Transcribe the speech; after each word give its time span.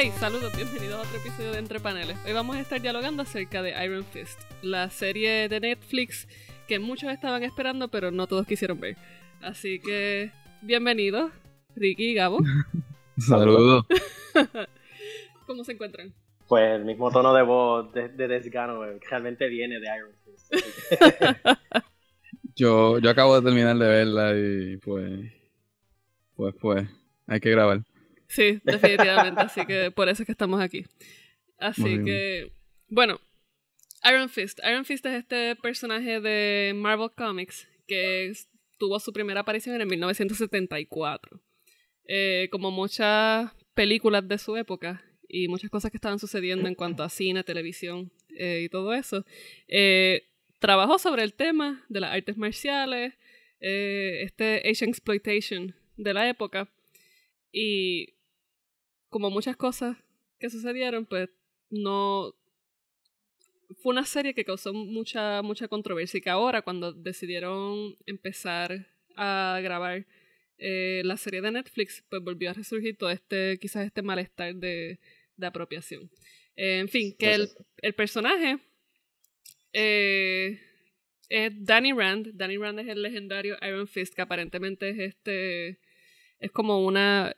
Hey, 0.00 0.12
saludos, 0.20 0.54
bienvenidos 0.54 0.94
a 0.94 1.00
otro 1.00 1.18
episodio 1.18 1.50
de 1.50 1.58
Entre 1.58 1.80
Paneles. 1.80 2.16
Hoy 2.24 2.32
vamos 2.32 2.54
a 2.54 2.60
estar 2.60 2.80
dialogando 2.80 3.24
acerca 3.24 3.62
de 3.62 3.74
Iron 3.84 4.04
Fist, 4.04 4.40
la 4.62 4.90
serie 4.90 5.48
de 5.48 5.58
Netflix 5.58 6.28
que 6.68 6.78
muchos 6.78 7.10
estaban 7.10 7.42
esperando, 7.42 7.88
pero 7.88 8.12
no 8.12 8.28
todos 8.28 8.46
quisieron 8.46 8.78
ver. 8.78 8.96
Así 9.42 9.80
que, 9.80 10.30
bienvenidos, 10.62 11.32
Ricky 11.74 12.10
y 12.10 12.14
Gabo. 12.14 12.38
Saludos. 13.18 13.86
¿Cómo 15.48 15.64
se 15.64 15.72
encuentran? 15.72 16.14
Pues 16.46 16.76
el 16.76 16.84
mismo 16.84 17.10
tono 17.10 17.34
de 17.34 17.42
voz 17.42 17.92
de, 17.92 18.08
desgano 18.08 18.84
realmente 19.10 19.48
viene 19.48 19.80
de 19.80 19.88
Iron 19.96 20.12
Fist. 20.24 20.54
yo, 22.54 23.00
yo 23.00 23.10
acabo 23.10 23.34
de 23.34 23.42
terminar 23.42 23.76
de 23.76 23.88
verla 23.88 24.32
y 24.38 24.76
pues, 24.76 25.32
pues, 26.36 26.54
pues, 26.60 26.88
hay 27.26 27.40
que 27.40 27.50
grabar. 27.50 27.82
Sí, 28.28 28.60
definitivamente. 28.62 29.40
así 29.40 29.66
que 29.66 29.90
por 29.90 30.08
eso 30.08 30.22
es 30.22 30.26
que 30.26 30.32
estamos 30.32 30.60
aquí. 30.60 30.84
Así 31.58 32.04
que, 32.04 32.52
bueno, 32.88 33.20
Iron 34.08 34.28
Fist. 34.28 34.60
Iron 34.64 34.84
Fist 34.84 35.04
es 35.06 35.14
este 35.14 35.56
personaje 35.56 36.20
de 36.20 36.72
Marvel 36.74 37.10
Comics 37.16 37.66
que 37.86 38.32
tuvo 38.78 39.00
su 39.00 39.12
primera 39.12 39.40
aparición 39.40 39.80
en 39.80 39.88
1974. 39.88 41.40
Eh, 42.10 42.48
como 42.50 42.70
muchas 42.70 43.52
películas 43.74 44.26
de 44.26 44.38
su 44.38 44.56
época 44.56 45.04
y 45.28 45.48
muchas 45.48 45.70
cosas 45.70 45.90
que 45.90 45.98
estaban 45.98 46.18
sucediendo 46.18 46.66
en 46.66 46.74
cuanto 46.74 47.02
a 47.02 47.10
cine, 47.10 47.44
televisión 47.44 48.10
eh, 48.30 48.62
y 48.64 48.68
todo 48.70 48.94
eso, 48.94 49.26
eh, 49.66 50.26
trabajó 50.58 50.98
sobre 50.98 51.22
el 51.22 51.34
tema 51.34 51.84
de 51.90 52.00
las 52.00 52.12
artes 52.14 52.38
marciales, 52.38 53.14
este 53.60 54.62
Asian 54.70 54.88
Exploitation 54.88 55.74
de 55.96 56.14
la 56.14 56.28
época 56.28 56.70
y 57.52 58.14
como 59.08 59.30
muchas 59.30 59.56
cosas 59.56 59.96
que 60.38 60.50
sucedieron, 60.50 61.06
pues 61.06 61.28
no 61.70 62.34
fue 63.82 63.92
una 63.92 64.04
serie 64.04 64.34
que 64.34 64.44
causó 64.44 64.72
mucha 64.72 65.42
mucha 65.42 65.68
controversia 65.68 66.18
y 66.18 66.20
que 66.20 66.30
ahora 66.30 66.62
cuando 66.62 66.92
decidieron 66.92 67.96
empezar 68.06 68.86
a 69.16 69.60
grabar 69.62 70.06
eh, 70.58 71.02
la 71.04 71.16
serie 71.16 71.40
de 71.40 71.52
Netflix, 71.52 72.04
pues 72.08 72.22
volvió 72.22 72.50
a 72.50 72.54
resurgir 72.54 72.96
todo 72.96 73.10
este 73.10 73.58
quizás 73.58 73.86
este 73.86 74.02
malestar 74.02 74.54
de, 74.54 74.98
de 75.36 75.46
apropiación. 75.46 76.10
Eh, 76.56 76.78
en 76.80 76.88
fin, 76.88 77.14
que 77.16 77.34
el, 77.34 77.48
el 77.82 77.94
personaje 77.94 78.58
eh, 79.72 80.60
es 81.28 81.52
Danny 81.64 81.92
Rand. 81.92 82.32
Danny 82.34 82.56
Rand 82.56 82.80
es 82.80 82.88
el 82.88 83.02
legendario 83.02 83.56
Iron 83.62 83.86
Fist, 83.86 84.14
que 84.14 84.22
aparentemente 84.22 84.90
es 84.90 84.98
este 84.98 85.78
es 86.40 86.50
como 86.52 86.84
una 86.84 87.36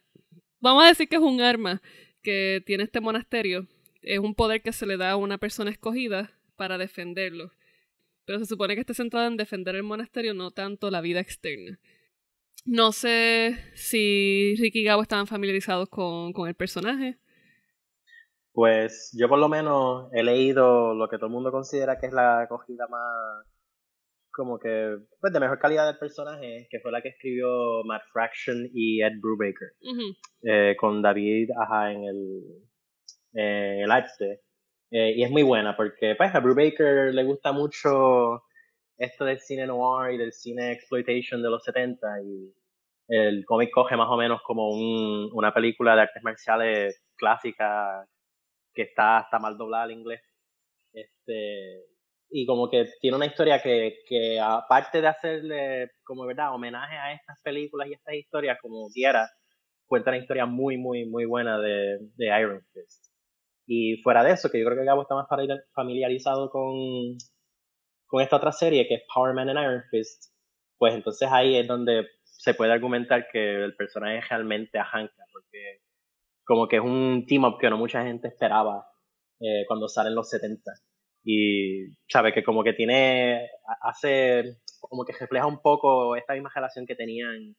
vamos 0.61 0.85
a 0.85 0.89
decir 0.89 1.09
que 1.09 1.17
es 1.17 1.23
un 1.23 1.41
arma 1.41 1.83
que 2.23 2.63
tiene 2.67 2.85
este 2.85 3.01
monasterio. 3.01 3.67
Es 4.03 4.19
un 4.19 4.35
poder 4.35 4.63
que 4.63 4.73
se 4.73 4.87
le 4.87 4.97
da 4.97 5.13
a 5.13 5.17
una 5.17 5.39
persona 5.39 5.71
escogida 5.71 6.33
para 6.57 6.79
defenderlo. 6.79 7.53
Pero 8.25 8.39
se 8.39 8.47
supone 8.47 8.75
que 8.75 8.81
está 8.81 8.95
centrado 8.95 9.27
en 9.27 9.37
defender 9.37 9.75
el 9.75 9.83
monasterio, 9.83 10.35
no 10.35 10.51
tanto 10.51 10.91
la 10.91 11.01
vida 11.01 11.21
externa. 11.21 11.79
No 12.65 12.93
sé 12.93 13.59
si 13.75 14.55
Ricky 14.59 14.81
y 14.81 14.85
Gabo 14.85 15.03
estaban 15.03 15.27
familiarizados 15.27 15.89
con, 15.89 16.33
con 16.33 16.49
el 16.49 16.55
personaje. 16.55 17.19
Pues 18.53 19.15
yo 19.19 19.29
por 19.29 19.39
lo 19.39 19.49
menos 19.49 20.11
he 20.13 20.23
leído 20.23 20.95
lo 20.95 21.09
que 21.09 21.17
todo 21.17 21.27
el 21.27 21.33
mundo 21.33 21.51
considera 21.51 21.99
que 21.99 22.07
es 22.07 22.13
la 22.13 22.43
acogida 22.43 22.87
más 22.89 23.47
como 24.41 24.59
que, 24.59 24.97
pues 25.21 25.35
de 25.35 25.39
mejor 25.39 25.59
calidad 25.59 25.87
del 25.87 25.99
personaje, 25.99 26.67
que 26.71 26.81
fue 26.81 26.91
la 26.91 27.03
que 27.03 27.11
escribió 27.11 27.85
Matt 27.85 28.05
Fraction 28.11 28.71
y 28.73 29.03
Ed 29.03 29.21
Brubaker, 29.21 29.75
eh, 30.43 30.75
con 30.79 31.03
David 31.03 31.51
Aja 31.61 31.93
en 31.93 32.05
el, 32.05 32.43
en 33.35 33.81
el 33.83 33.91
arte. 33.91 34.41
Eh, 34.91 35.13
y 35.17 35.23
es 35.23 35.31
muy 35.31 35.43
buena 35.43 35.77
porque 35.77 36.15
pues, 36.17 36.35
a 36.35 36.41
Brubaker 36.41 37.15
le 37.15 37.23
gusta 37.25 37.53
mucho 37.53 38.43
esto 38.97 39.27
del 39.27 39.41
cine 39.41 39.67
noir 39.67 40.15
y 40.15 40.17
del 40.17 40.33
cine 40.33 40.73
exploitation 40.73 41.43
de 41.43 41.51
los 41.51 41.63
70 41.63 42.07
y 42.25 42.55
el 43.09 43.45
cómic 43.45 43.71
coge 43.75 43.99
más 43.99 44.09
o 44.09 44.17
menos 44.17 44.41
como 44.43 44.71
un, 44.71 45.29
una 45.35 45.53
película 45.53 45.95
de 45.95 46.03
artes 46.03 46.23
marciales 46.23 47.05
clásica 47.15 48.09
que 48.73 48.83
está, 48.83 49.21
está 49.21 49.39
mal 49.39 49.59
doblada 49.59 49.85
al 49.85 49.93
inglés. 49.93 50.23
Este, 50.95 51.90
y 52.31 52.47
como 52.47 52.71
que 52.71 52.87
tiene 53.01 53.17
una 53.17 53.27
historia 53.27 53.61
que, 53.61 53.99
que 54.07 54.39
aparte 54.41 55.01
de 55.01 55.09
hacerle 55.09 55.91
como 56.05 56.27
verdad 56.27 56.55
homenaje 56.55 56.97
a 56.97 57.13
estas 57.13 57.41
películas 57.43 57.89
y 57.89 57.95
estas 57.95 58.15
historias 58.15 58.59
como 58.61 58.89
quiera 58.93 59.29
cuenta 59.87 60.11
una 60.11 60.19
historia 60.19 60.47
muy 60.47 60.79
muy 60.79 61.07
muy 61.07 61.25
buena 61.25 61.59
de, 61.59 61.99
de 62.17 62.41
Iron 62.41 62.63
Fist. 62.73 63.07
Y 63.67 64.01
fuera 64.03 64.23
de 64.25 64.33
eso 64.33 64.51
que 64.51 64.61
yo 64.61 64.67
creo 64.67 64.79
que 64.79 64.85
Gabo 64.85 65.03
está 65.03 65.15
más 65.15 65.27
familiarizado 65.75 66.51
con 66.51 66.73
con 68.07 68.23
esta 68.23 68.37
otra 68.37 68.53
serie 68.53 68.87
que 68.87 68.95
es 68.95 69.03
Power 69.13 69.35
Man 69.35 69.49
and 69.51 69.59
Iron 69.61 69.83
Fist 69.91 70.33
pues 70.79 70.95
entonces 70.95 71.29
ahí 71.31 71.57
es 71.57 71.67
donde 71.67 72.07
se 72.23 72.55
puede 72.55 72.73
argumentar 72.73 73.27
que 73.31 73.65
el 73.65 73.75
personaje 73.77 74.21
realmente 74.29 74.79
arranca 74.79 75.25
porque 75.33 75.81
como 76.45 76.69
que 76.69 76.77
es 76.77 76.83
un 76.83 77.27
team 77.27 77.45
up 77.45 77.59
que 77.59 77.71
no 77.71 77.77
mucha 77.77 78.03
gente 78.05 78.29
esperaba 78.29 78.87
eh, 79.41 79.65
cuando 79.67 79.89
sale 79.89 80.09
en 80.11 80.15
los 80.15 80.29
70 80.31 80.71
y 81.33 81.97
sabe 82.09 82.33
que 82.33 82.43
como 82.43 82.65
que 82.65 82.73
tiene 82.73 83.49
hace 83.83 84.57
como 84.81 85.05
que 85.05 85.13
refleja 85.13 85.47
un 85.47 85.61
poco 85.63 86.17
esta 86.17 86.35
misma 86.35 86.51
relación 86.53 86.87
que 86.87 86.97
tenían 86.97 87.55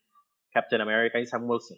Captain 0.52 0.82
America 0.82 1.20
y 1.20 1.26
Sam 1.26 1.50
Wilson 1.50 1.78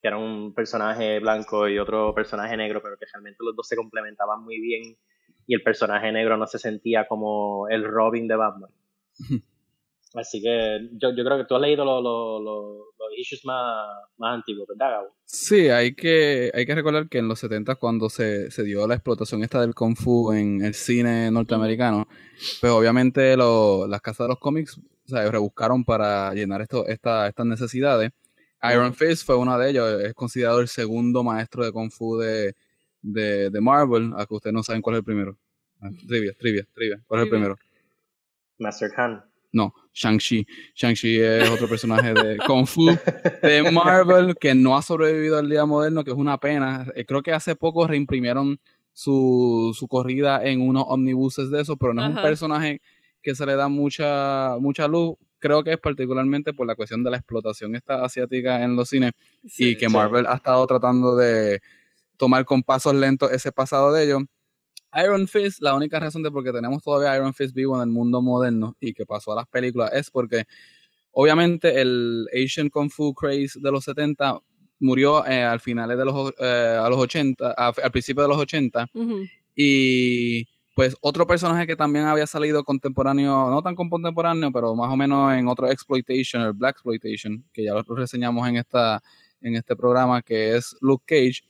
que 0.00 0.08
era 0.08 0.18
un 0.18 0.54
personaje 0.54 1.18
blanco 1.18 1.68
y 1.68 1.78
otro 1.78 2.14
personaje 2.14 2.56
negro 2.56 2.80
pero 2.82 2.96
que 2.96 3.06
realmente 3.12 3.38
los 3.40 3.56
dos 3.56 3.66
se 3.66 3.76
complementaban 3.76 4.44
muy 4.44 4.60
bien 4.60 4.96
y 5.46 5.54
el 5.54 5.62
personaje 5.62 6.12
negro 6.12 6.36
no 6.36 6.46
se 6.46 6.58
sentía 6.58 7.08
como 7.08 7.68
el 7.68 7.84
Robin 7.84 8.28
de 8.28 8.36
Batman 8.36 8.70
Así 10.14 10.40
que 10.40 10.88
yo, 10.92 11.14
yo 11.14 11.24
creo 11.24 11.36
que 11.36 11.44
tú 11.44 11.56
has 11.56 11.60
leído 11.60 11.84
los 11.84 13.18
issues 13.18 13.44
más, 13.44 13.86
más 14.16 14.34
antiguos, 14.34 14.66
¿verdad, 14.68 14.92
Gabo? 14.92 15.16
Sí, 15.24 15.68
hay 15.68 15.94
que, 15.94 16.50
hay 16.54 16.64
que 16.64 16.74
recordar 16.74 17.08
que 17.08 17.18
en 17.18 17.28
los 17.28 17.38
70 17.40 17.74
cuando 17.76 18.08
se, 18.08 18.50
se 18.50 18.62
dio 18.62 18.86
la 18.86 18.94
explotación 18.94 19.42
esta 19.42 19.60
del 19.60 19.74
Kung 19.74 19.96
Fu 19.96 20.32
en 20.32 20.64
el 20.64 20.74
cine 20.74 21.30
norteamericano, 21.30 22.08
pues 22.60 22.72
obviamente 22.72 23.36
lo, 23.36 23.86
las 23.86 24.00
casas 24.00 24.26
de 24.26 24.28
los 24.28 24.38
cómics 24.38 24.78
o 24.78 25.08
sea, 25.08 25.30
rebuscaron 25.30 25.84
para 25.84 26.32
llenar 26.34 26.60
esto, 26.62 26.86
esta, 26.86 27.28
estas 27.28 27.46
necesidades. 27.46 28.10
Iron 28.72 28.94
Fist 28.94 29.24
fue 29.24 29.36
uno 29.36 29.56
de 29.58 29.70
ellos, 29.70 30.02
es 30.02 30.14
considerado 30.14 30.60
el 30.60 30.68
segundo 30.68 31.22
maestro 31.22 31.64
de 31.64 31.70
Kung 31.70 31.90
Fu 31.90 32.16
de, 32.16 32.54
de, 33.02 33.50
de 33.50 33.60
Marvel, 33.60 34.12
a 34.16 34.26
que 34.26 34.34
ustedes 34.34 34.54
no 34.54 34.62
saben 34.62 34.82
cuál 34.82 34.96
es 34.96 34.98
el 34.98 35.04
primero. 35.04 35.38
Ah, 35.80 35.90
trivia, 36.08 36.32
trivia, 36.36 36.66
trivia. 36.74 37.00
¿Cuál 37.06 37.20
es 37.20 37.24
el 37.24 37.30
primero? 37.30 37.56
Master 38.58 38.90
Khan. 38.90 39.24
No, 39.56 39.72
Shang-Chi. 39.94 40.46
Shang-Chi 40.74 41.18
es 41.18 41.48
otro 41.48 41.66
personaje 41.66 42.12
de 42.12 42.36
Kung 42.46 42.66
Fu 42.66 42.94
de 43.42 43.70
Marvel 43.72 44.36
que 44.38 44.54
no 44.54 44.76
ha 44.76 44.82
sobrevivido 44.82 45.38
al 45.38 45.48
día 45.48 45.64
moderno, 45.64 46.04
que 46.04 46.10
es 46.10 46.16
una 46.16 46.36
pena. 46.36 46.86
Eh, 46.94 47.06
creo 47.06 47.22
que 47.22 47.32
hace 47.32 47.56
poco 47.56 47.86
reimprimieron 47.86 48.60
su, 48.92 49.74
su 49.74 49.88
corrida 49.88 50.44
en 50.44 50.60
unos 50.60 50.84
omnibuses 50.88 51.50
de 51.50 51.62
eso, 51.62 51.78
pero 51.78 51.94
no 51.94 52.04
es 52.04 52.10
un 52.10 52.20
personaje 52.20 52.82
que 53.22 53.34
se 53.34 53.46
le 53.46 53.56
da 53.56 53.68
mucha, 53.68 54.56
mucha 54.60 54.86
luz. 54.88 55.16
Creo 55.38 55.64
que 55.64 55.72
es 55.72 55.78
particularmente 55.78 56.52
por 56.52 56.66
la 56.66 56.74
cuestión 56.74 57.02
de 57.02 57.12
la 57.12 57.16
explotación 57.16 57.76
esta 57.76 58.04
asiática 58.04 58.62
en 58.62 58.76
los 58.76 58.90
cines 58.90 59.12
y 59.56 59.78
que 59.78 59.88
Marvel 59.88 60.26
ha 60.26 60.34
estado 60.34 60.66
tratando 60.66 61.16
de 61.16 61.62
tomar 62.18 62.44
con 62.44 62.62
pasos 62.62 62.94
lentos 62.94 63.32
ese 63.32 63.52
pasado 63.52 63.90
de 63.94 64.04
ellos 64.04 64.22
Iron 65.02 65.28
Fist, 65.28 65.60
la 65.60 65.74
única 65.74 65.98
razón 66.00 66.22
de 66.22 66.30
por 66.30 66.44
qué 66.44 66.52
tenemos 66.52 66.82
todavía 66.82 67.16
Iron 67.16 67.34
Fist 67.34 67.54
vivo 67.54 67.76
en 67.76 67.82
el 67.82 67.88
mundo 67.88 68.22
moderno 68.22 68.76
y 68.80 68.92
que 68.92 69.06
pasó 69.06 69.32
a 69.32 69.36
las 69.36 69.46
películas 69.48 69.90
es 69.92 70.10
porque 70.10 70.44
obviamente 71.12 71.80
el 71.80 72.26
Asian 72.32 72.68
Kung 72.68 72.90
Fu 72.90 73.14
craze 73.14 73.58
de 73.60 73.70
los 73.70 73.84
70 73.84 74.38
murió 74.80 75.26
eh, 75.26 75.42
al 75.42 75.60
finales 75.60 75.96
de 75.96 76.04
los 76.04 76.32
eh, 76.38 76.78
a 76.80 76.88
los 76.88 76.98
80, 76.98 77.50
al 77.52 77.90
principio 77.90 78.22
de 78.22 78.28
los 78.28 78.38
80 78.38 78.86
y 79.54 80.44
pues 80.74 80.94
otro 81.00 81.26
personaje 81.26 81.66
que 81.66 81.74
también 81.74 82.04
había 82.04 82.26
salido 82.26 82.62
contemporáneo, 82.62 83.48
no 83.48 83.62
tan 83.62 83.74
contemporáneo, 83.74 84.52
pero 84.52 84.74
más 84.74 84.92
o 84.92 84.96
menos 84.96 85.32
en 85.32 85.48
otro 85.48 85.70
exploitation, 85.70 86.42
el 86.42 86.52
black 86.52 86.76
exploitation, 86.76 87.42
que 87.50 87.64
ya 87.64 87.72
lo 87.72 87.82
reseñamos 87.82 88.46
en 88.46 88.56
esta 88.56 89.02
en 89.40 89.56
este 89.56 89.74
programa 89.74 90.20
que 90.22 90.56
es 90.56 90.76
Luke 90.80 91.04
Cage, 91.06 91.42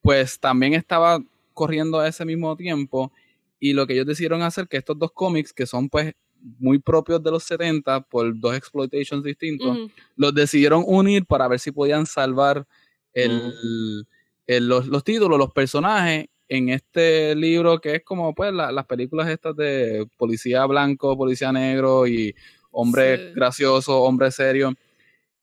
pues 0.00 0.40
también 0.40 0.74
estaba 0.74 1.20
corriendo 1.54 2.00
a 2.00 2.08
ese 2.08 2.24
mismo 2.24 2.56
tiempo 2.56 3.12
y 3.58 3.72
lo 3.74 3.86
que 3.86 3.92
ellos 3.92 4.06
decidieron 4.06 4.42
hacer 4.42 4.66
que 4.66 4.78
estos 4.78 4.98
dos 4.98 5.12
cómics 5.12 5.52
que 5.52 5.66
son 5.66 5.88
pues 5.88 6.14
muy 6.58 6.78
propios 6.78 7.22
de 7.22 7.30
los 7.30 7.44
70 7.44 8.00
por 8.02 8.38
dos 8.38 8.56
exploitations 8.56 9.22
distintos, 9.22 9.90
los 10.16 10.34
decidieron 10.34 10.82
unir 10.86 11.26
para 11.26 11.46
ver 11.48 11.60
si 11.60 11.70
podían 11.70 12.06
salvar 12.06 12.66
el, 13.12 14.06
los, 14.46 15.04
títulos, 15.04 15.38
los 15.38 15.52
personajes 15.52 16.28
en 16.48 16.70
este 16.70 17.34
libro 17.34 17.78
que 17.80 17.96
es 17.96 18.04
como 18.04 18.34
pues 18.34 18.52
las 18.52 18.86
películas 18.86 19.28
estas 19.28 19.54
de 19.56 20.06
policía 20.16 20.64
blanco, 20.66 21.16
policía 21.16 21.52
negro 21.52 22.06
y 22.06 22.34
hombre 22.70 23.32
gracioso, 23.34 24.02
hombre 24.02 24.30
serio. 24.30 24.72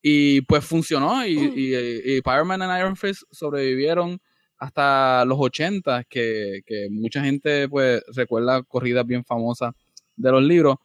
Y 0.01 0.41
pues 0.41 0.63
funcionó 0.63 1.25
y, 1.25 1.33
y, 1.33 2.17
y 2.17 2.21
Fireman 2.21 2.61
and 2.61 2.79
Iron 2.79 2.95
Fist 2.95 3.23
sobrevivieron 3.31 4.19
hasta 4.57 5.25
los 5.25 5.37
80, 5.39 6.03
que, 6.05 6.61
que 6.65 6.87
mucha 6.89 7.23
gente 7.23 7.69
pues 7.69 8.03
recuerda 8.15 8.63
corridas 8.63 9.05
bien 9.05 9.23
famosas 9.23 9.73
de 10.15 10.31
los 10.31 10.43
libros. 10.43 10.77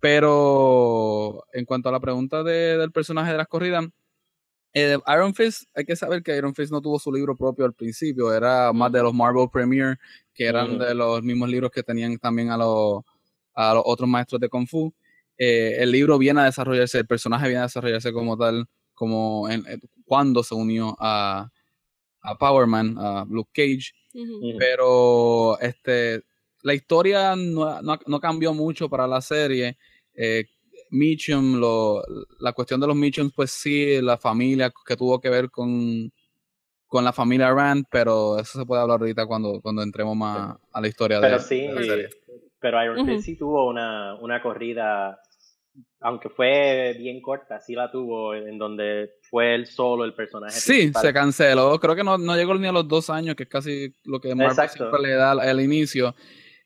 Pero 0.00 1.44
en 1.52 1.64
cuanto 1.64 1.88
a 1.88 1.92
la 1.92 2.00
pregunta 2.00 2.42
de, 2.42 2.76
del 2.78 2.92
personaje 2.92 3.32
de 3.32 3.38
las 3.38 3.48
corridas, 3.48 3.86
eh, 4.78 4.98
Iron 5.08 5.34
Fist, 5.34 5.70
hay 5.74 5.86
que 5.86 5.96
saber 5.96 6.22
que 6.22 6.36
Iron 6.36 6.54
Fist 6.54 6.70
no 6.70 6.82
tuvo 6.82 6.98
su 6.98 7.10
libro 7.10 7.34
propio 7.34 7.64
al 7.64 7.72
principio, 7.72 8.32
era 8.34 8.74
más 8.74 8.92
de 8.92 9.02
los 9.02 9.14
Marvel 9.14 9.48
Premiere, 9.50 9.96
que 10.34 10.44
eran 10.46 10.78
de 10.78 10.94
los 10.94 11.22
mismos 11.22 11.48
libros 11.48 11.70
que 11.70 11.82
tenían 11.82 12.18
también 12.18 12.50
a 12.50 12.58
los, 12.58 13.02
a 13.54 13.72
los 13.72 13.82
otros 13.86 14.06
maestros 14.06 14.38
de 14.38 14.50
Kung 14.50 14.68
Fu. 14.68 14.92
Eh, 15.38 15.76
el 15.78 15.90
libro 15.90 16.18
viene 16.18 16.42
a 16.42 16.44
desarrollarse, 16.44 16.98
el 16.98 17.06
personaje 17.06 17.48
viene 17.48 17.60
a 17.60 17.64
desarrollarse 17.64 18.12
como 18.12 18.36
tal, 18.36 18.66
como 18.92 19.48
en, 19.48 19.64
cuando 20.04 20.42
se 20.42 20.54
unió 20.54 20.94
a, 21.00 21.50
a 22.26 22.36
Power 22.36 22.66
a 22.98 23.24
Luke 23.28 23.50
Cage. 23.54 23.92
Pero 24.58 25.58
este, 25.60 26.22
la 26.62 26.74
historia 26.74 27.36
no, 27.36 27.80
no, 27.82 27.98
no, 28.06 28.20
cambió 28.20 28.52
mucho 28.52 28.88
para 28.88 29.06
la 29.06 29.20
serie. 29.20 29.76
Eh, 30.14 30.44
Mitchum, 30.90 31.56
lo, 31.58 32.02
la 32.40 32.52
cuestión 32.52 32.80
de 32.80 32.86
los 32.86 32.96
Mitchums, 32.96 33.32
pues 33.34 33.50
sí, 33.50 34.00
la 34.00 34.16
familia 34.16 34.72
que 34.86 34.96
tuvo 34.96 35.20
que 35.20 35.28
ver 35.28 35.50
con, 35.50 36.10
con 36.86 37.04
la 37.04 37.12
familia 37.12 37.52
Rand, 37.52 37.84
pero 37.90 38.38
eso 38.38 38.58
se 38.58 38.66
puede 38.66 38.82
hablar 38.82 39.00
ahorita 39.00 39.26
cuando, 39.26 39.60
cuando 39.60 39.82
entremos 39.82 40.16
más 40.16 40.56
a 40.72 40.80
la 40.80 40.88
historia 40.88 41.20
pero 41.20 41.38
de, 41.38 41.42
sí, 41.42 41.68
la 41.68 41.82
serie. 41.82 42.08
Pero 42.58 42.82
Iron 42.82 43.06
Fist 43.06 43.24
sí 43.24 43.36
tuvo 43.36 43.68
una, 43.68 44.14
una 44.16 44.40
corrida, 44.42 45.20
aunque 46.00 46.28
fue 46.28 46.94
bien 46.98 47.20
corta, 47.20 47.60
sí 47.60 47.74
la 47.74 47.90
tuvo, 47.90 48.34
en 48.34 48.58
donde 48.58 49.10
fue 49.30 49.54
él 49.54 49.66
solo 49.66 50.04
el 50.04 50.14
personaje. 50.14 50.52
Sí, 50.58 50.72
principal. 50.72 51.02
se 51.02 51.12
canceló. 51.12 51.78
Creo 51.80 51.94
que 51.96 52.04
no, 52.04 52.16
no 52.18 52.36
llegó 52.36 52.54
ni 52.54 52.66
a 52.66 52.72
los 52.72 52.86
dos 52.86 53.10
años, 53.10 53.34
que 53.34 53.44
es 53.44 53.48
casi 53.48 53.94
lo 54.04 54.20
que 54.20 54.34
Marvel 54.34 54.52
Exacto. 54.52 54.76
siempre 54.78 55.02
le 55.02 55.14
da 55.14 55.32
al 55.32 55.60
inicio. 55.60 56.14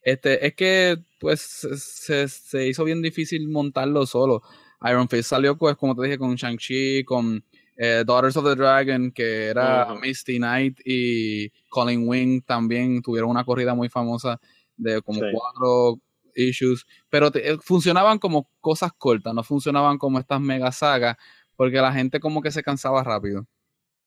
Este, 0.03 0.47
es 0.47 0.55
que 0.55 0.97
pues 1.19 1.41
se, 1.41 2.27
se 2.29 2.67
hizo 2.69 2.85
bien 2.85 3.03
difícil 3.03 3.49
montarlo 3.49 4.07
solo. 4.07 4.43
Iron 4.89 5.09
Fist 5.09 5.29
salió 5.31 5.56
pues 5.59 5.77
como 5.77 5.95
te 5.95 6.03
dije 6.05 6.17
con 6.19 6.35
Shang-Chi, 6.35 7.05
con 7.05 7.45
eh, 7.77 8.03
Daughters 8.06 8.37
of 8.39 8.45
the 8.47 8.55
Dragon, 8.56 9.11
que 9.13 9.47
era. 9.49 9.95
Misty 10.01 10.39
Knight 10.39 10.81
y 10.85 11.51
Colin 11.69 12.06
Wing 12.09 12.43
también 12.43 13.03
tuvieron 13.03 13.31
una 13.31 13.45
corrida 13.45 13.75
muy 13.75 13.89
famosa 13.91 14.41
de 14.77 15.03
como 15.03 15.21
Sí. 15.21 15.27
cuatro 15.33 16.01
issues, 16.41 16.87
pero 17.09 17.31
te- 17.31 17.53
eh, 17.53 17.57
funcionaban 17.63 18.19
como 18.19 18.51
cosas 18.61 18.93
cortas, 18.97 19.35
no 19.35 19.43
funcionaban 19.43 19.99
como 19.99 20.19
estas 20.19 20.41
mega 20.41 20.73
sagas, 20.73 21.17
porque 21.57 21.77
la 21.79 21.93
gente 21.93 22.21
como 22.21 22.41
que 22.43 22.51
se 22.51 22.63
cansaba 22.63 23.03
rápido. 23.05 23.45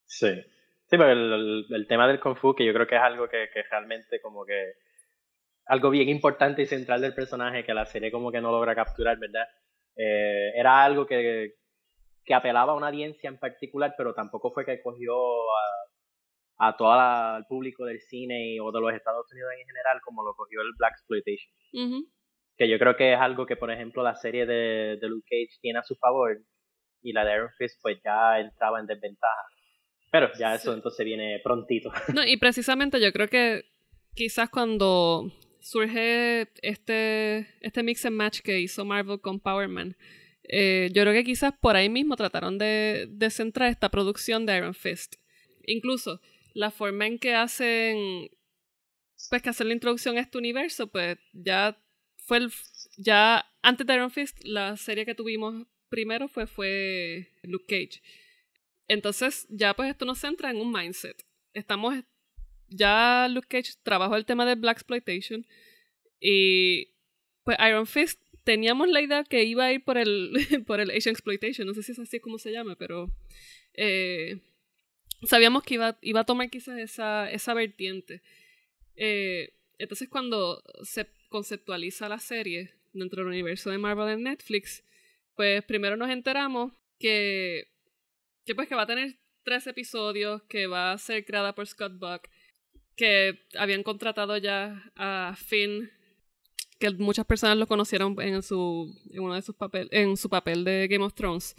Sí. 0.06 0.32
Sí, 0.86 0.98
pero 0.98 1.12
el, 1.12 1.34
el- 1.34 1.66
el 1.70 1.88
tema 1.88 2.08
del 2.08 2.20
Kung 2.20 2.36
Fu, 2.38 2.54
que 2.54 2.66
yo 2.66 2.74
creo 2.74 2.86
que 2.88 2.96
es 2.96 3.02
algo 3.02 3.28
que, 3.28 3.48
que 3.54 3.64
realmente 3.70 4.20
como 4.22 4.46
que 4.46 4.74
algo 5.66 5.90
bien 5.90 6.10
importante 6.10 6.62
y 6.62 6.66
central 6.66 7.02
del 7.02 7.14
personaje 7.16 7.64
que 7.64 7.74
la 7.74 7.86
serie 7.86 8.12
como 8.12 8.32
que 8.32 8.42
no 8.42 8.52
logra 8.52 8.76
capturar, 8.76 9.18
¿verdad? 9.18 9.46
Eh, 9.96 10.52
era 10.56 10.84
algo 10.84 11.06
que, 11.06 11.54
que 12.26 12.34
apelaba 12.34 12.74
a 12.74 12.76
una 12.76 12.88
audiencia 12.90 13.30
en 13.30 13.40
particular, 13.40 13.94
pero 13.98 14.14
tampoco 14.14 14.52
fue 14.52 14.66
que 14.66 14.82
cogió 14.82 15.16
a, 16.58 16.68
a 16.68 16.78
todo 16.78 17.38
el 17.38 17.46
público 17.46 17.86
del 17.86 18.02
cine 18.02 18.54
y- 18.54 18.60
o 18.60 18.72
de 18.72 18.82
los 18.82 18.94
Estados 18.94 19.26
Unidos 19.32 19.52
en 19.60 19.66
general 19.66 20.00
como 20.04 20.24
lo 20.24 20.34
cogió 20.36 20.62
el 20.62 20.74
Black 20.78 20.94
Exploitation. 20.94 21.54
Ujú. 21.74 22.08
Que 22.58 22.70
yo 22.70 22.78
creo 22.78 22.96
que 22.96 23.14
es 23.14 23.20
algo 23.20 23.46
que, 23.46 23.56
por 23.56 23.72
ejemplo, 23.72 24.04
la 24.04 24.16
serie 24.16 24.46
de, 24.46 24.98
de 25.02 25.08
Luke 25.10 25.26
Cage 25.30 25.58
tiene 25.62 25.80
a 25.80 25.84
su 25.84 25.96
favor 25.96 26.38
y 27.02 27.12
la 27.14 27.26
de 27.26 27.34
Iron 27.36 27.50
Fist 27.58 27.80
pues 27.82 27.98
ya 28.04 28.40
entraba 28.40 28.80
en 28.80 28.86
desventaja. 28.88 29.44
Pero 30.12 30.30
ya 30.38 30.54
eso 30.56 30.72
Sí. 30.72 30.78
entonces 30.78 31.06
viene 31.06 31.40
prontito. 31.44 31.92
No, 32.14 32.24
y 32.26 32.38
precisamente 32.38 33.02
yo 33.02 33.12
creo 33.12 33.28
que 33.28 33.64
quizás 34.14 34.50
cuando 34.50 35.32
surge 35.60 36.48
este, 36.62 37.48
este 37.62 37.84
mix 37.84 38.06
and 38.06 38.16
match 38.16 38.42
que 38.42 38.60
hizo 38.60 38.86
Marvel 38.86 39.20
con 39.20 39.40
Power 39.40 39.68
Man, 39.68 39.96
eh, 40.44 40.90
yo 40.94 41.02
creo 41.04 41.14
que 41.14 41.24
quizás 41.24 41.54
por 41.60 41.76
ahí 41.76 41.90
mismo 41.90 42.16
trataron 42.16 42.58
de, 42.58 43.08
de 43.10 43.30
centrar 43.32 43.70
esta 43.70 43.90
producción 43.90 44.46
de 44.46 44.58
Iron 44.58 44.74
Fist. 44.76 45.16
Incluso 45.66 46.20
la 46.54 46.70
forma 46.70 47.08
en 47.08 47.18
que 47.18 47.34
hacen, 47.34 48.30
pues 49.30 49.42
que 49.42 49.50
hacen 49.50 49.70
la 49.70 49.74
introducción 49.74 50.18
a 50.18 50.22
este 50.22 50.38
universo, 50.38 50.88
pues 50.92 51.18
ya 51.32 51.78
fue 52.26 52.38
el, 52.38 52.52
ya 52.98 53.46
antes 53.62 53.86
de 53.86 53.94
Iron 53.96 54.12
Fist, 54.12 54.38
la 54.44 54.78
serie 54.78 55.06
que 55.06 55.16
tuvimos 55.16 55.68
primero 55.90 56.28
fue, 56.28 56.48
fue 56.48 57.30
Luke 57.44 57.66
Cage. 57.68 58.02
Entonces 58.88 59.46
ya 59.50 59.76
pues 59.76 59.90
esto 59.90 60.06
nos 60.06 60.20
centra 60.20 60.52
en 60.52 60.58
un 60.58 60.72
mindset. 60.72 61.26
Estamos 61.54 61.96
ya 62.68 63.28
Luke 63.30 63.48
Cage 63.48 63.74
trabajó 63.84 64.16
el 64.16 64.26
tema 64.26 64.46
de 64.46 64.56
Black 64.56 64.78
Exploitation 64.78 65.46
y 66.20 66.94
pues 67.44 67.58
Iron 67.68 67.86
Fist 67.86 68.22
teníamos 68.44 68.90
la 68.90 69.02
idea 69.02 69.24
que 69.24 69.44
iba 69.44 69.66
a 69.66 69.74
ir 69.74 69.84
por 69.84 69.98
el 69.98 70.34
por 70.68 70.80
el 70.80 70.92
Asian 70.92 71.14
Exploitation, 71.14 71.68
no 71.68 71.74
sé 71.74 71.84
si 71.84 71.92
es 71.92 72.00
así 72.00 72.20
como 72.20 72.38
se 72.38 72.52
llama, 72.52 72.76
pero 72.76 73.14
eh, 73.74 74.40
sabíamos 75.24 75.64
que 75.64 75.76
iba, 75.76 75.98
iba 76.02 76.22
a 76.22 76.26
tomar 76.26 76.50
quizás 76.50 76.80
esa, 76.80 77.32
esa 77.32 77.54
vertiente. 77.54 78.22
Eh, 78.96 79.54
entonces 79.78 80.10
cuando 80.10 80.64
se 80.84 81.08
conceptualiza 81.34 82.08
la 82.08 82.20
serie 82.20 82.76
dentro 82.94 83.24
del 83.24 83.30
universo 83.30 83.72
de 83.72 83.80
Marvel 83.80 84.08
en 84.10 84.22
Netflix, 84.22 84.84
pues 85.36 85.64
primero 85.64 85.98
nos 85.98 86.12
enteramos 86.12 86.72
que, 87.00 87.70
que 88.46 88.54
pues 88.54 88.68
que 88.68 88.76
va 88.76 88.84
a 88.84 88.88
tener 88.88 89.18
tres 89.44 89.66
episodios, 89.66 90.44
que 90.44 90.68
va 90.68 90.92
a 90.92 90.98
ser 91.00 91.26
creada 91.26 91.56
por 91.56 91.66
Scott 91.66 91.94
Buck, 91.98 92.30
que 92.96 93.40
habían 93.58 93.82
contratado 93.82 94.38
ya 94.38 94.92
a 94.96 95.36
Finn, 95.36 95.90
que 96.80 96.92
muchas 96.92 97.26
personas 97.26 97.58
lo 97.58 97.66
conocieron 97.66 98.16
en 98.22 98.44
su 98.44 98.96
en 99.12 99.24
uno 99.24 99.34
de 99.34 99.42
sus 99.42 99.56
papel, 99.56 99.90
en 99.92 100.16
su 100.18 100.30
papel 100.30 100.64
de 100.64 100.88
Game 100.88 101.04
of 101.04 101.16
Thrones. 101.16 101.56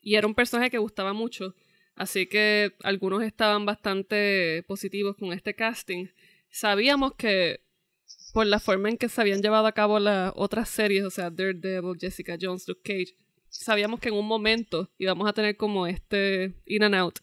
Y 0.00 0.14
era 0.14 0.28
un 0.28 0.34
personaje 0.36 0.70
que 0.70 0.78
gustaba 0.78 1.12
mucho, 1.12 1.56
así 1.96 2.26
que 2.26 2.72
algunos 2.84 3.24
estaban 3.24 3.66
bastante 3.66 4.62
positivos 4.68 5.16
con 5.16 5.32
este 5.32 5.54
casting. 5.54 6.06
Sabíamos 6.50 7.14
que 7.16 7.62
por 8.32 8.46
la 8.46 8.58
forma 8.58 8.88
en 8.88 8.96
que 8.96 9.08
se 9.08 9.20
habían 9.20 9.42
llevado 9.42 9.66
a 9.66 9.72
cabo 9.72 9.98
las 9.98 10.32
otras 10.36 10.68
series, 10.68 11.04
o 11.04 11.10
sea, 11.10 11.30
Daredevil, 11.30 11.98
Jessica 12.00 12.36
Jones, 12.40 12.66
Luke 12.66 12.82
Cage, 12.82 13.16
sabíamos 13.48 14.00
que 14.00 14.08
en 14.08 14.14
un 14.14 14.26
momento 14.26 14.90
íbamos 14.98 15.28
a 15.28 15.32
tener 15.32 15.56
como 15.56 15.86
este 15.86 16.54
in 16.66 16.82
and 16.82 16.94
out 16.94 17.18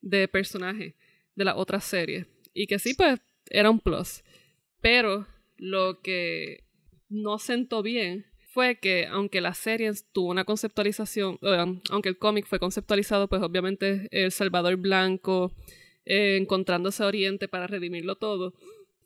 de 0.00 0.26
personaje 0.28 0.96
de 1.34 1.44
las 1.44 1.56
otras 1.56 1.84
series. 1.84 2.26
Y 2.52 2.66
que 2.66 2.78
sí, 2.78 2.94
pues, 2.94 3.20
era 3.50 3.70
un 3.70 3.80
plus. 3.80 4.22
Pero 4.80 5.26
lo 5.56 6.00
que 6.00 6.64
no 7.08 7.38
sentó 7.38 7.82
bien 7.82 8.26
fue 8.54 8.78
que 8.78 9.06
aunque 9.06 9.40
la 9.40 9.52
serie 9.54 9.90
tuvo 10.12 10.30
una 10.30 10.44
conceptualización, 10.44 11.38
um, 11.42 11.80
aunque 11.90 12.08
el 12.08 12.18
cómic 12.18 12.46
fue 12.46 12.60
conceptualizado, 12.60 13.28
pues 13.28 13.42
obviamente 13.42 14.08
el 14.12 14.30
Salvador 14.30 14.76
Blanco 14.76 15.52
eh, 16.04 16.36
encontrándose 16.40 17.02
a 17.02 17.06
Oriente 17.06 17.48
para 17.48 17.66
redimirlo 17.66 18.16
todo, 18.16 18.54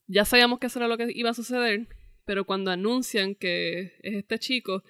ya 0.09 0.25
sabíamos 0.25 0.59
que 0.59 0.67
eso 0.67 0.79
era 0.79 0.89
lo 0.89 0.97
que 0.97 1.07
iba 1.15 1.31
a 1.31 1.35
suceder, 1.35 1.87
pero 2.25 2.45
cuando 2.45 2.71
anuncian 2.71 3.35
que 3.35 3.97
es 4.03 4.15
este 4.15 4.39
chico 4.39 4.83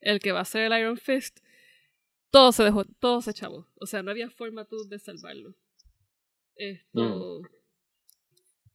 el 0.00 0.20
que 0.20 0.32
va 0.32 0.40
a 0.40 0.44
ser 0.44 0.70
el 0.70 0.78
Iron 0.78 0.98
Fist, 0.98 1.38
todo 2.30 2.52
se 2.52 2.64
dejó, 2.64 2.84
todo 2.84 3.22
se 3.22 3.32
chavó. 3.32 3.68
O 3.76 3.86
sea, 3.86 4.02
no 4.02 4.10
había 4.10 4.28
forma 4.28 4.66
tú 4.66 4.86
de 4.88 4.98
salvarlo. 4.98 5.54
Esto. 6.56 7.40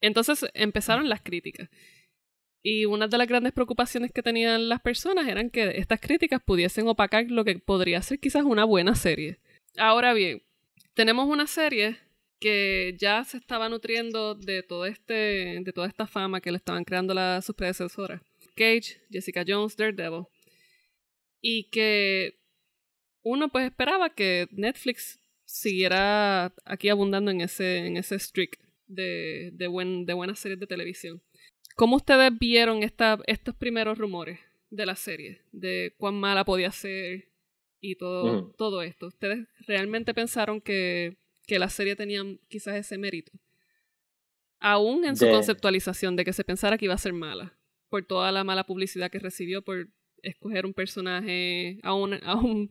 Entonces 0.01 0.45
empezaron 0.53 1.09
las 1.09 1.21
críticas. 1.21 1.69
Y 2.61 2.85
una 2.85 3.07
de 3.07 3.17
las 3.17 3.27
grandes 3.27 3.53
preocupaciones 3.53 4.11
que 4.11 4.23
tenían 4.23 4.67
las 4.67 4.81
personas 4.81 5.27
eran 5.27 5.49
que 5.49 5.77
estas 5.77 6.01
críticas 6.01 6.41
pudiesen 6.43 6.87
opacar 6.87 7.29
lo 7.29 7.45
que 7.45 7.59
podría 7.59 8.01
ser 8.01 8.19
quizás 8.19 8.43
una 8.43 8.65
buena 8.65 8.95
serie. 8.95 9.39
Ahora 9.77 10.13
bien, 10.13 10.43
tenemos 10.93 11.27
una 11.27 11.47
serie 11.47 11.97
que 12.39 12.95
ya 12.99 13.23
se 13.23 13.37
estaba 13.37 13.67
nutriendo 13.69 14.35
de 14.35 14.63
todo 14.63 14.85
este 14.85 15.13
de 15.61 15.73
toda 15.73 15.87
esta 15.87 16.07
fama 16.07 16.39
que 16.41 16.51
le 16.51 16.57
estaban 16.57 16.83
creando 16.85 17.13
las 17.13 17.45
sus 17.45 17.55
predecesoras. 17.55 18.21
Cage, 18.55 19.01
Jessica 19.09 19.43
Jones, 19.47 19.75
Daredevil. 19.75 20.25
Y 21.41 21.69
que 21.69 22.39
uno 23.23 23.49
pues 23.49 23.65
esperaba 23.65 24.09
que 24.13 24.47
Netflix 24.51 25.19
siguiera 25.45 26.53
aquí 26.65 26.89
abundando 26.89 27.31
en 27.31 27.41
ese 27.41 27.85
en 27.87 27.97
ese 27.97 28.17
streak 28.19 28.57
de, 28.87 29.51
de, 29.53 29.67
buen, 29.67 30.05
de 30.05 30.13
buenas 30.13 30.39
series 30.39 30.59
de 30.59 30.67
televisión. 30.67 31.21
¿Cómo 31.75 31.95
ustedes 31.97 32.31
vieron 32.37 32.83
esta, 32.83 33.19
estos 33.27 33.55
primeros 33.55 33.97
rumores 33.97 34.39
de 34.69 34.85
la 34.85 34.95
serie? 34.95 35.41
De 35.51 35.93
cuán 35.97 36.15
mala 36.15 36.43
podía 36.43 36.71
ser 36.71 37.29
y 37.81 37.95
todo, 37.95 38.41
Mm. 38.43 38.53
todo 38.57 38.81
esto. 38.81 39.07
¿Ustedes 39.07 39.47
realmente 39.67 40.13
pensaron 40.13 40.59
que, 40.59 41.17
que 41.49 41.59
la 41.59 41.69
serie 41.69 41.95
tenía 41.95 42.21
quizás 42.47 42.75
ese 42.75 42.97
mérito? 42.97 43.31
Aún 44.59 45.05
en 45.05 45.15
su 45.15 45.25
De- 45.25 45.31
conceptualización 45.31 46.15
de 46.15 46.25
que 46.25 46.33
se 46.33 46.43
pensara 46.43 46.77
que 46.77 46.85
iba 46.85 46.93
a 46.93 46.97
ser 46.97 47.13
mala. 47.13 47.53
Por 47.89 48.05
toda 48.05 48.31
la 48.31 48.43
mala 48.43 48.65
publicidad 48.65 49.09
que 49.09 49.19
recibió 49.19 49.61
por 49.63 49.87
escoger 50.21 50.65
un 50.65 50.73
personaje, 50.73 51.79
a 51.81 51.93
un, 51.93 52.13
a 52.23 52.35
un, 52.35 52.69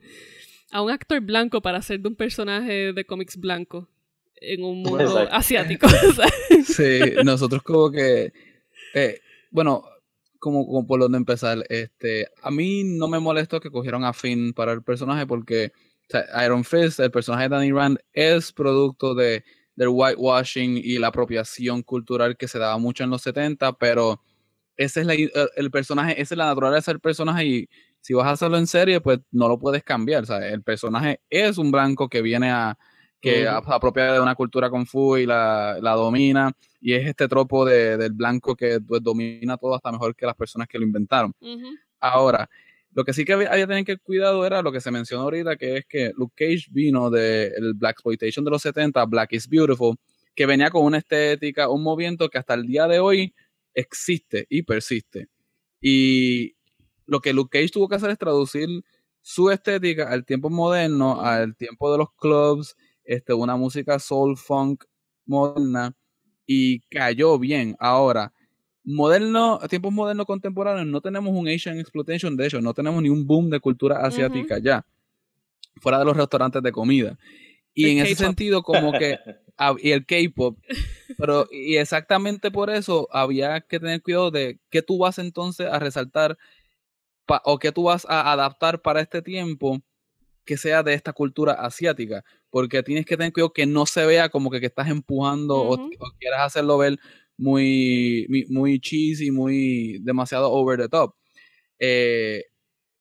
a 0.70 0.82
un 0.82 0.90
actor 0.90 1.20
blanco 1.20 1.60
para 1.62 1.78
hacer 1.78 2.00
de 2.00 2.08
un 2.08 2.14
personaje 2.14 2.92
de 2.92 3.04
cómics 3.04 3.36
blanco. 3.36 3.88
en 4.40 4.62
un 4.62 4.82
mundo 4.82 5.18
asiático. 5.32 5.88
sí, 6.64 7.00
nosotros 7.24 7.62
como 7.62 7.90
que, 7.90 8.32
eh, 8.94 9.20
bueno, 9.50 9.82
como, 10.38 10.66
como, 10.66 10.86
por 10.86 11.00
donde 11.00 11.18
empezar, 11.18 11.64
este, 11.70 12.28
a 12.42 12.50
mí 12.52 12.84
no 12.84 13.08
me 13.08 13.18
molestó 13.18 13.60
que 13.60 13.70
cogieron 13.70 14.04
a 14.04 14.12
Finn 14.12 14.52
para 14.52 14.72
el 14.72 14.82
personaje 14.82 15.26
porque 15.26 15.72
Iron 16.44 16.64
Fist, 16.64 17.00
el 17.00 17.10
personaje 17.10 17.44
de 17.44 17.48
Danny 17.50 17.72
Rand, 17.72 17.98
es 18.12 18.52
producto 18.52 19.14
de, 19.14 19.44
del 19.76 19.88
whitewashing 19.88 20.76
y 20.76 20.98
la 20.98 21.08
apropiación 21.08 21.82
cultural 21.82 22.36
que 22.36 22.48
se 22.48 22.58
daba 22.58 22.78
mucho 22.78 23.04
en 23.04 23.10
los 23.10 23.22
70, 23.22 23.74
pero 23.74 24.22
ese 24.76 25.00
es 25.00 25.06
la, 25.06 25.14
el 25.14 25.70
personaje, 25.70 26.20
esa 26.20 26.34
es 26.34 26.38
la 26.38 26.46
naturaleza 26.46 26.92
del 26.92 27.00
personaje 27.00 27.44
y 27.44 27.68
si 28.00 28.14
vas 28.14 28.26
a 28.26 28.30
hacerlo 28.30 28.58
en 28.58 28.66
serie, 28.66 29.00
pues 29.00 29.18
no 29.32 29.48
lo 29.48 29.58
puedes 29.58 29.82
cambiar. 29.82 30.24
El 30.42 30.62
personaje 30.62 31.20
es 31.28 31.58
un 31.58 31.70
blanco 31.70 32.08
que 32.08 32.22
viene 32.22 32.50
a, 32.50 32.78
que 33.20 33.48
apropia 33.48 34.12
de 34.12 34.20
una 34.20 34.34
cultura 34.34 34.70
kung 34.70 34.86
fu 34.86 35.16
y 35.16 35.26
la, 35.26 35.78
la 35.80 35.92
domina, 35.92 36.52
y 36.80 36.94
es 36.94 37.06
este 37.06 37.28
tropo 37.28 37.64
de, 37.64 37.96
del 37.96 38.12
blanco 38.12 38.54
que 38.54 38.80
pues, 38.80 39.02
domina 39.02 39.56
todo 39.56 39.74
hasta 39.74 39.90
mejor 39.90 40.14
que 40.14 40.26
las 40.26 40.36
personas 40.36 40.68
que 40.68 40.78
lo 40.78 40.84
inventaron. 40.84 41.34
Ahora, 42.00 42.48
lo 42.92 43.04
que 43.04 43.12
sí 43.12 43.24
que 43.24 43.34
había, 43.34 43.50
que 43.50 43.66
tener 43.66 44.00
cuidado 44.00 44.44
era 44.46 44.62
lo 44.62 44.72
que 44.72 44.80
se 44.80 44.90
mencionó 44.90 45.24
ahorita, 45.24 45.56
que 45.56 45.78
es 45.78 45.86
que 45.86 46.12
Luke 46.16 46.34
Cage 46.36 46.66
vino 46.70 47.10
del 47.10 47.74
Black 47.74 47.96
Exploitation 47.96 48.44
de 48.44 48.50
los 48.50 48.62
70, 48.62 49.04
Black 49.06 49.32
is 49.32 49.48
Beautiful, 49.48 49.96
que 50.34 50.46
venía 50.46 50.70
con 50.70 50.84
una 50.84 50.98
estética, 50.98 51.68
un 51.68 51.82
movimiento 51.82 52.28
que 52.28 52.38
hasta 52.38 52.54
el 52.54 52.66
día 52.66 52.86
de 52.88 52.98
hoy 52.98 53.34
existe 53.74 54.46
y 54.48 54.62
persiste. 54.62 55.28
Y 55.80 56.56
lo 57.06 57.20
que 57.20 57.32
Luke 57.32 57.58
Cage 57.58 57.72
tuvo 57.72 57.88
que 57.88 57.96
hacer 57.96 58.10
es 58.10 58.18
traducir 58.18 58.68
su 59.20 59.50
estética 59.50 60.08
al 60.10 60.24
tiempo 60.24 60.50
moderno, 60.50 61.20
al 61.20 61.56
tiempo 61.56 61.92
de 61.92 61.98
los 61.98 62.08
clubs 62.14 62.76
este, 63.08 63.32
una 63.32 63.56
música 63.56 63.98
soul 63.98 64.36
funk 64.36 64.84
moderna 65.24 65.94
y 66.46 66.80
cayó 66.90 67.38
bien. 67.38 67.74
Ahora, 67.78 68.32
moderno, 68.88 69.60
tiempos 69.68 69.92
modernos 69.92 70.24
contemporáneos, 70.24 70.86
no 70.86 71.02
tenemos 71.02 71.34
un 71.34 71.46
Asian 71.46 71.78
exploitation, 71.78 72.36
de 72.36 72.46
hecho, 72.46 72.60
no 72.62 72.72
tenemos 72.72 73.02
ni 73.02 73.10
un 73.10 73.26
boom 73.26 73.50
de 73.50 73.60
cultura 73.60 73.98
asiática 73.98 74.58
ya, 74.58 74.86
fuera 75.76 75.98
de 75.98 76.06
los 76.06 76.16
restaurantes 76.16 76.62
de 76.62 76.72
comida. 76.72 77.18
Y 77.74 77.90
en 77.90 77.98
ese 77.98 78.16
sentido, 78.16 78.62
como 78.62 78.92
que, 78.92 79.18
y 79.82 79.90
el 79.90 80.06
K-pop, 80.06 80.58
pero, 81.18 81.46
y 81.50 81.76
exactamente 81.76 82.50
por 82.50 82.70
eso 82.70 83.08
había 83.12 83.60
que 83.60 83.78
tener 83.78 84.00
cuidado 84.00 84.30
de 84.30 84.58
qué 84.70 84.80
tú 84.80 84.96
vas 84.96 85.18
entonces 85.18 85.66
a 85.70 85.78
resaltar 85.78 86.38
o 87.44 87.58
qué 87.58 87.72
tú 87.72 87.82
vas 87.84 88.06
a 88.08 88.32
adaptar 88.32 88.80
para 88.80 89.02
este 89.02 89.20
tiempo 89.20 89.82
que 90.46 90.56
sea 90.56 90.82
de 90.82 90.94
esta 90.94 91.12
cultura 91.12 91.52
asiática, 91.52 92.24
porque 92.48 92.82
tienes 92.82 93.04
que 93.04 93.18
tener 93.18 93.34
cuidado 93.34 93.52
que 93.52 93.66
no 93.66 93.84
se 93.84 94.06
vea 94.06 94.30
como 94.30 94.50
que, 94.50 94.60
que 94.60 94.66
estás 94.66 94.88
empujando 94.88 95.58
o, 95.58 95.90
quieras 96.18 96.40
hacerlo 96.40 96.78
ver 96.78 96.98
muy, 97.38 98.26
muy 98.50 98.80
cheesy, 98.80 99.30
muy 99.30 99.98
demasiado 100.00 100.52
over 100.52 100.78
the 100.78 100.88
top. 100.88 101.14
Eh, 101.78 102.44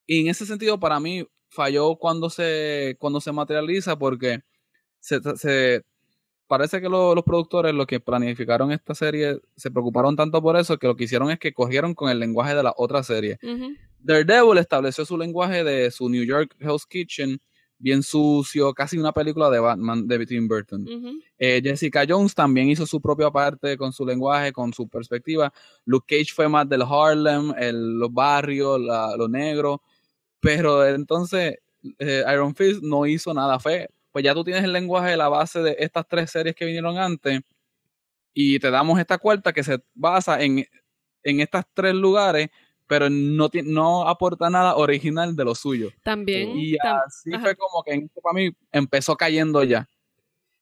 y 0.05 0.21
en 0.21 0.27
ese 0.27 0.45
sentido, 0.45 0.79
para 0.79 0.99
mí, 0.99 1.25
falló 1.49 1.95
cuando 1.95 2.29
se, 2.29 2.95
cuando 2.99 3.19
se 3.19 3.31
materializa, 3.31 3.97
porque 3.97 4.39
se, 4.99 5.83
parece 6.47 6.79
que 6.79 6.87
los 6.87 7.23
productores, 7.23 7.73
los 7.73 7.87
que 7.87 7.99
planificaron 7.99 8.71
esta 8.71 8.95
serie, 8.95 9.39
se 9.55 9.71
preocuparon 9.71 10.15
tanto 10.15 10.41
por 10.41 10.55
eso 10.55 10.77
que 10.77 10.87
lo 10.87 10.95
que 10.95 11.05
hicieron 11.05 11.31
es 11.31 11.39
que 11.39 11.51
cogieron 11.51 11.93
con 11.93 12.09
el 12.09 12.19
lenguaje 12.19 12.55
de 12.55 12.63
la 12.63 12.73
otra 12.77 13.03
serie. 13.03 13.39
Daredevil 13.99 14.59
estableció 14.59 15.03
su 15.03 15.17
lenguaje 15.17 15.63
de 15.63 15.91
su 15.91 16.07
New 16.09 16.23
York 16.23 16.55
Hell's 16.59 16.85
Kitchen, 16.85 17.41
bien 17.79 18.03
sucio, 18.03 18.73
casi 18.73 18.97
una 18.97 19.11
película 19.11 19.49
de 19.49 19.59
Batman 19.59 20.07
de 20.07 20.25
Tim 20.25 20.47
Burton. 20.47 20.85
Eh, 21.37 21.61
Jessica 21.63 22.05
Jones 22.07 22.33
también 22.33 22.69
hizo 22.69 22.85
su 22.85 22.99
propia 23.01 23.29
parte 23.31 23.77
con 23.77 23.93
su 23.93 24.05
lenguaje, 24.05 24.51
con 24.51 24.73
su 24.73 24.87
perspectiva. 24.87 25.53
Luke 25.85 26.05
Cage 26.07 26.33
fue 26.33 26.49
más 26.49 26.67
del 26.67 26.81
Harlem, 26.81 27.53
el, 27.57 27.99
los 27.99 28.11
barrios, 28.11 28.79
lo 28.79 29.27
negro. 29.27 29.81
Pero 30.39 30.85
entonces 30.85 31.57
eh, 31.99 32.23
Iron 32.31 32.55
Fist 32.55 32.81
no 32.81 33.05
hizo 33.05 33.33
nada 33.33 33.59
fe. 33.59 33.89
Pues 34.11 34.23
ya 34.23 34.33
tú 34.33 34.43
tienes 34.43 34.63
el 34.63 34.73
lenguaje 34.73 35.11
de 35.11 35.17
la 35.17 35.29
base 35.29 35.61
de 35.61 35.75
estas 35.79 36.07
tres 36.07 36.31
series 36.31 36.55
que 36.55 36.65
vinieron 36.65 36.97
antes. 36.97 37.41
Y 38.33 38.59
te 38.59 38.71
damos 38.71 38.99
esta 38.99 39.17
cuarta 39.17 39.53
que 39.53 39.63
se 39.63 39.79
basa 39.93 40.41
en, 40.41 40.65
en 41.23 41.39
estos 41.39 41.63
tres 41.73 41.93
lugares 41.93 42.49
pero 42.87 43.09
no, 43.09 43.49
no 43.65 44.07
aporta 44.07 44.49
nada 44.49 44.75
original 44.75 45.35
de 45.35 45.45
lo 45.45 45.55
suyo. 45.55 45.91
También. 46.03 46.57
Y 46.57 46.75
así 46.81 47.31
fue 47.39 47.55
como 47.55 47.83
que 47.83 48.07
para 48.23 48.33
mí 48.33 48.49
empezó 48.71 49.15
cayendo 49.15 49.63
ya. 49.63 49.89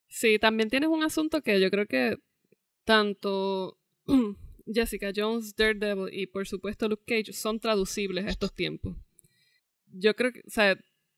Sí, 0.08 0.39
también 0.39 0.70
tienes 0.70 0.89
un 0.89 1.03
asunto 1.03 1.41
que 1.41 1.60
yo 1.60 1.70
creo 1.70 1.86
que 1.86 2.17
tanto 2.84 3.77
Jessica 4.65 5.12
Jones, 5.15 5.55
Daredevil 5.55 6.13
y 6.13 6.27
por 6.27 6.48
supuesto 6.48 6.88
Luke 6.88 7.03
Cage 7.05 7.34
son 7.34 7.60
traducibles 7.60 8.25
a 8.25 8.29
estos 8.29 8.53
tiempos. 8.53 8.96
Yo 9.88 10.15
creo 10.15 10.32
que, 10.32 10.39
o 10.39 10.50
sea, 10.50 10.77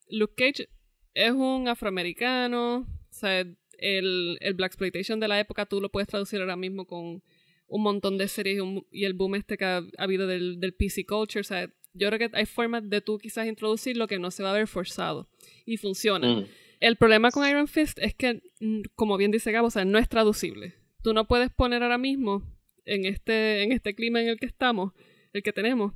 Luke 0.10 0.34
Cage 0.36 0.70
es 1.14 1.32
un 1.32 1.68
afroamericano, 1.68 2.80
o 2.80 3.14
sea, 3.14 3.40
el, 3.80 4.38
el 4.40 4.54
Black 4.56 4.72
Exploitation 4.72 5.20
de 5.20 5.28
la 5.28 5.40
época 5.40 5.66
tú 5.66 5.80
lo 5.80 5.90
puedes 5.90 6.08
traducir 6.08 6.42
ahora 6.42 6.56
mismo 6.56 6.86
con 6.86 7.24
un 7.68 7.84
montón 7.84 8.18
de 8.18 8.28
series 8.28 8.62
y, 8.92 9.06
el 9.06 9.14
boom 9.14 9.36
este 9.36 9.58
que 9.58 9.66
ha, 9.66 9.84
habido 9.98 10.28
del, 10.28 10.60
del, 10.60 10.74
PC 10.74 11.06
culture. 11.06 11.42
O 11.42 11.44
sea, 11.44 11.70
yo 11.94 12.10
creo 12.10 12.30
que 12.30 12.38
hay 12.38 12.46
formas 12.46 12.90
de 12.90 13.02
tú 13.02 13.18
quizás 13.18 13.48
introducir 13.48 13.98
lo 13.98 14.08
que 14.08 14.20
no 14.20 14.32
se 14.32 14.44
va 14.44 14.52
a 14.52 14.58
ver 14.58 14.68
forzado 14.68 15.30
y 15.66 15.78
funciona. 15.78 16.28
Mm. 16.28 16.46
El 16.80 16.96
problema 16.96 17.32
con 17.32 17.48
Iron 17.48 17.68
Fist 17.68 17.98
es 18.00 18.14
que, 18.14 18.42
mm, 18.60 18.82
como 18.96 19.18
bien 19.18 19.32
dice 19.32 19.52
Gabo, 19.52 19.68
o 19.68 19.72
sea, 19.72 19.86
no 19.86 19.98
es 19.98 20.08
traducible. 20.08 20.76
Tú 21.02 21.14
no 21.14 21.28
puedes 21.28 21.52
poner 21.52 21.84
ahora 21.84 21.98
mismo, 21.98 22.44
en 22.86 23.06
este, 23.06 23.64
en 23.64 23.72
este 23.72 23.96
clima 23.96 24.22
en 24.22 24.30
el 24.30 24.40
que 24.40 24.46
estamos, 24.46 24.94
el 25.34 25.44
que 25.44 25.54
tenemos, 25.54 25.94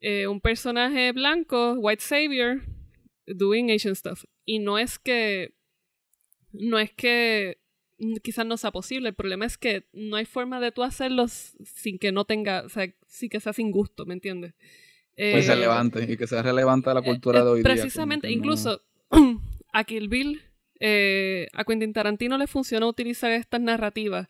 eh, 0.00 0.26
un 0.26 0.40
personaje 0.40 1.12
blanco, 1.12 1.74
white 1.74 2.02
savior, 2.02 2.62
doing 3.26 3.70
Asian 3.70 3.94
stuff. 3.94 4.24
Y 4.44 4.58
no 4.58 4.78
es 4.78 4.98
que. 4.98 5.54
No 6.52 6.78
es 6.78 6.92
que 6.92 7.58
quizás 8.22 8.46
no 8.46 8.56
sea 8.56 8.70
posible. 8.70 9.08
El 9.08 9.14
problema 9.14 9.46
es 9.46 9.58
que 9.58 9.84
no 9.92 10.16
hay 10.16 10.24
forma 10.24 10.60
de 10.60 10.72
tú 10.72 10.82
hacerlo 10.82 11.26
sin 11.28 11.98
que 11.98 12.12
no 12.12 12.24
tenga, 12.24 12.62
o 12.62 12.68
sea, 12.68 12.92
sí 13.06 13.28
que 13.28 13.40
sea 13.40 13.52
sin 13.52 13.70
gusto, 13.70 14.06
¿me 14.06 14.14
entiendes? 14.14 14.54
Eh, 15.16 15.42
relevante 15.46 16.10
y 16.10 16.16
que 16.16 16.26
sea 16.26 16.42
relevante 16.42 16.90
a 16.90 16.94
la 16.94 17.02
cultura 17.02 17.44
de 17.44 17.50
hoy 17.50 17.58
día. 17.60 17.64
Precisamente, 17.64 18.30
incluso 18.30 18.82
a 19.72 19.84
Kill 19.84 20.08
Bill, 20.08 20.42
eh, 20.80 21.48
a 21.52 21.64
Quentin 21.64 21.92
Tarantino 21.92 22.36
le 22.36 22.46
funciona 22.46 22.86
utilizar 22.86 23.30
estas 23.30 23.60
narrativas 23.60 24.28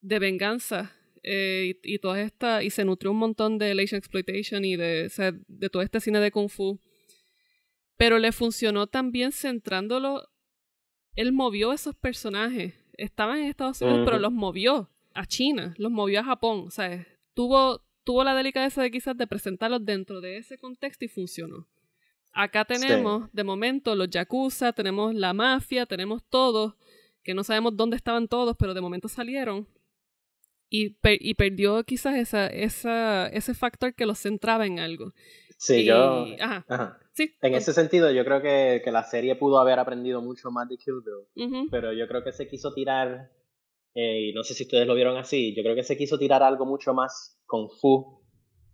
de 0.00 0.18
venganza 0.18 0.92
eh, 1.22 1.74
y, 1.82 1.94
y 1.94 1.98
toda 1.98 2.20
esta, 2.20 2.62
y 2.62 2.70
se 2.70 2.84
nutrió 2.84 3.12
un 3.12 3.18
montón 3.18 3.58
de 3.58 3.70
Asian 3.70 3.98
Exploitation 3.98 4.64
y 4.64 4.76
de, 4.76 5.06
o 5.06 5.10
sea, 5.10 5.32
de 5.46 5.70
todo 5.70 5.82
este 5.82 6.00
cine 6.00 6.20
de 6.20 6.30
Kung 6.32 6.48
Fu. 6.48 6.80
Pero 7.96 8.18
le 8.18 8.32
funcionó 8.32 8.86
también 8.88 9.32
centrándolo. 9.32 10.28
Él 11.14 11.32
movió 11.32 11.72
esos 11.72 11.94
personajes 11.94 12.74
estaban 12.98 13.38
en 13.38 13.44
Estados 13.44 13.80
Unidos, 13.80 14.02
pero 14.04 14.18
los 14.18 14.32
movió 14.32 14.90
a 15.14 15.26
China, 15.26 15.74
los 15.78 15.90
movió 15.90 16.20
a 16.20 16.24
Japón. 16.24 16.64
O 16.66 16.70
sea, 16.70 17.06
tuvo, 17.34 17.82
tuvo 18.04 18.24
la 18.24 18.34
delicadeza 18.34 18.82
de 18.82 18.90
quizás 18.90 19.16
de 19.16 19.26
presentarlos 19.26 19.84
dentro 19.84 20.20
de 20.20 20.38
ese 20.38 20.58
contexto 20.58 21.04
y 21.04 21.08
funcionó. 21.08 21.66
Acá 22.32 22.66
tenemos, 22.66 23.32
de 23.32 23.44
momento, 23.44 23.94
los 23.94 24.10
yakuza, 24.10 24.72
tenemos 24.72 25.14
la 25.14 25.32
mafia, 25.32 25.86
tenemos 25.86 26.22
todos, 26.28 26.74
que 27.22 27.32
no 27.32 27.42
sabemos 27.44 27.76
dónde 27.76 27.96
estaban 27.96 28.28
todos, 28.28 28.56
pero 28.58 28.74
de 28.74 28.82
momento 28.82 29.08
salieron. 29.08 29.66
Y, 30.68 30.96
y 31.02 31.34
perdió 31.34 31.84
quizás 31.84 32.16
esa, 32.16 32.48
esa, 32.48 33.28
ese 33.28 33.54
factor 33.54 33.94
que 33.94 34.04
los 34.04 34.18
centraba 34.18 34.66
en 34.66 34.80
algo. 34.80 35.14
Sí, 35.56 35.84
yo. 35.84 36.26
Ajá. 36.40 36.98
Sí. 37.16 37.34
En 37.40 37.54
ese 37.54 37.72
sentido, 37.72 38.10
yo 38.10 38.24
creo 38.24 38.42
que, 38.42 38.82
que, 38.84 38.92
la 38.92 39.02
serie 39.02 39.36
pudo 39.36 39.58
haber 39.58 39.78
aprendido 39.78 40.20
mucho 40.20 40.50
más 40.50 40.68
de 40.68 40.76
Kill 40.76 41.00
Bill. 41.02 41.68
Pero 41.70 41.94
yo 41.94 42.06
creo 42.06 42.22
que 42.22 42.32
se 42.32 42.46
quiso 42.46 42.74
tirar. 42.74 43.30
Eh, 43.94 44.28
y 44.28 44.32
no 44.34 44.42
sé 44.44 44.52
si 44.52 44.64
ustedes 44.64 44.86
lo 44.86 44.94
vieron 44.94 45.16
así. 45.16 45.54
Yo 45.56 45.62
creo 45.62 45.74
que 45.74 45.82
se 45.82 45.96
quiso 45.96 46.18
tirar 46.18 46.42
algo 46.42 46.66
mucho 46.66 46.92
más 46.92 47.40
con 47.46 47.70
Fu 47.70 48.22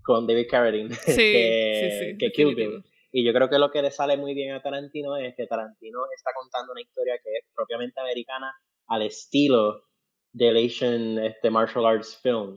con 0.03 0.27
David 0.27 0.49
Carradine 0.51 0.91
que, 1.07 2.17
que 2.19 2.33
Kill 2.33 2.57
Bill. 2.57 2.85
Y 3.13 3.25
yo 3.25 3.33
creo 3.33 3.49
que 3.49 3.59
lo 3.59 3.71
que 3.71 3.83
le 3.83 3.91
sale 3.91 4.17
muy 4.17 4.35
bien 4.35 4.55
a 4.55 4.63
Tarantino 4.63 5.17
es 5.17 5.35
que 5.37 5.47
Tarantino 5.47 6.01
está 6.17 6.31
contando 6.35 6.73
una 6.73 6.81
historia 6.81 7.15
que 7.23 7.31
es 7.31 7.45
propiamente 7.55 8.01
americana 8.01 8.53
al 8.89 9.03
estilo 9.03 9.85
del 10.33 10.57
Asian 10.57 11.19
este, 11.19 11.51
martial 11.51 11.85
arts 11.85 12.19
film. 12.23 12.57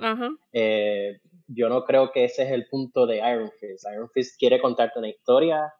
Eh, 0.53 1.19
yo 1.47 1.69
no 1.69 1.83
creo 1.85 2.11
que 2.11 2.25
ese 2.25 2.43
es 2.43 2.51
el 2.51 2.67
punto 2.67 3.05
de 3.05 3.17
Iron 3.17 3.51
Fist. 3.59 3.85
Iron 3.93 4.09
Fist 4.09 4.39
quiere 4.39 4.59
contarte 4.59 4.99
una 4.99 5.09
historia 5.09 5.73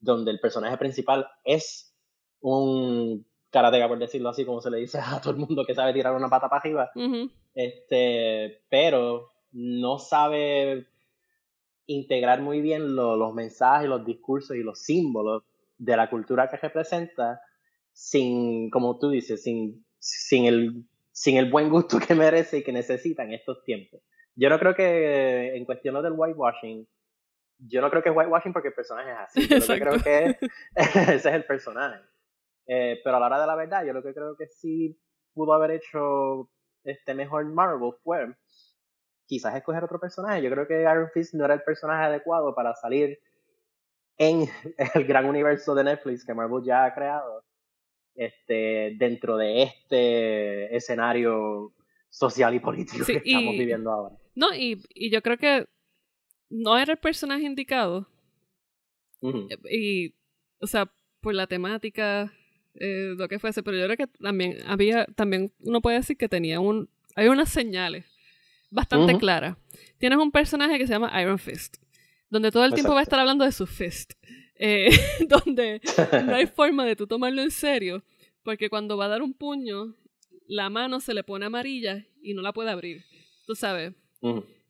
donde 0.00 0.30
el 0.30 0.40
personaje 0.40 0.76
principal 0.76 1.26
es 1.44 1.94
un 2.40 3.26
karateka, 3.50 3.88
por 3.88 3.98
decirlo 3.98 4.30
así, 4.30 4.44
como 4.44 4.60
se 4.60 4.70
le 4.70 4.78
dice 4.78 4.98
a 5.04 5.20
todo 5.20 5.32
el 5.32 5.38
mundo 5.38 5.64
que 5.64 5.74
sabe 5.74 5.92
tirar 5.92 6.14
una 6.14 6.28
pata 6.28 6.48
para 6.48 6.60
arriba. 6.60 6.90
este, 7.54 8.62
pero 8.68 9.28
no 9.52 9.98
sabe 9.98 10.86
integrar 11.86 12.40
muy 12.40 12.60
bien 12.60 12.96
los 12.96 13.34
mensajes, 13.34 13.88
los 13.88 14.04
discursos 14.04 14.56
y 14.56 14.62
los 14.62 14.80
símbolos 14.80 15.44
de 15.78 15.96
la 15.96 16.08
cultura 16.08 16.48
que 16.48 16.56
representa 16.56 17.40
sin, 17.92 18.70
como 18.70 18.98
tú 18.98 19.10
dices, 19.10 19.42
sin 19.42 19.84
sin 20.04 20.44
el, 20.44 20.84
sin 21.12 21.38
el 21.38 21.50
buen 21.50 21.70
gusto 21.70 21.98
que 22.06 22.14
merece 22.14 22.58
y 22.58 22.62
que 22.62 22.72
necesita 22.72 23.24
en 23.24 23.32
estos 23.32 23.64
tiempos. 23.64 24.02
Yo 24.36 24.48
no 24.48 24.58
creo 24.58 24.74
que 24.74 25.56
en 25.56 25.64
cuestión 25.64 26.02
del 26.02 26.14
whitewashing, 26.16 26.86
yo 27.58 27.80
no 27.80 27.90
creo 27.90 28.02
que 28.02 28.08
es 28.10 28.16
whitewashing 28.16 28.52
porque 28.52 28.68
el 28.68 28.74
personaje 28.74 29.10
es 29.10 29.18
así. 29.18 29.48
Yo 29.48 29.78
creo 29.78 30.02
que 30.02 30.36
ese 30.74 31.14
es 31.14 31.26
el 31.26 31.44
personaje. 31.44 32.00
Eh, 32.66 33.00
pero 33.04 33.16
a 33.16 33.20
la 33.20 33.26
hora 33.26 33.40
de 33.40 33.46
la 33.46 33.54
verdad, 33.54 33.84
yo 33.84 33.92
lo 33.92 34.02
que 34.02 34.14
creo 34.14 34.36
que 34.36 34.48
sí 34.48 34.98
pudo 35.34 35.52
haber 35.52 35.72
hecho 35.72 36.50
este 36.84 37.14
mejor 37.14 37.44
Marvel 37.46 37.92
fue 38.02 38.34
quizás 39.26 39.54
escoger 39.56 39.84
otro 39.84 40.00
personaje. 40.00 40.42
Yo 40.42 40.50
creo 40.50 40.66
que 40.66 40.82
Iron 40.82 41.10
Fist 41.12 41.34
no 41.34 41.44
era 41.44 41.54
el 41.54 41.62
personaje 41.62 42.04
adecuado 42.04 42.54
para 42.54 42.74
salir 42.74 43.18
en 44.18 44.48
el 44.94 45.06
gran 45.06 45.26
universo 45.26 45.74
de 45.74 45.84
Netflix 45.84 46.24
que 46.24 46.34
Marvel 46.34 46.64
ya 46.64 46.84
ha 46.84 46.94
creado 46.94 47.44
este, 48.14 48.94
dentro 48.98 49.36
de 49.36 49.62
este 49.62 50.76
escenario 50.76 51.72
social 52.14 52.54
y 52.54 52.60
político 52.60 53.04
que 53.04 53.22
estamos 53.24 53.56
viviendo 53.58 53.90
ahora. 53.90 54.16
No, 54.36 54.54
y, 54.54 54.82
y, 54.94 55.10
yo 55.10 55.20
creo 55.20 55.36
que 55.36 55.66
no 56.48 56.78
era 56.78 56.92
el 56.92 56.98
personaje 56.98 57.44
indicado. 57.44 58.08
Y, 59.70 60.14
o 60.60 60.66
sea, 60.66 60.92
por 61.20 61.34
la 61.34 61.46
temática, 61.46 62.32
eh, 62.74 63.14
lo 63.16 63.26
que 63.26 63.38
fuese, 63.38 63.62
pero 63.62 63.78
yo 63.78 63.84
creo 63.86 63.96
que 63.96 64.06
también 64.06 64.58
había, 64.66 65.06
también 65.06 65.52
uno 65.60 65.80
puede 65.80 65.96
decir 65.96 66.16
que 66.16 66.28
tenía 66.28 66.60
un, 66.60 66.90
hay 67.16 67.28
unas 67.28 67.48
señales 67.48 68.04
bastante 68.70 69.16
claras. 69.18 69.56
Tienes 69.98 70.18
un 70.18 70.30
personaje 70.30 70.78
que 70.78 70.86
se 70.86 70.92
llama 70.92 71.20
Iron 71.20 71.38
Fist, 71.38 71.78
donde 72.28 72.50
todo 72.50 72.64
el 72.64 72.74
tiempo 72.74 72.92
va 72.92 73.00
a 73.00 73.02
estar 73.02 73.18
hablando 73.18 73.44
de 73.44 73.52
su 73.52 73.66
fist, 73.66 74.12
eh, 74.56 74.90
donde 75.28 75.80
no 76.26 76.34
hay 76.34 76.46
forma 76.58 76.84
de 76.84 76.94
tú 76.94 77.06
tomarlo 77.06 77.42
en 77.42 77.50
serio, 77.50 78.04
porque 78.42 78.68
cuando 78.68 78.96
va 78.96 79.06
a 79.06 79.08
dar 79.08 79.22
un 79.22 79.32
puño, 79.32 79.96
la 80.46 80.70
mano 80.70 81.00
se 81.00 81.14
le 81.14 81.24
pone 81.24 81.46
amarilla 81.46 82.06
y 82.22 82.34
no 82.34 82.42
la 82.42 82.52
puede 82.52 82.70
abrir. 82.70 83.04
Tú 83.46 83.54
sabes. 83.54 83.92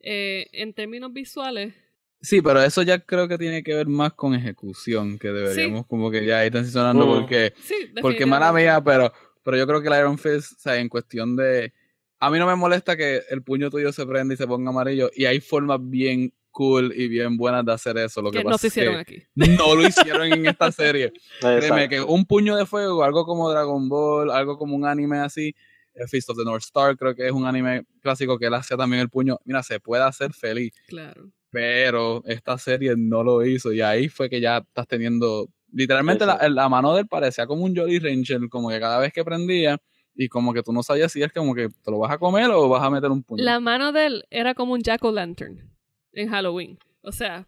Eh, 0.00 0.46
en 0.52 0.72
términos 0.74 1.12
visuales. 1.12 1.74
Sí, 2.20 2.40
pero 2.40 2.62
eso 2.62 2.82
ya 2.82 2.98
creo 3.00 3.28
que 3.28 3.38
tiene 3.38 3.62
que 3.62 3.74
ver 3.74 3.86
más 3.86 4.14
con 4.14 4.34
ejecución, 4.34 5.18
que 5.18 5.28
deberíamos 5.28 5.86
como 5.86 6.10
que 6.10 6.24
ya 6.24 6.44
ir 6.46 6.52
transicionando 6.52 7.06
porque, 7.06 7.52
porque 8.00 8.24
mala 8.24 8.52
mía, 8.52 8.82
pero, 8.82 9.12
pero 9.42 9.58
yo 9.58 9.66
creo 9.66 9.82
que 9.82 9.88
el 9.88 9.98
Iron 9.98 10.18
Fist, 10.18 10.52
o 10.52 10.60
sea, 10.60 10.78
en 10.78 10.88
cuestión 10.88 11.36
de... 11.36 11.72
A 12.18 12.30
mí 12.30 12.38
no 12.38 12.46
me 12.46 12.54
molesta 12.54 12.96
que 12.96 13.20
el 13.28 13.42
puño 13.42 13.68
tuyo 13.70 13.92
se 13.92 14.06
prenda 14.06 14.32
y 14.32 14.38
se 14.38 14.46
ponga 14.46 14.70
amarillo 14.70 15.10
y 15.14 15.26
hay 15.26 15.40
formas 15.40 15.78
bien 15.82 16.32
cool 16.54 16.94
y 16.96 17.08
bien 17.08 17.36
buenas 17.36 17.66
de 17.66 17.72
hacer 17.72 17.98
eso. 17.98 18.22
Lo 18.22 18.30
que, 18.30 18.42
no 18.42 18.56
se 18.56 18.68
hicieron 18.68 18.96
aquí. 18.96 19.22
No 19.34 19.74
lo 19.74 19.86
hicieron 19.86 20.32
en 20.32 20.46
esta 20.46 20.72
serie. 20.72 21.12
Créeme 21.40 21.90
que 21.90 22.00
un 22.00 22.24
puño 22.24 22.56
de 22.56 22.64
fuego, 22.64 23.04
algo 23.04 23.26
como 23.26 23.50
Dragon 23.50 23.86
Ball, 23.90 24.30
algo 24.30 24.56
como 24.56 24.74
un 24.74 24.86
anime 24.86 25.18
así, 25.18 25.54
el 25.92 26.08
Fist 26.08 26.30
of 26.30 26.38
the 26.38 26.44
North 26.44 26.62
Star, 26.62 26.96
creo 26.96 27.14
que 27.14 27.26
es 27.26 27.32
un 27.32 27.44
anime 27.44 27.84
clásico 28.00 28.38
que 28.38 28.46
él 28.46 28.54
hacía 28.54 28.78
también 28.78 29.02
el 29.02 29.10
puño. 29.10 29.38
Mira, 29.44 29.62
se 29.62 29.80
puede 29.80 30.04
hacer 30.04 30.32
feliz. 30.32 30.72
Claro. 30.86 31.30
Pero 31.50 32.22
esta 32.24 32.56
serie 32.56 32.94
no 32.96 33.22
lo 33.22 33.44
hizo 33.44 33.72
y 33.72 33.80
ahí 33.82 34.08
fue 34.08 34.30
que 34.30 34.40
ya 34.40 34.58
estás 34.58 34.88
teniendo. 34.88 35.48
Literalmente 35.72 36.24
la, 36.24 36.48
la, 36.48 36.68
mano 36.68 36.94
de 36.94 37.00
él 37.00 37.08
parecía 37.08 37.46
como 37.46 37.64
un 37.64 37.76
Jolly 37.76 37.98
Ranger, 37.98 38.48
como 38.48 38.70
que 38.70 38.78
cada 38.78 38.98
vez 39.00 39.12
que 39.12 39.24
prendía 39.24 39.76
y 40.14 40.28
como 40.28 40.54
que 40.54 40.62
tú 40.62 40.72
no 40.72 40.84
sabías 40.84 41.10
si 41.10 41.20
es 41.20 41.32
como 41.32 41.52
que 41.52 41.68
te 41.68 41.90
lo 41.90 41.98
vas 41.98 42.12
a 42.12 42.18
comer 42.18 42.48
o 42.52 42.68
vas 42.68 42.82
a 42.82 42.90
meter 42.90 43.10
un 43.10 43.24
puño. 43.24 43.42
La 43.42 43.58
mano 43.58 43.90
de 43.90 44.06
él 44.06 44.24
era 44.30 44.54
como 44.54 44.74
un 44.74 44.82
Jack 44.82 45.04
o 45.04 45.10
Lantern 45.10 45.73
en 46.14 46.28
Halloween. 46.28 46.78
O 47.02 47.12
sea. 47.12 47.46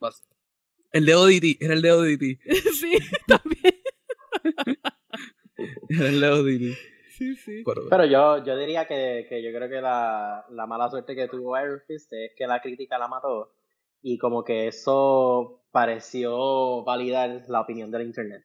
El 0.93 1.07
de 1.07 1.15
ODT, 1.15 1.61
era 1.61 1.75
el 1.75 1.83
de 1.83 1.93
ODT. 1.93 2.23
sí, 2.73 2.99
también. 3.27 3.75
era 5.89 6.09
el 6.09 6.21
de 6.21 6.29
ODT. 6.29 6.79
Sí, 7.17 7.35
sí. 7.37 7.65
Pero 7.65 8.05
yo, 8.05 8.45
yo 8.45 8.59
diría 8.59 8.87
que, 8.87 9.27
que 9.29 9.43
yo 9.43 9.51
creo 9.51 9.71
que 9.71 9.81
la, 9.81 10.45
la, 10.51 10.67
mala 10.67 10.91
suerte 10.91 11.15
que 11.15 11.29
tuvo 11.29 11.59
Iron 11.59 11.81
Fist 11.87 12.13
es 12.13 12.33
que 12.37 12.47
la 12.47 12.61
crítica 12.61 12.99
la 12.99 13.09
mató 13.09 13.55
y 14.03 14.19
como 14.19 14.45
que 14.45 14.69
eso 14.69 15.65
pareció 15.71 16.85
validar 16.85 17.43
la 17.49 17.63
opinión 17.63 17.91
del 17.91 18.03
internet. 18.03 18.43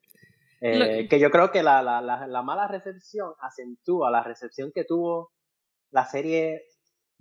Eh, 0.62 1.08
que 1.10 1.20
yo 1.20 1.32
creo 1.32 1.52
que 1.52 1.64
la, 1.64 1.82
la, 1.82 2.02
la, 2.02 2.28
la, 2.28 2.42
mala 2.44 2.68
recepción 2.68 3.34
acentúa 3.40 4.12
la 4.12 4.24
recepción 4.24 4.72
que 4.74 4.86
tuvo 4.86 5.32
la 5.90 6.06
serie 6.06 6.64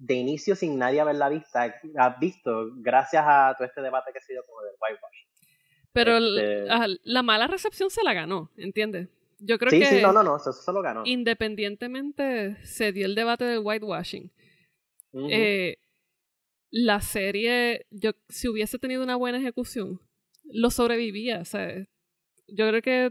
de 0.00 0.14
inicio 0.14 0.56
sin 0.56 0.78
nadie 0.78 1.00
haberla 1.00 1.28
vista, 1.28 1.74
visto 2.18 2.70
gracias 2.76 3.22
a 3.26 3.54
todo 3.56 3.68
este 3.68 3.82
debate 3.82 4.12
que 4.12 4.18
ha 4.18 4.22
sido 4.22 4.44
como 4.46 4.62
del 4.62 4.74
whitewash. 4.80 5.26
Pero 5.92 6.16
este 6.16 6.98
la 7.04 7.22
mala 7.22 7.46
recepción 7.46 7.90
se 7.90 8.02
la 8.02 8.14
ganó, 8.14 8.50
¿entiendes? 8.56 9.08
Yo 9.38 9.58
creo 9.58 9.70
que. 9.70 9.84
Sí, 9.84 10.02
no, 10.02 10.12
no, 10.12 10.22
no, 10.22 10.36
eso, 10.36 10.52
se 10.52 10.72
lo 10.72 10.80
ganó. 10.80 11.02
Independientemente 11.04 12.56
se 12.64 12.92
dio 12.92 13.06
el 13.06 13.14
debate 13.14 13.44
del 13.44 13.60
whitewashing. 13.62 14.32
eh, 15.12 15.76
la 16.70 17.00
serie, 17.00 17.86
yo, 17.90 18.12
si 18.28 18.48
hubiese 18.48 18.78
tenido 18.78 19.02
una 19.02 19.16
buena 19.16 19.38
ejecución, 19.38 20.00
lo 20.44 20.70
sobrevivía. 20.70 21.40
O 21.40 21.44
sea, 21.44 21.74
yo 22.46 22.68
creo 22.68 22.80
que 22.80 23.10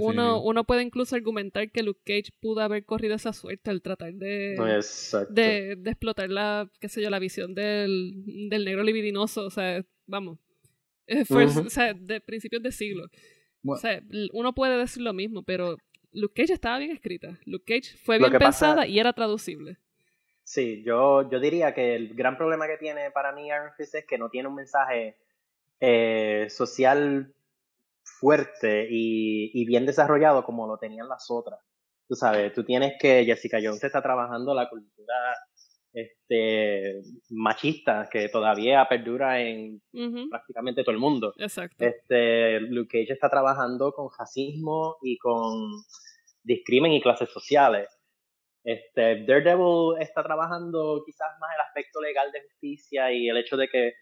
uno, 0.00 0.42
uno 0.42 0.64
puede 0.64 0.82
incluso 0.82 1.16
argumentar 1.16 1.70
que 1.70 1.82
Luke 1.82 2.00
Cage 2.04 2.32
pudo 2.40 2.60
haber 2.60 2.84
corrido 2.84 3.14
esa 3.14 3.32
suerte 3.32 3.70
al 3.70 3.82
tratar 3.82 4.14
de, 4.14 4.56
de, 5.30 5.76
de, 5.76 5.90
explotar 5.90 6.30
la, 6.30 6.70
qué 6.80 6.88
sé 6.88 7.02
yo, 7.02 7.10
la 7.10 7.18
visión 7.18 7.54
del, 7.54 8.12
del 8.48 8.64
negro 8.64 8.82
libidinoso. 8.82 9.44
O 9.44 9.50
sea, 9.50 9.84
vamos. 10.06 10.38
Eh, 11.06 11.24
fue, 11.24 11.44
o 11.44 11.70
sea, 11.70 11.94
de 11.94 12.20
principios 12.20 12.62
de 12.62 12.72
siglo. 12.72 13.06
O 13.66 13.76
sea, 13.76 14.02
uno 14.32 14.54
puede 14.54 14.76
decir 14.76 15.02
lo 15.02 15.12
mismo, 15.12 15.42
pero 15.42 15.76
Luke 16.12 16.34
Cage 16.34 16.52
estaba 16.52 16.78
bien 16.78 16.90
escrita. 16.90 17.38
Luke 17.46 17.64
Cage 17.66 17.96
fue 17.98 18.18
bien 18.18 18.32
pensada 18.32 18.86
y 18.86 18.98
era 18.98 19.12
traducible. 19.12 19.78
Sí, 20.42 20.82
yo, 20.84 21.28
yo 21.30 21.40
diría 21.40 21.72
que 21.72 21.94
el 21.94 22.14
gran 22.14 22.36
problema 22.36 22.66
que 22.66 22.76
tiene 22.76 23.10
para 23.10 23.32
mí 23.32 23.46
Iron 23.46 23.72
Fist 23.76 23.94
es 23.94 24.04
que 24.04 24.18
no 24.18 24.28
tiene 24.28 24.48
un 24.48 24.54
mensaje 24.54 25.16
eh, 25.80 26.46
social 26.50 27.34
fuerte 28.24 28.86
y, 28.90 29.50
y, 29.52 29.66
bien 29.66 29.84
desarrollado 29.84 30.44
como 30.44 30.66
lo 30.66 30.78
tenían 30.78 31.10
las 31.10 31.26
otras. 31.28 31.60
Tú 32.08 32.14
sabes, 32.14 32.54
tú 32.54 32.64
tienes 32.64 32.94
que 32.98 33.22
Jessica 33.26 33.58
Jones 33.62 33.84
está 33.84 34.00
trabajando 34.00 34.54
la 34.54 34.70
cultura 34.70 35.14
este, 35.92 37.02
machista 37.28 38.08
que 38.10 38.30
todavía 38.30 38.86
perdura 38.88 39.42
en 39.42 39.82
prácticamente 40.30 40.82
todo 40.82 40.92
el 40.92 41.00
mundo. 41.00 41.34
Exacto. 41.36 41.84
Este, 41.84 42.60
Luke 42.60 42.98
Cage 42.98 43.12
está 43.12 43.28
trabajando 43.28 43.92
con 43.92 44.08
racismo 44.18 44.96
y 45.02 45.18
con 45.18 45.82
discrimen 46.42 46.92
y 46.92 47.02
clases 47.02 47.28
sociales. 47.28 47.90
Este, 48.64 49.26
Daredevil 49.26 50.00
está 50.00 50.22
trabajando 50.22 51.02
quizás 51.04 51.28
más 51.38 51.50
el 51.54 51.60
aspecto 51.60 52.00
legal 52.00 52.32
de 52.32 52.40
justicia 52.40 53.12
y 53.12 53.28
el 53.28 53.36
hecho 53.36 53.58
de 53.58 53.68
que 53.68 53.92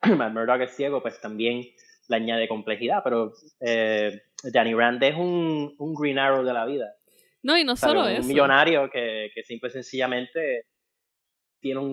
Matt 0.16 0.32
Murdock 0.32 0.62
es 0.62 0.74
ciego, 0.74 1.02
pues 1.02 1.20
también 1.20 1.62
le 2.08 2.16
añade 2.16 2.48
complejidad, 2.48 3.02
pero 3.02 3.32
eh, 3.60 4.22
Danny 4.52 4.74
Rand 4.74 5.02
es 5.02 5.14
un, 5.14 5.74
un 5.78 5.94
Green 5.94 6.18
Arrow 6.18 6.44
de 6.44 6.52
la 6.52 6.66
vida. 6.66 6.94
No, 7.42 7.58
y 7.58 7.64
no 7.64 7.76
solo 7.76 8.08
eso. 8.08 8.22
Un 8.22 8.28
millonario 8.28 8.88
que, 8.90 9.30
que 9.34 9.42
simple 9.42 9.68
y 9.68 9.72
sencillamente 9.72 10.66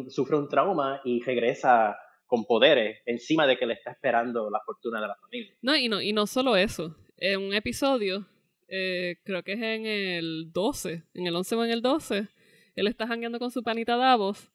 sufre 0.09 0.35
un 0.35 0.49
trauma 0.49 1.01
y 1.05 1.21
regresa 1.21 1.95
con 2.25 2.45
poderes 2.45 2.99
encima 3.05 3.47
de 3.47 3.57
que 3.57 3.65
le 3.65 3.73
está 3.73 3.91
esperando 3.91 4.49
la 4.49 4.59
fortuna 4.65 5.01
de 5.01 5.07
la 5.07 5.15
familia. 5.15 5.53
No, 5.61 5.75
y 5.75 5.87
no, 5.89 6.01
y 6.01 6.13
no 6.13 6.27
solo 6.27 6.55
eso. 6.55 6.95
En 7.17 7.41
un 7.41 7.53
episodio, 7.53 8.27
eh, 8.67 9.17
creo 9.23 9.43
que 9.43 9.53
es 9.53 9.61
en 9.61 9.85
el 9.85 10.51
12, 10.51 11.03
en 11.13 11.27
el 11.27 11.35
11 11.35 11.55
o 11.55 11.65
en 11.65 11.71
el 11.71 11.81
12, 11.81 12.27
él 12.75 12.87
está 12.87 13.07
jangueando 13.07 13.39
con 13.39 13.51
su 13.51 13.63
panita 13.63 13.97
Davos 13.97 14.49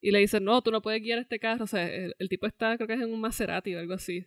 y 0.00 0.12
le 0.12 0.18
dice, 0.20 0.40
no, 0.40 0.62
tú 0.62 0.70
no 0.70 0.80
puedes 0.80 1.02
guiar 1.02 1.18
este 1.18 1.38
carro. 1.38 1.64
O 1.64 1.66
sea, 1.66 1.86
el, 1.86 2.28
tipo 2.28 2.46
está, 2.46 2.76
creo 2.76 2.88
que 2.88 2.94
es 2.94 3.00
en 3.00 3.12
un 3.12 3.20
Maserati 3.20 3.74
o 3.74 3.78
algo 3.78 3.94
así. 3.94 4.24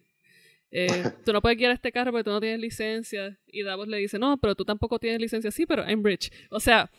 Eh, 0.76 0.88
tú 1.26 1.32
no 1.32 1.42
puedes 1.42 1.58
guiar 1.58 1.72
este 1.72 1.92
carro 1.92 2.12
porque 2.12 2.26
tú 2.26 2.32
no 2.32 2.42
tienes 2.42 2.60
licencia. 2.60 3.40
Y 3.48 3.64
Davos 3.64 3.88
le 3.88 3.98
dice, 3.98 4.20
no, 4.20 4.38
pero 4.38 4.56
tú 4.56 4.66
tampoco 4.66 5.00
tienes 5.00 5.22
licencia. 5.22 5.52
Sí, 5.52 5.66
pero 5.66 5.88
I'm 5.88 6.04
rich. 6.04 6.30
O 6.50 6.60
sea, 6.60 6.92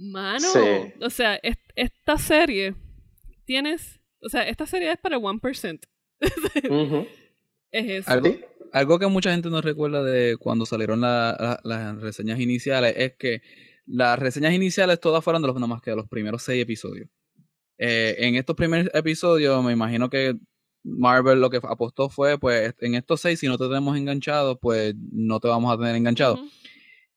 Mano, 0.00 0.48
o 1.02 1.10
sea, 1.10 1.38
esta 1.74 2.16
serie 2.16 2.74
tienes, 3.44 4.00
o 4.22 4.30
sea, 4.30 4.48
esta 4.48 4.64
serie 4.64 4.92
es 4.92 4.98
para 4.98 5.16
el 5.16 5.22
1%. 5.22 5.80
Es 7.72 7.88
eso. 7.88 8.10
Algo, 8.72 8.98
que 8.98 9.06
mucha 9.06 9.30
gente 9.30 9.48
no 9.48 9.60
recuerda 9.60 10.02
de 10.02 10.36
cuando 10.36 10.66
salieron 10.66 11.00
las 11.02 12.00
reseñas 12.00 12.40
iniciales 12.40 12.94
es 12.96 13.14
que 13.16 13.42
las 13.86 14.18
reseñas 14.18 14.54
iniciales 14.54 14.98
todas 14.98 15.22
fueron 15.22 15.40
de 15.40 15.48
los 15.48 15.56
más 15.68 15.80
que 15.80 15.90
de 15.90 15.96
los 15.96 16.08
primeros 16.08 16.42
seis 16.42 16.60
episodios. 16.60 17.08
Eh, 17.78 18.16
en 18.18 18.34
estos 18.34 18.56
primeros 18.56 18.92
episodios, 18.92 19.62
me 19.62 19.70
imagino 19.72 20.10
que 20.10 20.34
Marvel 20.82 21.40
lo 21.40 21.50
que 21.50 21.58
apostó 21.58 22.08
fue, 22.08 22.38
pues, 22.38 22.74
en 22.80 22.94
estos 22.94 23.20
seis, 23.20 23.40
si 23.40 23.46
no 23.46 23.58
te 23.58 23.64
tenemos 23.68 23.96
enganchado, 23.96 24.58
pues 24.58 24.94
no 25.12 25.40
te 25.40 25.48
vamos 25.48 25.72
a 25.72 25.78
tener 25.78 25.96
enganchado. 25.96 26.38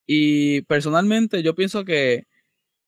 Y 0.06 0.62
personalmente 0.64 1.42
yo 1.44 1.56
pienso 1.56 1.86
que 1.86 2.28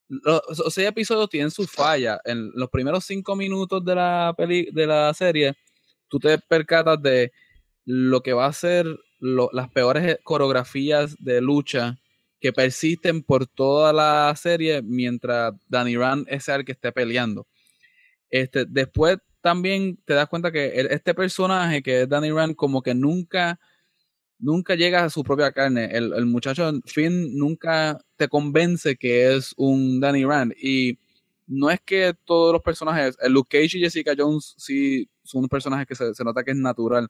los, 0.07 0.41
seis 0.69 0.87
episodios 0.87 1.29
tienen 1.29 1.51
su 1.51 1.65
falla. 1.65 2.19
En 2.25 2.51
los 2.53 2.69
primeros 2.69 3.05
cinco 3.05 3.35
minutos 3.35 3.83
de 3.85 3.95
la, 3.95 4.33
peli, 4.37 4.69
de 4.71 4.87
la 4.87 5.13
serie, 5.13 5.53
tú 6.09 6.19
te 6.19 6.37
percatas 6.37 7.01
de 7.01 7.31
lo 7.85 8.21
que 8.21 8.33
va 8.33 8.47
a 8.47 8.53
ser 8.53 8.85
las 9.19 9.69
peores 9.69 10.19
coreografías 10.23 11.15
de 11.19 11.41
lucha 11.41 11.97
que 11.97 12.05
que 12.45 12.53
persisten 12.53 13.23
por 13.23 13.47
toda 13.47 13.91
la 13.91 14.31
serie 14.35 14.83
mientras 14.83 15.53
Danny 15.67 15.97
Rand 15.97 16.27
es 16.29 16.47
el 16.47 16.63
que 16.63 16.73
esté 16.73 16.91
peleando. 16.91 17.47
Este, 18.29 18.65
después 18.67 19.17
también 19.45 19.97
te 20.05 20.15
das 20.15 20.27
cuenta 20.27 20.51
que 20.51 20.73
este 20.89 21.13
personaje 21.13 21.83
que 21.83 22.01
es 22.01 22.09
Danny 22.09 22.31
Rand 22.31 22.55
como 22.55 22.81
que 22.81 22.95
nunca 22.95 23.59
nunca 24.39 24.73
llega 24.73 25.03
a 25.03 25.09
su 25.11 25.23
propia 25.23 25.51
carne. 25.51 25.85
El, 25.91 26.13
el, 26.13 26.25
muchacho 26.25 26.71
Finn 26.85 27.37
nunca 27.37 27.99
te 28.15 28.27
convence 28.27 28.95
que 28.95 29.35
es 29.35 29.53
un 29.55 29.99
Danny 29.99 30.25
Rand. 30.25 30.53
Y 30.59 30.97
no 31.45 31.69
es 31.69 31.79
que 31.85 32.15
todos 32.25 32.53
los 32.53 32.63
personajes, 32.63 33.17
el 33.21 33.33
Luke 33.33 33.55
Cage 33.55 33.77
y 33.77 33.81
Jessica 33.81 34.15
Jones 34.17 34.55
sí 34.57 35.07
son 35.23 35.47
personajes 35.47 35.85
que 35.85 35.93
se, 35.93 36.15
se 36.15 36.23
nota 36.23 36.43
que 36.43 36.49
es 36.49 36.57
natural. 36.57 37.07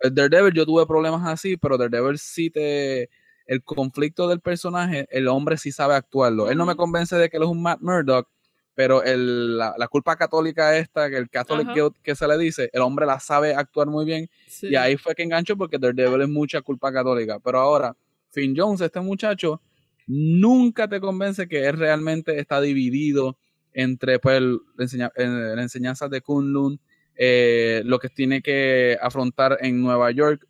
El 0.00 0.14
Daredevil 0.14 0.54
yo 0.54 0.64
tuve 0.66 0.86
problemas 0.86 1.26
así, 1.26 1.56
pero 1.56 1.76
Daredevil 1.76 2.18
sí 2.18 2.50
te... 2.50 3.10
El 3.46 3.64
conflicto 3.64 4.28
del 4.28 4.40
personaje, 4.40 5.08
el 5.10 5.26
hombre 5.26 5.56
sí 5.58 5.72
sabe 5.72 5.94
actuarlo. 5.96 6.50
Él 6.50 6.56
no 6.56 6.66
me 6.66 6.76
convence 6.76 7.16
de 7.16 7.28
que 7.28 7.36
él 7.36 7.42
es 7.42 7.48
un 7.48 7.62
Matt 7.62 7.80
Murdock, 7.80 8.28
pero 8.74 9.02
el, 9.02 9.56
la, 9.56 9.74
la, 9.78 9.88
culpa 9.88 10.16
católica 10.16 10.76
esta, 10.76 11.08
que 11.08 11.16
el 11.16 11.30
Catholic 11.30 11.68
Guilt 11.72 11.96
que 12.02 12.16
se 12.16 12.26
le 12.26 12.36
dice, 12.36 12.70
el 12.72 12.82
hombre 12.82 13.06
la 13.06 13.20
sabe 13.20 13.54
actuar 13.54 13.86
muy 13.88 14.04
bien. 14.04 14.28
Y 14.62 14.74
ahí 14.74 14.96
fue 14.96 15.14
que 15.14 15.22
enganchó 15.22 15.56
porque 15.56 15.78
Daredevil 15.78 16.22
es 16.22 16.28
mucha 16.28 16.60
culpa 16.60 16.92
católica. 16.92 17.38
Pero 17.38 17.60
ahora, 17.60 17.96
Finn 18.32 18.54
Jones, 18.56 18.80
este 18.80 19.00
muchacho, 19.00 19.60
nunca 20.06 20.88
te 20.88 21.00
convence 21.00 21.46
que 21.46 21.66
él 21.66 21.78
realmente 21.78 22.38
está 22.38 22.60
dividido 22.60 23.38
entre 23.72 24.18
pues, 24.18 24.40
la, 24.76 25.62
enseñanza 25.62 26.08
de 26.08 26.20
Kunlun, 26.20 26.80
eh, 27.16 27.82
lo 27.84 27.98
que 27.98 28.08
tiene 28.08 28.42
que 28.42 28.98
afrontar 29.00 29.58
en 29.60 29.80
Nueva 29.80 30.10
York. 30.10 30.46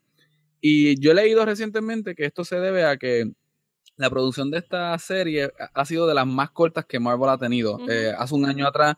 Y 0.60 0.98
yo 0.98 1.12
he 1.12 1.14
leído 1.14 1.44
recientemente 1.44 2.14
que 2.14 2.24
esto 2.24 2.44
se 2.44 2.56
debe 2.56 2.84
a 2.84 2.96
que 2.96 3.30
la 3.96 4.10
producción 4.10 4.50
de 4.50 4.58
esta 4.58 4.98
serie 4.98 5.50
ha 5.72 5.84
sido 5.84 6.06
de 6.06 6.14
las 6.14 6.26
más 6.26 6.50
cortas 6.50 6.84
que 6.84 6.98
Marvel 6.98 7.28
ha 7.28 7.38
tenido. 7.38 7.78
Eh, 7.88 8.12
hace 8.16 8.34
un 8.34 8.44
año 8.44 8.66
atrás 8.66 8.96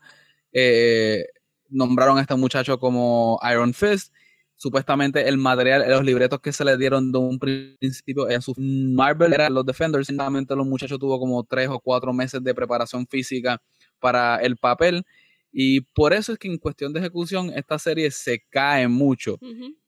eh, 0.51 1.25
nombraron 1.69 2.17
a 2.17 2.21
este 2.21 2.35
muchacho 2.35 2.79
como 2.79 3.39
Iron 3.51 3.73
Fist. 3.73 4.13
Supuestamente 4.55 5.27
el 5.27 5.37
material, 5.37 5.87
los 5.87 6.03
libretos 6.03 6.39
que 6.41 6.51
se 6.51 6.65
le 6.65 6.77
dieron 6.77 7.11
de 7.11 7.19
un 7.19 7.37
principio 7.37 8.27
en 8.27 8.41
su 8.41 8.55
Marvel 8.57 9.33
eran 9.33 9.53
los 9.53 9.63
Defenders. 9.63 10.07
Simplemente 10.07 10.55
los 10.55 10.65
muchachos 10.65 10.97
tuvo 10.97 11.19
como 11.19 11.43
tres 11.43 11.69
o 11.69 11.79
cuatro 11.79 12.11
meses 12.11 12.43
de 12.43 12.55
preparación 12.55 13.05
física 13.05 13.61
para 13.99 14.37
el 14.37 14.57
papel. 14.57 15.03
Y 15.51 15.81
por 15.81 16.11
eso 16.11 16.33
es 16.33 16.39
que 16.39 16.47
en 16.47 16.57
cuestión 16.57 16.91
de 16.91 16.99
ejecución 17.01 17.51
esta 17.55 17.77
serie 17.77 18.09
se 18.09 18.43
cae 18.49 18.87
mucho. 18.87 19.37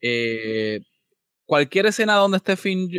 Eh, 0.02 0.82
cualquier 1.45 1.88
escena 1.88 2.13
donde 2.13 2.38
esté 2.38 2.56
Finn, 2.56 2.91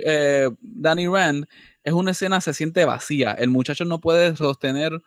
Danny 0.61 1.07
Rand 1.07 1.47
es 1.85 1.93
una 1.93 2.13
escena, 2.13 2.41
se 2.41 2.55
siente 2.55 2.85
vacía. 2.85 3.33
El 3.33 3.51
muchacho 3.51 3.85
no 3.85 4.01
puede 4.01 4.37
sostener 4.37 5.01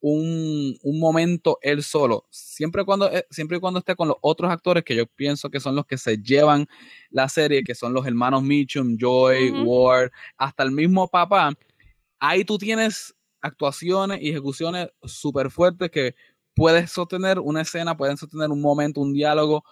un, 0.00 0.78
momento 0.84 1.58
él 1.62 1.82
solo. 1.82 2.26
Siempre, 2.30 2.84
cuando, 2.84 3.10
eh, 3.10 3.26
siempre 3.30 3.56
y 3.56 3.60
cuando 3.60 3.80
esté 3.80 3.96
con 3.96 4.08
los 4.08 4.16
otros 4.20 4.50
actores, 4.50 4.84
que 4.84 4.96
yo 4.96 5.06
pienso 5.06 5.50
que 5.50 5.60
son 5.60 5.74
los 5.74 5.86
que 5.86 5.98
se 5.98 6.18
llevan 6.18 6.66
la 7.10 7.28
serie, 7.28 7.64
que 7.64 7.74
son 7.74 7.92
los 7.92 8.06
hermanos 8.06 8.42
Mitchum, 8.42 8.96
Joy, 8.98 9.50
Ward, 9.64 10.10
hasta 10.36 10.62
el 10.62 10.70
mismo 10.72 11.08
papá, 11.08 11.52
ahí 12.20 12.44
tú 12.44 12.58
tienes 12.58 13.14
actuaciones 13.40 14.20
y 14.20 14.30
ejecuciones 14.30 14.88
súper 15.04 15.50
fuertes 15.50 15.90
que 15.90 16.14
puedes 16.54 16.90
sostener 16.90 17.38
una 17.38 17.62
escena, 17.62 17.96
pueden 17.96 18.16
sostener 18.16 18.50
un 18.50 18.60
momento, 18.60 19.00
un 19.00 19.12
diálogo, 19.12 19.64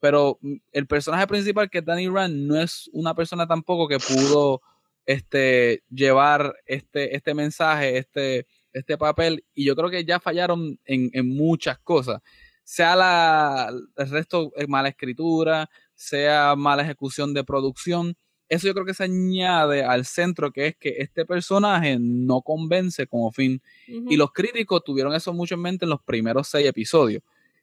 pero 0.00 0.38
el 0.72 0.86
personaje 0.86 1.26
principal, 1.26 1.70
que 1.70 1.78
es 1.78 1.84
Danny 1.84 2.08
Rand, 2.08 2.34
no 2.46 2.60
es 2.60 2.90
una 2.92 3.14
persona 3.14 3.46
tampoco 3.46 3.88
que 3.88 3.98
pudo 3.98 4.60
este, 5.06 5.82
llevar 5.90 6.56
este, 6.66 7.16
este 7.16 7.34
mensaje, 7.34 7.98
este, 7.98 8.46
este 8.72 8.98
papel, 8.98 9.44
y 9.54 9.64
yo 9.64 9.76
creo 9.76 9.90
que 9.90 10.04
ya 10.04 10.20
fallaron 10.20 10.78
en, 10.84 11.10
en 11.12 11.28
muchas 11.28 11.78
cosas. 11.78 12.20
Sea 12.64 12.96
la, 12.96 13.72
el 13.96 14.10
resto 14.10 14.52
es 14.56 14.68
mala 14.68 14.88
escritura, 14.88 15.68
sea 15.94 16.56
mala 16.56 16.82
ejecución 16.82 17.34
de 17.34 17.44
producción. 17.44 18.16
Eso 18.48 18.66
yo 18.66 18.74
creo 18.74 18.86
que 18.86 18.94
se 18.94 19.04
añade 19.04 19.84
al 19.84 20.04
centro, 20.04 20.50
que 20.50 20.68
es 20.68 20.76
que 20.76 20.96
este 20.98 21.26
personaje 21.26 21.98
no 22.00 22.42
convence 22.42 23.06
como 23.06 23.32
fin. 23.32 23.60
Y 23.86 24.16
los 24.16 24.32
críticos 24.32 24.82
tuvieron 24.84 25.14
eso 25.14 25.32
mucho 25.32 25.54
en 25.54 25.62
mente 25.62 25.84
en 25.84 25.90
los 25.90 26.02
primeros 26.02 26.48
seis 26.48 26.66
episodios. 26.66 27.22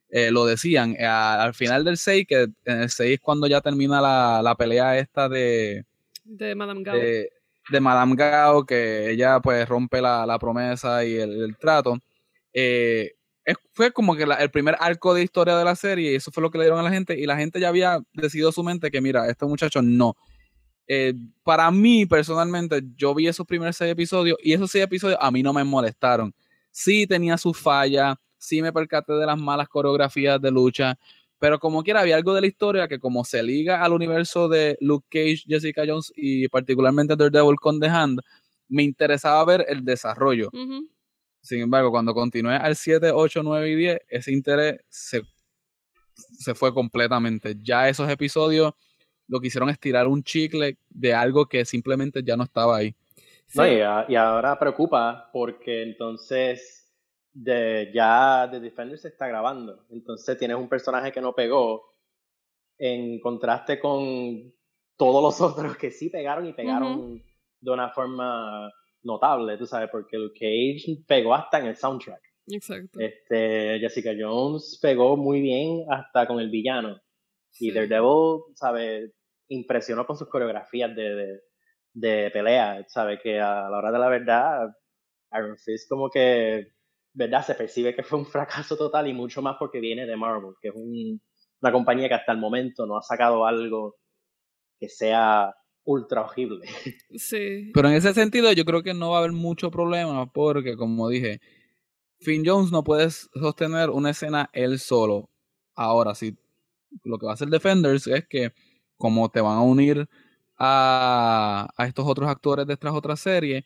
Eh, 0.09 0.29
lo 0.29 0.45
decían, 0.45 0.95
eh, 0.99 1.05
al 1.05 1.53
final 1.53 1.85
del 1.85 1.97
6, 1.97 2.25
que 2.27 2.41
en 2.65 2.81
el 2.81 2.89
6 2.89 3.13
es 3.13 3.19
cuando 3.21 3.47
ya 3.47 3.61
termina 3.61 4.01
la, 4.01 4.41
la 4.43 4.55
pelea 4.55 4.97
esta 4.97 5.29
de, 5.29 5.85
de 6.23 6.55
Madame 6.55 8.15
Gao. 8.15 8.65
Que 8.65 9.11
ella 9.11 9.39
pues 9.39 9.67
rompe 9.67 10.01
la, 10.01 10.37
promesa 10.39 11.05
y 11.05 11.15
el, 11.15 11.57
trato. 11.57 11.97
Eh, 12.53 13.11
fue 13.71 13.91
como 13.91 14.15
que 14.15 14.23
el 14.23 14.51
primer 14.51 14.77
arco 14.79 15.13
de 15.13 15.23
historia 15.23 15.57
de 15.57 15.65
la 15.65 15.75
serie 15.75 16.11
y 16.11 16.15
eso 16.15 16.31
fue 16.31 16.43
lo 16.43 16.51
que 16.51 16.57
le 16.57 16.65
dieron 16.65 16.79
a 16.79 16.83
la 16.83 16.91
gente 16.91 17.19
y 17.19 17.25
la 17.25 17.37
gente 17.37 17.59
ya 17.59 17.69
había 17.69 17.99
decidido 18.13 18.51
su 18.51 18.63
mente 18.63 18.91
que 18.91 19.01
mira, 19.01 19.27
este 19.29 19.45
muchacho 19.45 19.81
no. 19.81 20.15
Eh, 20.87 21.13
para 21.43 21.71
mí 21.71 22.05
personalmente 22.05 22.81
yo 22.95 23.15
vi 23.15 23.27
esos 23.27 23.45
primeros 23.47 23.77
seis 23.77 23.91
episodios 23.91 24.37
y 24.43 24.53
esos 24.53 24.69
seis 24.71 24.83
episodios 24.83 25.17
a 25.21 25.31
mí 25.31 25.41
no 25.41 25.53
me 25.53 25.63
molestaron. 25.63 26.33
Sí 26.69 27.07
tenía 27.07 27.37
sus 27.37 27.57
fallas, 27.57 28.15
sí 28.37 28.61
me 28.61 28.73
percaté 28.73 29.13
de 29.13 29.25
las 29.25 29.39
malas 29.39 29.67
coreografías 29.69 30.41
de 30.41 30.51
lucha, 30.51 30.97
pero 31.41 31.57
como 31.57 31.81
quiera, 31.81 32.01
había 32.01 32.17
algo 32.17 32.35
de 32.35 32.41
la 32.41 32.45
historia 32.45 32.87
que 32.87 32.99
como 32.99 33.23
se 33.23 33.41
liga 33.41 33.83
al 33.83 33.93
universo 33.93 34.47
de 34.47 34.77
Luke 34.79 35.07
Cage, 35.09 35.43
Jessica 35.47 35.81
Jones 35.87 36.13
y 36.15 36.47
particularmente 36.49 37.15
Daredevil 37.15 37.55
con 37.55 37.79
The 37.79 37.87
Hand, 37.87 38.19
me 38.69 38.83
interesaba 38.83 39.43
ver 39.43 39.65
el 39.67 39.83
desarrollo. 39.83 40.51
Sin 41.41 41.61
embargo, 41.61 41.89
cuando 41.89 42.13
continué 42.13 42.57
al 42.57 42.75
7, 42.75 43.09
8, 43.11 43.41
9 43.41 43.71
y 43.71 43.75
10, 43.75 43.99
ese 44.07 44.31
interés 44.31 44.81
se, 44.87 45.23
se 46.13 46.53
fue 46.53 46.71
completamente. 46.75 47.55
Ya 47.59 47.89
esos 47.89 48.07
episodios 48.07 48.73
lo 49.27 49.41
quisieron 49.41 49.71
estirar 49.71 50.07
un 50.07 50.21
chicle 50.21 50.77
de 50.91 51.15
algo 51.15 51.47
que 51.47 51.65
simplemente 51.65 52.21
ya 52.23 52.37
no 52.37 52.43
estaba 52.43 52.77
ahí. 52.77 52.93
y, 53.55 54.15
ahora 54.15 54.59
preocupa 54.59 55.31
porque 55.33 55.81
entonces 55.81 56.80
de 57.33 57.91
ya 57.93 58.47
The 58.51 58.59
Defender 58.59 58.97
se 58.97 59.09
está 59.09 59.27
grabando. 59.27 59.85
Entonces 59.89 60.37
tienes 60.37 60.57
un 60.57 60.69
personaje 60.69 61.11
que 61.11 61.21
no 61.21 61.33
pegó 61.33 61.83
en 62.77 63.19
contraste 63.19 63.79
con 63.79 64.53
todos 64.97 65.23
los 65.23 65.41
otros 65.51 65.77
que 65.77 65.91
sí 65.91 66.09
pegaron 66.09 66.45
y 66.47 66.53
pegaron 66.53 67.23
de 67.59 67.71
una 67.71 67.89
forma 67.89 68.71
notable, 69.03 69.57
tú 69.57 69.65
sabes, 69.65 69.89
porque 69.91 70.17
Luke 70.17 70.39
Cage 70.39 71.03
pegó 71.07 71.33
hasta 71.33 71.59
en 71.59 71.67
el 71.67 71.75
soundtrack. 71.75 72.21
Exacto. 72.47 72.99
Este, 72.99 73.79
Jessica 73.79 74.11
Jones 74.17 74.79
pegó 74.81 75.15
muy 75.15 75.41
bien 75.41 75.85
hasta 75.89 76.27
con 76.27 76.39
el 76.39 76.49
villano. 76.49 76.99
Y 77.59 77.71
Daredevil, 77.71 78.41
¿sabes? 78.55 79.11
Impresionó 79.49 80.05
con 80.05 80.17
sus 80.17 80.27
coreografías 80.29 80.95
de, 80.95 81.15
de, 81.15 81.41
de 81.93 82.31
pelea, 82.31 82.83
¿sabes? 82.87 83.19
Que 83.21 83.39
a 83.39 83.69
la 83.69 83.77
hora 83.77 83.91
de 83.91 83.99
la 83.99 84.07
verdad, 84.07 84.69
Iron 85.33 85.57
Fist 85.57 85.89
como 85.89 86.09
que 86.09 86.71
¿verdad? 87.13 87.45
Se 87.45 87.55
percibe 87.55 87.95
que 87.95 88.03
fue 88.03 88.19
un 88.19 88.25
fracaso 88.25 88.77
total 88.77 89.07
y 89.07 89.13
mucho 89.13 89.41
más 89.41 89.57
porque 89.59 89.79
viene 89.79 90.05
de 90.05 90.15
Marvel, 90.15 90.53
que 90.61 90.69
es 90.69 90.73
una 90.75 91.71
compañía 91.71 92.07
que 92.07 92.15
hasta 92.15 92.31
el 92.31 92.37
momento 92.37 92.85
no 92.85 92.97
ha 92.97 93.01
sacado 93.01 93.45
algo 93.45 93.97
que 94.79 94.89
sea 94.89 95.53
ultra 95.83 96.21
horrible. 96.21 96.67
Sí. 97.17 97.71
Pero 97.73 97.89
en 97.89 97.95
ese 97.95 98.13
sentido 98.13 98.51
yo 98.53 98.65
creo 98.65 98.83
que 98.83 98.93
no 98.93 99.11
va 99.11 99.17
a 99.17 99.19
haber 99.19 99.33
mucho 99.33 99.71
problema 99.71 100.31
porque, 100.31 100.75
como 100.75 101.09
dije, 101.09 101.41
Finn 102.19 102.43
Jones 102.45 102.71
no 102.71 102.83
puede 102.83 103.09
sostener 103.09 103.89
una 103.89 104.11
escena 104.11 104.49
él 104.53 104.79
solo. 104.79 105.29
Ahora, 105.75 106.15
sí, 106.15 106.37
lo 107.03 107.17
que 107.17 107.25
va 107.25 107.33
a 107.33 107.35
hacer 107.35 107.49
Defenders 107.49 108.07
es 108.07 108.27
que 108.27 108.53
como 108.97 109.29
te 109.29 109.41
van 109.41 109.57
a 109.57 109.61
unir 109.61 110.07
a, 110.57 111.67
a 111.75 111.87
estos 111.87 112.05
otros 112.07 112.29
actores 112.29 112.67
de 112.67 112.73
estas 112.73 112.93
otras 112.93 113.19
series, 113.19 113.63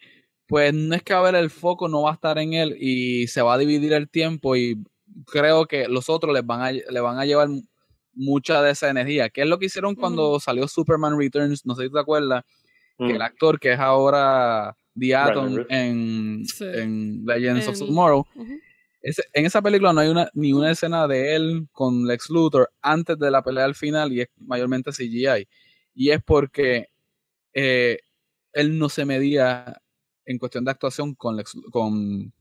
pues 0.48 0.74
no 0.74 0.96
es 0.96 1.04
que 1.04 1.14
a 1.14 1.22
ver 1.22 1.36
el 1.36 1.50
foco 1.50 1.88
no 1.88 2.04
va 2.04 2.12
a 2.12 2.14
estar 2.14 2.38
en 2.38 2.54
él 2.54 2.76
y 2.80 3.28
se 3.28 3.42
va 3.42 3.56
a 3.56 3.58
dividir 3.58 3.94
el 3.94 4.10
tiempo 4.10 4.56
y 4.56 4.84
creo 5.26 5.66
que 5.66 5.88
los 5.88 6.10
otros 6.10 6.34
les 6.34 6.46
van 6.46 6.62
a, 6.62 6.72
le 6.72 7.00
van 7.00 7.18
a 7.20 7.26
llevar 7.26 7.50
mucha 8.14 8.62
de 8.62 8.72
esa 8.72 8.90
energía, 8.90 9.30
que 9.30 9.42
es 9.42 9.48
lo 9.48 9.60
que 9.60 9.66
hicieron 9.66 9.96
cuando 9.96 10.40
salió 10.40 10.68
Superman 10.68 11.18
Returns, 11.18 11.66
no 11.66 11.76
sé 11.76 11.86
si 11.86 11.92
te 11.92 12.00
acuerdas, 12.00 12.44
que 12.98 13.12
el 13.12 13.20
mm. 13.20 13.22
actor 13.22 13.60
que 13.60 13.74
es 13.74 13.80
ahora 13.80 14.76
The 14.98 15.16
Atom 15.16 15.66
en, 15.70 16.44
Legends 17.26 17.68
of 17.68 17.80
Tomorrow, 17.80 18.26
en 19.34 19.46
esa 19.46 19.62
película 19.62 19.94
no 19.94 20.02
hay 20.02 20.10
una, 20.10 20.30
ni 20.34 20.52
una 20.52 20.72
escena 20.72 21.08
de 21.08 21.36
él 21.36 21.68
con 21.72 22.08
Lex 22.08 22.30
Luthor 22.30 22.72
antes 22.82 23.20
de 23.20 23.30
la 23.30 23.44
pelea 23.44 23.66
al 23.66 23.76
final 23.76 24.12
y 24.12 24.22
es 24.22 24.30
mayormente 24.38 24.92
CGI. 24.92 25.48
Y 25.94 26.10
es 26.10 26.24
porque 26.24 26.88
eh, 27.54 28.00
él 28.52 28.80
no 28.80 28.90
se 28.90 29.06
medía 29.06 29.80
en 30.26 30.38
cuestión 30.38 30.66
de 30.66 30.72
actuación 30.72 31.16
con, 31.16 31.42
con, 31.72 32.34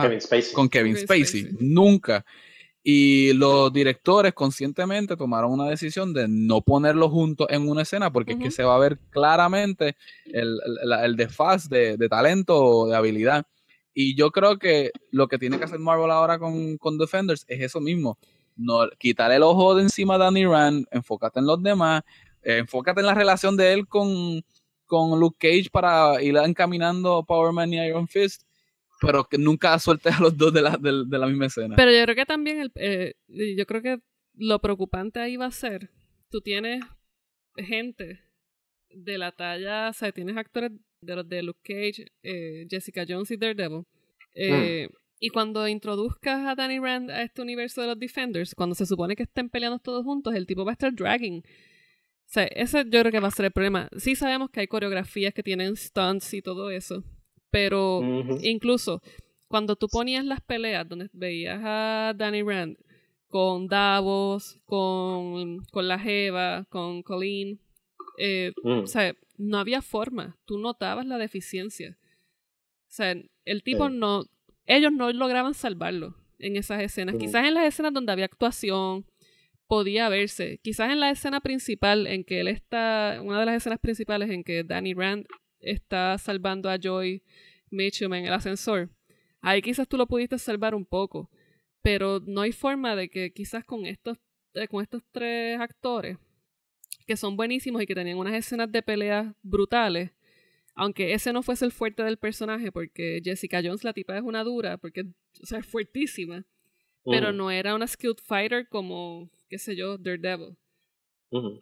Kevin 0.00 0.20
Spacey. 0.20 0.52
Con 0.52 0.68
Kevin, 0.68 0.96
Spacey. 0.96 1.50
Nunca. 1.60 2.24
Y 2.84 3.32
los 3.34 3.72
directores 3.72 4.32
conscientemente 4.32 5.16
tomaron 5.16 5.52
una 5.52 5.68
decisión 5.68 6.12
de 6.12 6.26
no 6.28 6.62
ponerlos 6.62 7.10
juntos 7.10 7.46
en 7.50 7.68
una 7.68 7.82
escena 7.82 8.12
porque 8.12 8.32
es 8.32 8.38
que 8.38 8.50
se 8.50 8.64
va 8.64 8.74
a 8.74 8.80
ver 8.80 8.98
claramente 9.10 9.96
el, 10.24 10.58
el, 11.04 11.16
desfaz 11.16 11.68
de, 11.68 11.96
de, 11.96 12.08
talento 12.08 12.58
o 12.58 12.88
de 12.88 12.96
habilidad. 12.96 13.46
Y 13.94 14.16
yo 14.16 14.30
creo 14.30 14.58
que 14.58 14.90
lo 15.10 15.28
que 15.28 15.38
tiene 15.38 15.58
que 15.58 15.64
hacer 15.64 15.78
Marvel 15.78 16.10
ahora 16.10 16.38
con, 16.38 16.76
con 16.78 16.98
Defenders 16.98 17.44
es 17.46 17.60
eso 17.60 17.80
mismo. 17.80 18.18
No, 18.56 18.88
quitar 18.98 19.30
el 19.30 19.42
ojo 19.42 19.74
de 19.76 19.82
encima 19.82 20.14
de 20.14 20.24
Danny 20.24 20.44
Rand, 20.44 20.86
enfócate 20.90 21.38
en 21.38 21.46
los 21.46 21.62
demás, 21.62 22.02
eh, 22.42 22.58
enfócate 22.58 23.00
en 23.00 23.06
la 23.06 23.14
relación 23.14 23.56
de 23.56 23.72
él 23.72 23.86
con, 23.86 24.42
con 24.92 25.18
Luke 25.18 25.38
Cage 25.40 25.70
para 25.70 26.22
ir 26.22 26.36
encaminando 26.36 27.24
Power 27.24 27.50
Man 27.50 27.72
y 27.72 27.82
Iron 27.82 28.06
Fist 28.06 28.42
pero 29.00 29.24
que 29.24 29.36
nunca 29.36 29.76
sueltes 29.80 30.14
a 30.14 30.20
los 30.22 30.36
dos 30.36 30.52
de 30.52 30.62
la, 30.62 30.76
de, 30.76 31.18
la 31.18 31.26
misma 31.26 31.46
escena. 31.46 31.74
Pero 31.74 31.90
yo 31.90 32.04
creo 32.04 32.14
que 32.14 32.24
también, 32.24 32.60
el, 32.60 32.72
eh, 32.76 33.14
yo 33.56 33.66
creo 33.66 33.82
que 33.82 33.98
lo 34.34 34.60
preocupante 34.60 35.18
ahí 35.18 35.36
va 35.36 35.46
a 35.46 35.50
ser, 35.50 35.90
tú 36.30 36.40
tienes 36.40 36.84
gente 37.56 38.20
de 38.90 39.18
la 39.18 39.32
talla, 39.32 39.88
o 39.88 39.92
sea, 39.92 40.12
tienes 40.12 40.36
actores 40.36 40.70
de 41.00 41.16
los 41.16 41.28
de 41.28 41.42
Luke 41.42 41.58
Cage, 41.64 42.12
eh, 42.22 42.64
Jessica 42.70 43.04
Jones 43.06 43.32
y 43.32 43.36
Daredevil. 43.36 43.82
Eh, 44.34 44.86
mm. 44.88 44.94
Y 45.18 45.30
cuando 45.30 45.66
introduzcas 45.66 46.46
a 46.46 46.54
Danny 46.54 46.78
Rand 46.78 47.10
a 47.10 47.22
este 47.22 47.42
universo 47.42 47.80
de 47.80 47.88
los 47.88 47.98
Defenders, 47.98 48.54
cuando 48.54 48.76
se 48.76 48.86
supone 48.86 49.16
que 49.16 49.24
estén 49.24 49.48
peleando 49.50 49.80
todos 49.80 50.04
juntos, 50.04 50.32
el 50.34 50.46
tipo 50.46 50.64
va 50.64 50.72
a 50.72 50.74
estar 50.74 50.94
dragging. 50.94 51.42
O 52.32 52.34
sea, 52.34 52.44
ese 52.44 52.84
yo 52.84 53.00
creo 53.00 53.12
que 53.12 53.20
va 53.20 53.28
a 53.28 53.30
ser 53.30 53.44
el 53.44 53.52
problema. 53.52 53.90
Sí 53.98 54.16
sabemos 54.16 54.48
que 54.48 54.60
hay 54.60 54.66
coreografías 54.66 55.34
que 55.34 55.42
tienen 55.42 55.76
stunts 55.76 56.32
y 56.32 56.40
todo 56.40 56.70
eso, 56.70 57.04
pero 57.50 58.00
incluso 58.40 59.02
cuando 59.48 59.76
tú 59.76 59.86
ponías 59.86 60.24
las 60.24 60.40
peleas 60.40 60.88
donde 60.88 61.10
veías 61.12 61.60
a 61.62 62.14
Danny 62.16 62.42
Rand 62.42 62.78
con 63.28 63.68
Davos, 63.68 64.58
con, 64.64 65.58
con 65.72 65.86
la 65.86 65.98
Jeva, 65.98 66.64
con 66.70 67.02
Colleen, 67.02 67.60
eh, 68.16 68.54
mm. 68.62 68.78
o 68.78 68.86
sea, 68.86 69.14
no 69.36 69.58
había 69.58 69.82
forma. 69.82 70.38
Tú 70.46 70.56
notabas 70.56 71.04
la 71.04 71.18
deficiencia. 71.18 71.98
O 72.88 72.94
sea, 72.94 73.14
el 73.44 73.62
tipo 73.62 73.90
no. 73.90 74.24
Ellos 74.64 74.90
no 74.90 75.12
lograban 75.12 75.52
salvarlo 75.52 76.16
en 76.38 76.56
esas 76.56 76.80
escenas. 76.80 77.16
Quizás 77.16 77.46
en 77.46 77.52
las 77.52 77.66
escenas 77.66 77.92
donde 77.92 78.10
había 78.10 78.24
actuación 78.24 79.04
podía 79.72 80.10
verse. 80.10 80.60
Quizás 80.62 80.92
en 80.92 81.00
la 81.00 81.08
escena 81.08 81.40
principal 81.40 82.06
en 82.06 82.24
que 82.24 82.40
él 82.40 82.48
está. 82.48 83.18
Una 83.22 83.40
de 83.40 83.46
las 83.46 83.56
escenas 83.56 83.78
principales 83.80 84.28
en 84.28 84.44
que 84.44 84.64
Danny 84.64 84.92
Rand 84.92 85.24
está 85.60 86.18
salvando 86.18 86.68
a 86.68 86.76
Joy 86.78 87.22
Mitchum 87.70 88.12
en 88.12 88.26
el 88.26 88.34
ascensor. 88.34 88.90
Ahí 89.40 89.62
quizás 89.62 89.88
tú 89.88 89.96
lo 89.96 90.06
pudiste 90.06 90.36
salvar 90.36 90.74
un 90.74 90.84
poco, 90.84 91.30
pero 91.80 92.20
no 92.20 92.42
hay 92.42 92.52
forma 92.52 92.94
de 92.94 93.08
que 93.08 93.32
quizás 93.32 93.64
con 93.64 93.86
estos, 93.86 94.18
eh, 94.52 94.68
con 94.68 94.82
estos 94.82 95.02
tres 95.10 95.58
actores, 95.58 96.18
que 97.06 97.16
son 97.16 97.38
buenísimos 97.38 97.80
y 97.80 97.86
que 97.86 97.94
tenían 97.94 98.18
unas 98.18 98.34
escenas 98.34 98.70
de 98.70 98.82
peleas 98.82 99.34
brutales, 99.40 100.10
aunque 100.74 101.14
ese 101.14 101.32
no 101.32 101.42
fuese 101.42 101.64
el 101.64 101.72
fuerte 101.72 102.02
del 102.02 102.18
personaje, 102.18 102.70
porque 102.72 103.22
Jessica 103.24 103.62
Jones, 103.64 103.84
la 103.84 103.94
tipa 103.94 104.18
es 104.18 104.22
una 104.22 104.44
dura, 104.44 104.76
porque 104.76 105.06
o 105.40 105.46
sea, 105.46 105.60
es 105.60 105.66
fuertísima, 105.66 106.44
pero 107.04 107.32
no 107.32 107.50
era 107.50 107.74
una 107.74 107.86
skilled 107.86 108.18
fighter 108.22 108.68
como, 108.68 109.30
qué 109.48 109.58
sé 109.58 109.76
yo, 109.76 109.98
Daredevil. 109.98 110.56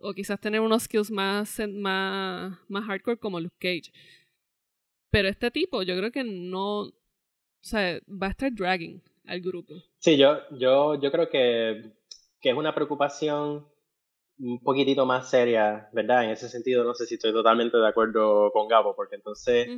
O 0.01 0.13
quizás 0.13 0.41
tener 0.41 0.61
unos 0.61 0.83
skills 0.83 1.11
más, 1.11 1.61
más, 1.69 2.59
más 2.69 2.85
hardcore 2.85 3.19
como 3.19 3.39
Luke 3.39 3.57
Cage. 3.61 3.93
Pero 5.11 5.29
este 5.29 5.51
tipo, 5.51 5.83
yo 5.83 5.97
creo 5.97 6.11
que 6.11 6.25
no. 6.25 6.81
O 6.83 6.93
sea, 7.63 8.01
va 8.09 8.29
a 8.29 8.31
estar 8.31 8.53
dragging 8.53 9.01
al 9.27 9.41
grupo. 9.41 9.75
Sí, 9.99 10.17
yo, 10.17 10.39
yo, 10.51 11.01
yo 11.01 11.13
creo 11.13 11.29
que, 11.29 11.93
que 12.41 12.51
es 12.51 12.57
una 12.57 12.75
preocupación 12.75 13.67
un 14.39 14.61
poquitito 14.61 15.05
más 15.05 15.29
seria, 15.29 15.89
¿verdad? 15.93 16.25
En 16.25 16.31
ese 16.31 16.49
sentido, 16.49 16.83
no 16.83 16.95
sé 16.95 17.07
si 17.07 17.15
estoy 17.15 17.33
totalmente 17.33 17.77
de 17.77 17.87
acuerdo 17.87 18.51
con 18.53 18.69
Gabo, 18.69 18.97
porque 18.97 19.17
entonces, 19.17 19.69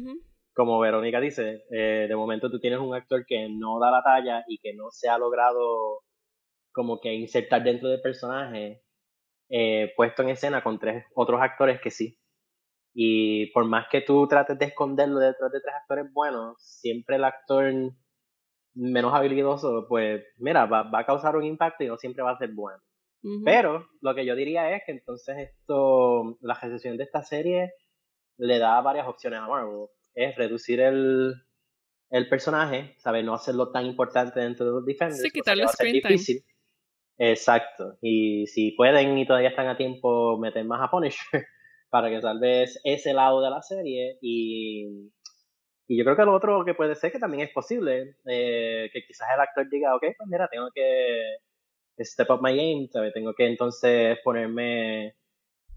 como 0.55 0.79
Verónica 0.81 1.21
dice, 1.21 1.65
eh, 1.71 2.07
de 2.09 2.17
momento 2.17 2.51
tú 2.51 2.61
tienes 2.61 2.79
un 2.81 2.95
actor 2.95 3.25
que 3.27 3.49
no 3.49 3.79
da 3.81 3.91
la 3.91 4.03
talla 4.03 4.45
y 4.49 4.59
que 4.59 4.75
no 4.75 4.91
se 4.91 5.09
ha 5.09 5.19
logrado 5.19 6.01
como 6.73 7.01
que 7.01 7.13
insertar 7.15 7.63
dentro 7.63 7.89
del 7.89 8.01
personaje, 8.01 8.83
eh, 9.51 9.93
puesto 9.97 10.23
en 10.23 10.31
escena 10.31 10.63
con 10.63 10.79
tres 10.79 11.05
otros 11.15 11.41
actores 11.41 11.81
que 11.81 11.91
sí. 11.91 12.19
Y 12.95 13.51
por 13.53 13.65
más 13.67 13.87
que 13.91 14.03
tú 14.03 14.27
trates 14.29 14.59
de 14.59 14.67
esconderlo 14.67 15.19
detrás 15.19 15.51
de 15.53 15.61
tres 15.61 15.75
actores 15.75 16.13
buenos, 16.13 16.57
siempre 16.59 17.17
el 17.17 17.25
actor 17.25 17.73
menos 18.75 19.15
habilidoso, 19.15 19.87
pues 19.89 20.25
mira, 20.39 20.67
va, 20.67 20.83
va 20.85 21.01
a 21.01 21.07
causar 21.07 21.37
un 21.37 21.45
impacto 21.45 21.85
y 21.85 21.89
no 21.89 21.97
siempre 21.97 22.23
va 22.23 22.33
a 22.33 22.39
ser 22.39 22.53
bueno. 22.53 22.79
Pero 23.45 23.87
lo 24.01 24.17
que 24.17 24.27
yo 24.27 24.35
diría 24.35 24.75
es 24.75 24.83
que 24.85 24.93
entonces 24.93 25.37
esto, 25.39 26.39
la 26.41 26.55
recepción 26.55 26.97
de 26.97 27.05
esta 27.05 27.23
serie 27.23 27.73
le 28.37 28.59
da 28.59 28.81
varias 28.81 29.07
opciones 29.07 29.39
a 29.39 29.47
Marvel. 29.47 29.87
Es 30.15 30.37
reducir 30.37 30.81
el, 30.81 31.35
el 32.11 32.29
personaje, 32.29 32.95
¿sabes? 32.99 33.25
No 33.25 33.35
hacerlo 33.35 33.71
tan 33.71 33.87
importante 33.87 34.41
dentro 34.41 34.67
de 34.67 34.73
los 34.73 34.87
Defenders. 34.87 35.23
Sí, 35.23 35.31
quitarle 35.31 35.67
screen 35.69 35.95
difícil. 35.95 36.45
Exacto. 37.19 37.99
Y 38.01 38.47
si 38.47 38.73
pueden 38.73 39.17
y 39.17 39.27
todavía 39.27 39.51
están 39.51 39.69
a 39.69 39.77
tiempo, 39.77 40.39
meter 40.39 40.65
más 40.65 40.81
a 40.83 40.91
Punisher 40.91 41.25
para 41.91 42.11
que 42.11 42.21
salves 42.21 42.81
ese 42.85 43.15
lado 43.15 43.41
de 43.43 43.51
la 43.51 43.63
serie 43.63 44.19
y, 44.21 45.11
y 45.87 45.99
yo 45.99 46.05
creo 46.05 46.17
que 46.17 46.25
lo 46.25 46.35
otro 46.35 46.65
que 46.65 46.75
puede 46.75 46.95
ser 46.95 47.13
que 47.13 47.19
también 47.19 47.45
es 47.45 47.51
posible, 47.51 48.17
eh, 48.27 48.91
que 48.93 49.05
quizás 49.07 49.29
el 49.35 49.41
actor 49.41 49.69
diga, 49.71 49.95
ok, 49.95 50.05
pues 50.17 50.29
mira, 50.29 50.49
tengo 50.49 50.69
que 50.75 51.37
step 52.05 52.31
up 52.31 52.43
my 52.43 52.57
game, 52.57 52.89
¿sabes? 52.91 53.13
tengo 53.13 53.35
que 53.35 53.47
entonces 53.47 54.19
ponerme 54.25 55.15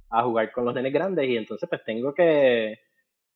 a 0.10 0.24
jugar 0.24 0.52
con 0.52 0.66
los 0.66 0.74
nenes 0.74 0.94
grandes 0.94 1.30
y 1.30 1.38
entonces 1.38 1.68
pues 1.70 1.84
tengo 1.84 2.14
que, 2.14 2.80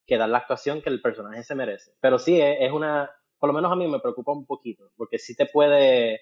que 0.09 0.17
dar 0.17 0.27
la 0.27 0.39
actuación 0.39 0.81
que 0.81 0.89
el 0.89 1.01
personaje 1.01 1.43
se 1.43 1.55
merece. 1.55 1.93
Pero 2.01 2.19
sí, 2.19 2.41
es, 2.41 2.57
es 2.59 2.71
una, 2.73 3.09
por 3.39 3.47
lo 3.47 3.53
menos 3.53 3.71
a 3.71 3.75
mí 3.75 3.87
me 3.87 3.99
preocupa 3.99 4.33
un 4.33 4.45
poquito, 4.45 4.91
porque 4.97 5.19
sí 5.19 5.35
te 5.35 5.45
puede, 5.45 6.19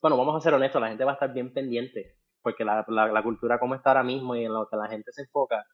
bueno, 0.00 0.16
vamos 0.16 0.36
a 0.36 0.40
ser 0.40 0.54
honestos, 0.54 0.80
la 0.80 0.88
gente 0.88 1.04
va 1.04 1.12
a 1.12 1.14
estar 1.14 1.32
bien 1.32 1.52
pendiente 1.52 2.22
porque 2.42 2.64
la, 2.64 2.84
la, 2.88 3.22
cultura 3.22 3.58
como 3.58 3.74
está 3.74 3.90
ahora 3.90 4.02
mismo 4.02 4.36
y 4.36 4.44
en 4.44 4.52
lo 4.52 4.68
que 4.68 4.76
la 4.76 4.88
gente 4.88 5.12
se 5.12 5.22
enfoca, 5.22 5.64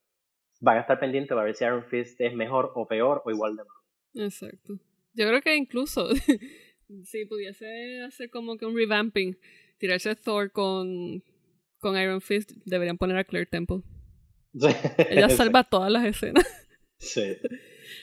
van 0.61 0.77
a 0.77 0.81
estar 0.81 1.01
pendientes 1.01 1.31
para 1.31 1.45
ver 1.45 1.55
si 1.55 1.65
Iron 1.65 1.85
Fist 1.85 2.21
es 2.21 2.35
mejor 2.35 2.73
o 2.75 2.87
peor 2.87 3.23
o 3.25 3.31
igual 3.31 3.57
de 3.57 3.65
malo. 3.65 4.27
Exacto. 4.27 4.79
Yo 5.15 5.27
creo 5.27 5.41
que 5.41 5.57
incluso 5.57 6.09
si 7.05 7.25
pudiese 7.25 8.03
hacer 8.03 8.31
como 8.31 8.57
que 8.57 8.67
un 8.67 8.77
revamping, 8.77 9.37
tirarse 9.79 10.15
Thor 10.15 10.53
con, 10.53 11.23
con 11.79 11.97
Iron 11.99 12.21
Fist, 12.21 12.53
deberían 12.65 12.99
poner 12.99 13.17
a 13.17 13.25
Claire 13.25 13.47
Temple. 13.47 13.83
Ella 15.11 15.29
salva 15.31 15.65
todas 15.65 15.91
las 15.91 16.05
escenas. 16.05 16.47
Sí. 16.99 17.37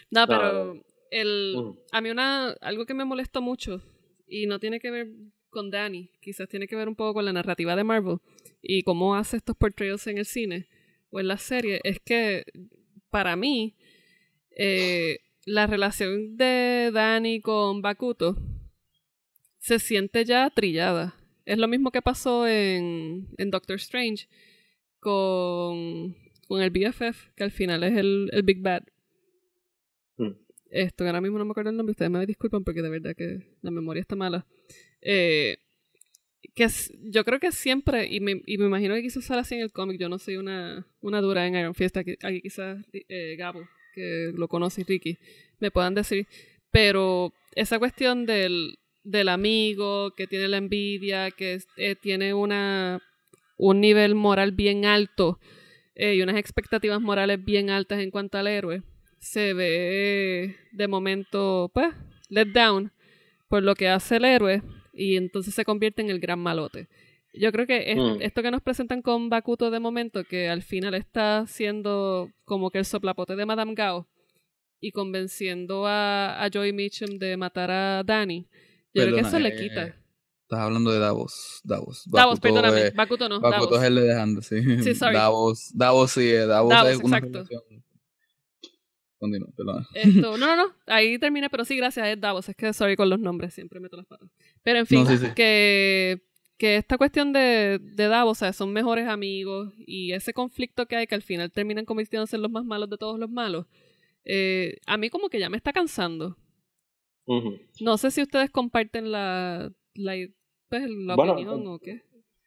no, 0.09 0.27
pero 0.27 0.83
el, 1.11 1.55
a 1.91 2.01
mí 2.01 2.09
una, 2.09 2.51
algo 2.61 2.85
que 2.85 2.93
me 2.93 3.05
molesta 3.05 3.39
mucho 3.39 3.81
y 4.27 4.47
no 4.47 4.59
tiene 4.59 4.79
que 4.79 4.91
ver 4.91 5.07
con 5.49 5.71
Danny, 5.71 6.11
quizás 6.21 6.49
tiene 6.49 6.67
que 6.67 6.75
ver 6.75 6.89
un 6.89 6.95
poco 6.95 7.15
con 7.15 7.25
la 7.25 7.33
narrativa 7.33 7.75
de 7.75 7.83
Marvel 7.83 8.17
y 8.61 8.83
cómo 8.83 9.15
hace 9.15 9.37
estos 9.37 9.55
portrayals 9.55 10.07
en 10.07 10.17
el 10.17 10.25
cine 10.25 10.67
o 11.11 11.19
en 11.19 11.27
la 11.27 11.37
serie, 11.37 11.79
es 11.83 11.99
que 11.99 12.43
para 13.09 13.35
mí 13.35 13.75
eh, 14.57 15.19
la 15.45 15.67
relación 15.67 16.35
de 16.35 16.91
Danny 16.93 17.39
con 17.41 17.81
Bakuto 17.81 18.35
se 19.59 19.79
siente 19.79 20.25
ya 20.25 20.49
trillada. 20.49 21.15
Es 21.45 21.57
lo 21.57 21.67
mismo 21.67 21.91
que 21.91 22.01
pasó 22.01 22.47
en, 22.47 23.27
en 23.37 23.51
Doctor 23.51 23.77
Strange 23.77 24.27
con, 24.99 26.15
con 26.47 26.61
el 26.61 26.69
BFF, 26.69 27.29
que 27.35 27.43
al 27.43 27.51
final 27.51 27.83
es 27.83 27.97
el, 27.97 28.29
el 28.31 28.43
Big 28.43 28.61
Bad. 28.61 28.83
Hmm. 30.17 30.33
Esto, 30.69 31.05
ahora 31.05 31.21
mismo 31.21 31.37
no 31.37 31.45
me 31.45 31.51
acuerdo 31.51 31.69
el 31.69 31.77
nombre, 31.77 31.91
ustedes 31.91 32.11
me 32.11 32.25
disculpan 32.25 32.63
porque 32.63 32.81
de 32.81 32.89
verdad 32.89 33.15
que 33.15 33.39
la 33.61 33.71
memoria 33.71 34.01
está 34.01 34.15
mala. 34.15 34.45
Eh, 35.01 35.57
que 36.53 36.67
yo 37.03 37.25
creo 37.25 37.39
que 37.39 37.51
siempre, 37.51 38.07
y 38.07 38.19
me, 38.19 38.41
y 38.45 38.57
me 38.57 38.65
imagino 38.65 38.95
que 38.95 39.01
quizás 39.01 39.25
sale 39.25 39.41
así 39.41 39.55
en 39.55 39.61
el 39.61 39.71
cómic, 39.71 39.99
yo 39.99 40.09
no 40.09 40.19
soy 40.19 40.37
una, 40.37 40.87
una 41.01 41.21
dura 41.21 41.45
en 41.45 41.55
Iron 41.55 41.75
Fist, 41.75 41.97
aquí, 41.97 42.15
quizás 42.41 42.85
eh, 42.93 43.35
Gabo, 43.37 43.67
que 43.93 44.31
lo 44.35 44.47
conoce, 44.47 44.83
Ricky, 44.83 45.17
me 45.59 45.71
puedan 45.71 45.95
decir, 45.95 46.27
pero 46.71 47.33
esa 47.53 47.79
cuestión 47.79 48.25
del, 48.25 48.79
del 49.03 49.29
amigo 49.29 50.11
que 50.15 50.27
tiene 50.27 50.47
la 50.47 50.57
envidia, 50.57 51.31
que 51.31 51.59
eh, 51.77 51.95
tiene 51.95 52.33
una, 52.33 53.01
un 53.57 53.81
nivel 53.81 54.15
moral 54.15 54.51
bien 54.51 54.85
alto 54.85 55.39
y 55.95 56.21
unas 56.21 56.37
expectativas 56.37 57.01
morales 57.01 57.43
bien 57.43 57.69
altas 57.69 57.99
en 57.99 58.11
cuanto 58.11 58.37
al 58.37 58.47
héroe, 58.47 58.83
se 59.19 59.53
ve 59.53 60.55
de 60.71 60.87
momento, 60.87 61.71
pues, 61.73 61.93
let 62.29 62.47
down 62.47 62.91
por 63.47 63.63
lo 63.63 63.75
que 63.75 63.87
hace 63.87 64.17
el 64.17 64.25
héroe 64.25 64.61
y 64.93 65.17
entonces 65.17 65.53
se 65.53 65.65
convierte 65.65 66.01
en 66.01 66.09
el 66.09 66.19
gran 66.19 66.39
malote. 66.39 66.87
Yo 67.33 67.51
creo 67.51 67.67
que 67.67 67.95
mm. 67.95 68.21
esto 68.21 68.41
que 68.41 68.51
nos 68.51 68.61
presentan 68.61 69.01
con 69.01 69.29
Bakuto 69.29 69.71
de 69.71 69.79
momento, 69.79 70.23
que 70.23 70.47
al 70.47 70.61
final 70.61 70.93
está 70.93 71.45
siendo 71.47 72.31
como 72.45 72.71
que 72.71 72.79
el 72.79 72.85
soplapote 72.85 73.35
de 73.35 73.45
Madame 73.45 73.73
Gao 73.73 74.07
y 74.79 74.91
convenciendo 74.91 75.85
a, 75.85 76.41
a 76.43 76.49
Joy 76.49 76.71
Mitchum 76.71 77.17
de 77.17 77.35
matar 77.35 77.71
a 77.71 78.03
Danny, 78.03 78.47
yo 78.93 79.03
creo 79.03 79.15
que 79.15 79.21
eso 79.21 79.39
le 79.39 79.55
quita. 79.55 79.95
Estás 80.45 80.59
hablando 80.59 80.91
de 80.91 80.99
Davos. 80.99 81.59
Davos, 81.63 82.03
Davos 82.05 82.39
perdóname. 82.39 82.91
Bakuto 82.91 83.27
no. 83.27 83.41
Bakuto 83.41 83.71
Davos. 83.75 83.81
es 83.81 83.87
el 83.87 83.95
de 83.95 84.01
dejando, 84.03 84.41
sí. 84.43 84.61
Sí, 84.83 84.93
sorry. 84.93 85.15
Davos, 85.15 85.71
Davos 85.73 86.11
sí, 86.11 86.29
eh, 86.29 86.45
Davos, 86.45 86.69
Davos, 86.69 86.91
es 86.91 86.97
una 86.99 87.17
exacto. 87.17 87.37
relación. 87.49 87.83
Continúa, 89.17 89.49
perdón. 89.57 89.85
Esto, 89.95 90.37
no, 90.37 90.55
no, 90.55 90.55
no, 90.55 90.73
ahí 90.85 91.17
terminé, 91.17 91.49
pero 91.49 91.65
sí, 91.65 91.75
gracias, 91.75 92.07
es 92.09 92.21
Davos. 92.21 92.47
Es 92.47 92.55
que 92.55 92.71
sorry 92.73 92.95
con 92.95 93.09
los 93.09 93.19
nombres, 93.19 93.55
siempre 93.55 93.79
meto 93.79 93.97
las 93.97 94.05
patas. 94.05 94.29
Pero 94.61 94.77
en 94.77 94.85
fin, 94.85 95.03
No, 95.03 95.09
sí, 95.09 95.17
sí. 95.17 95.27
que, 95.35 96.21
que 96.59 96.75
esta 96.75 96.99
cuestión 96.99 97.33
de, 97.33 97.79
de 97.81 98.07
Davos, 98.07 98.37
o 98.37 98.39
sea, 98.39 98.53
son 98.53 98.71
mejores 98.71 99.07
amigos 99.07 99.73
y 99.79 100.11
ese 100.11 100.31
conflicto 100.31 100.85
que 100.85 100.95
hay 100.95 101.07
que 101.07 101.15
al 101.15 101.23
final 101.23 101.51
terminan 101.51 101.85
convirtiéndose 101.85 102.35
en 102.35 102.43
los 102.43 102.51
más 102.51 102.65
malos 102.65 102.87
de 102.89 102.97
todos 102.99 103.17
los 103.17 103.31
malos, 103.31 103.65
eh, 104.25 104.77
a 104.85 104.97
mí 104.97 105.09
como 105.09 105.29
que 105.29 105.39
ya 105.39 105.49
me 105.49 105.57
está 105.57 105.73
cansando. 105.73 106.37
Ujú. 107.25 107.57
No 107.79 107.97
sé 107.97 108.11
si 108.11 108.21
ustedes 108.21 108.51
comparten 108.51 109.11
la, 109.11 109.71
la, 109.95 110.13
pues, 110.69 110.89
la 110.89 111.15
Bueno, 111.15 111.33
opinión 111.33 111.67
o 111.67 111.79
qué. 111.79 112.01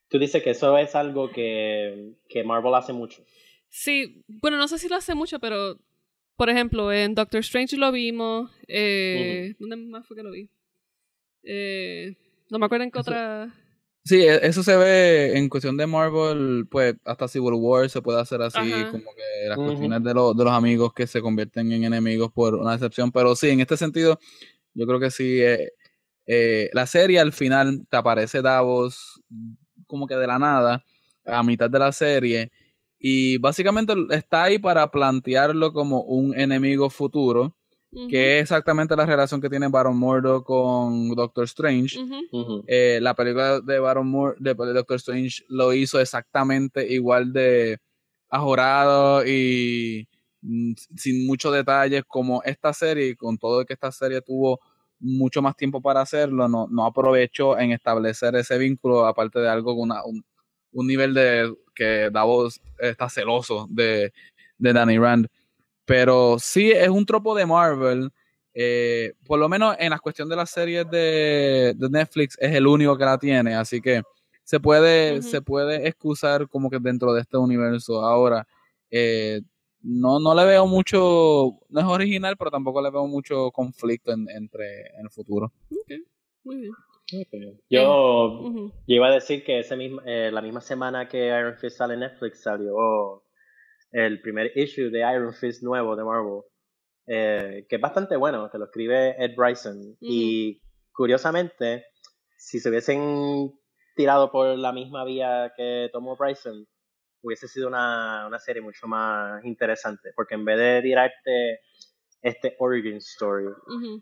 Tú 0.08 0.18
dices 0.18 0.42
que 0.42 0.50
eso 0.50 0.76
es 0.78 0.94
algo 0.94 1.30
que, 1.30 2.12
que 2.28 2.42
Marvel 2.44 2.74
hace 2.74 2.92
mucho. 2.92 3.22
Sí, 3.68 4.22
bueno, 4.26 4.56
no 4.56 4.66
sé 4.68 4.78
si 4.78 4.88
lo 4.88 4.96
hace 4.96 5.14
mucho, 5.14 5.38
pero 5.38 5.78
por 6.36 6.48
ejemplo, 6.50 6.92
en 6.92 7.14
Doctor 7.14 7.40
Strange 7.40 7.76
lo 7.76 7.92
vimos. 7.92 8.50
Eh, 8.68 9.54
¿Dónde 9.58 9.76
más 9.76 10.06
fue 10.06 10.16
que 10.16 10.22
lo 10.22 10.30
vi? 10.30 10.48
Eh, 11.42 12.16
no 12.50 12.58
me 12.58 12.66
acuerdo 12.66 12.84
en 12.84 12.90
qué 12.90 13.00
Eso- 13.00 13.10
otra. 13.10 13.54
Sí, 14.04 14.16
e- 14.22 14.46
eso 14.46 14.62
se 14.62 14.74
ve 14.76 15.36
en 15.36 15.50
cuestión 15.50 15.76
de 15.76 15.86
Marvel, 15.86 16.66
pues 16.70 16.94
hasta 17.04 17.28
Civil 17.28 17.52
War 17.54 17.90
se 17.90 18.00
puede 18.00 18.18
hacer 18.20 18.40
así, 18.40 18.56
Ajá. 18.58 18.90
como 18.90 19.04
que 19.14 19.48
las 19.48 19.58
Ujú. 19.58 19.66
cuestiones 19.66 20.02
de, 20.02 20.14
los 20.14 20.34
de 20.34 20.44
los 20.44 20.52
amigos 20.54 20.94
que 20.94 21.06
se 21.06 21.20
convierten 21.20 21.70
en 21.72 21.84
enemigos 21.84 22.32
por 22.32 22.54
una 22.54 22.72
decepción, 22.72 23.12
pero 23.12 23.36
sí, 23.36 23.50
en 23.50 23.60
este 23.60 23.76
sentido, 23.76 24.18
yo 24.72 24.86
creo 24.86 24.98
que 24.98 25.10
sí, 25.10 25.40
eh, 25.42 25.72
eh, 26.30 26.68
la 26.74 26.86
serie 26.86 27.18
al 27.18 27.32
final 27.32 27.86
te 27.88 27.96
aparece 27.96 28.42
Davos 28.42 29.22
como 29.86 30.06
que 30.06 30.14
de 30.14 30.26
la 30.26 30.38
nada, 30.38 30.84
a 31.24 31.42
mitad 31.42 31.70
de 31.70 31.78
la 31.78 31.90
serie, 31.90 32.52
y 32.98 33.38
básicamente 33.38 33.94
está 34.10 34.44
ahí 34.44 34.58
para 34.58 34.90
plantearlo 34.90 35.72
como 35.72 36.02
un 36.02 36.38
enemigo 36.38 36.90
futuro, 36.90 37.56
que 38.10 38.36
es 38.36 38.42
exactamente 38.42 38.94
la 38.94 39.06
relación 39.06 39.40
que 39.40 39.48
tiene 39.48 39.68
Baron 39.68 39.98
Mordo 39.98 40.44
con 40.44 41.08
Doctor 41.14 41.44
Strange. 41.44 41.98
Eh, 42.66 42.98
la 43.00 43.14
película 43.14 43.60
de 43.60 43.78
Baron 43.78 44.08
Moore, 44.08 44.36
de, 44.38 44.52
de 44.52 44.72
Doctor 44.74 44.96
Strange, 44.96 45.42
lo 45.48 45.72
hizo 45.72 45.98
exactamente 45.98 46.86
igual 46.92 47.32
de 47.32 47.78
ajorado 48.28 49.26
y 49.26 50.06
mm, 50.42 50.72
sin 50.94 51.26
muchos 51.26 51.54
detalles 51.54 52.02
como 52.06 52.42
esta 52.42 52.74
serie, 52.74 53.16
con 53.16 53.38
todo 53.38 53.64
que 53.64 53.72
esta 53.72 53.90
serie 53.90 54.20
tuvo 54.20 54.60
mucho 55.00 55.40
más 55.42 55.56
tiempo 55.56 55.80
para 55.80 56.00
hacerlo, 56.00 56.48
no, 56.48 56.66
no 56.70 56.84
aprovechó 56.86 57.58
en 57.58 57.72
establecer 57.72 58.34
ese 58.36 58.58
vínculo, 58.58 59.06
aparte 59.06 59.38
de 59.40 59.48
algo 59.48 59.74
con 59.74 59.90
una- 59.90 60.04
un, 60.04 60.24
un 60.72 60.86
nivel 60.86 61.14
de 61.14 61.54
que 61.74 62.10
Davos 62.10 62.60
está 62.78 63.08
celoso 63.08 63.66
de, 63.70 64.12
de 64.58 64.72
Danny 64.72 64.98
Rand. 64.98 65.26
Pero 65.84 66.36
sí 66.38 66.70
es 66.72 66.88
un 66.88 67.06
tropo 67.06 67.34
de 67.34 67.46
Marvel. 67.46 68.10
eh, 68.54 69.12
por 69.26 69.38
lo 69.38 69.48
menos 69.48 69.76
en 69.78 69.90
la 69.90 69.98
cuestión 70.00 70.28
de 70.28 70.34
las 70.36 70.50
series 70.50 70.84
de, 70.90 71.74
de 71.76 71.88
Netflix 71.90 72.36
es 72.40 72.52
el 72.54 72.66
único 72.66 72.98
que 72.98 73.04
la 73.04 73.16
tiene, 73.18 73.54
así 73.54 73.80
que 73.80 74.02
se 74.42 74.58
puede, 74.58 75.22
se 75.22 75.40
puede 75.42 75.86
excusar 75.86 76.48
como 76.48 76.68
que 76.68 76.78
dentro 76.80 77.12
de 77.12 77.20
este 77.20 77.36
universo. 77.36 78.04
Ahora, 78.04 78.46
eh, 78.90 79.42
no, 79.82 80.18
no 80.20 80.34
le 80.34 80.44
veo 80.44 80.66
mucho, 80.66 81.58
no 81.68 81.80
es 81.80 81.86
original, 81.86 82.36
pero 82.36 82.50
tampoco 82.50 82.82
le 82.82 82.90
veo 82.90 83.06
mucho 83.06 83.50
conflicto 83.52 84.12
en- 84.12 84.28
entre 84.30 84.88
en 84.98 85.02
el 85.04 85.10
futuro. 85.10 85.52
ok, 85.70 85.92
Muy 86.44 86.56
bien. 86.56 86.72
Yo, 87.70 88.42
iba 88.86 89.08
a 89.08 89.12
decir 89.14 89.42
que 89.44 89.60
ese 89.60 89.76
mismo, 89.76 90.00
eh, 90.04 90.30
la 90.32 90.42
misma 90.42 90.60
semana 90.60 91.08
que 91.08 91.26
Iron 91.28 91.56
Fist 91.56 91.78
sale 91.78 91.94
en 91.94 92.00
Netflix 92.00 92.42
salió 92.42 93.22
el 93.92 94.20
primer 94.20 94.52
issue 94.56 94.90
de 94.90 94.98
Iron 95.00 95.32
Fist 95.32 95.62
nuevo 95.62 95.96
de 95.96 96.04
Marvel, 96.04 96.42
eh, 97.06 97.66
que 97.68 97.76
es 97.76 97.80
bastante 97.80 98.16
bueno, 98.16 98.50
que 98.50 98.58
lo 98.58 98.66
escribe 98.66 99.14
Ed 99.22 99.34
Bryson. 99.36 99.96
Y 100.00 100.60
curiosamente, 100.92 101.86
si 102.36 102.60
se 102.60 102.68
hubiesen 102.68 103.52
tirado 103.96 104.30
por 104.30 104.58
la 104.58 104.72
misma 104.72 105.04
vía 105.04 105.52
que 105.56 105.88
tomó 105.92 106.14
Bryson, 106.16 106.66
hubiese 107.22 107.48
sido 107.48 107.68
una, 107.68 108.26
una 108.26 108.38
serie 108.38 108.62
mucho 108.62 108.86
más 108.86 109.44
interesante, 109.44 110.12
porque 110.14 110.34
en 110.34 110.44
vez 110.44 110.58
de 110.58 110.82
tirarte 110.82 111.60
este 112.22 112.56
origin 112.58 112.96
story 112.96 113.46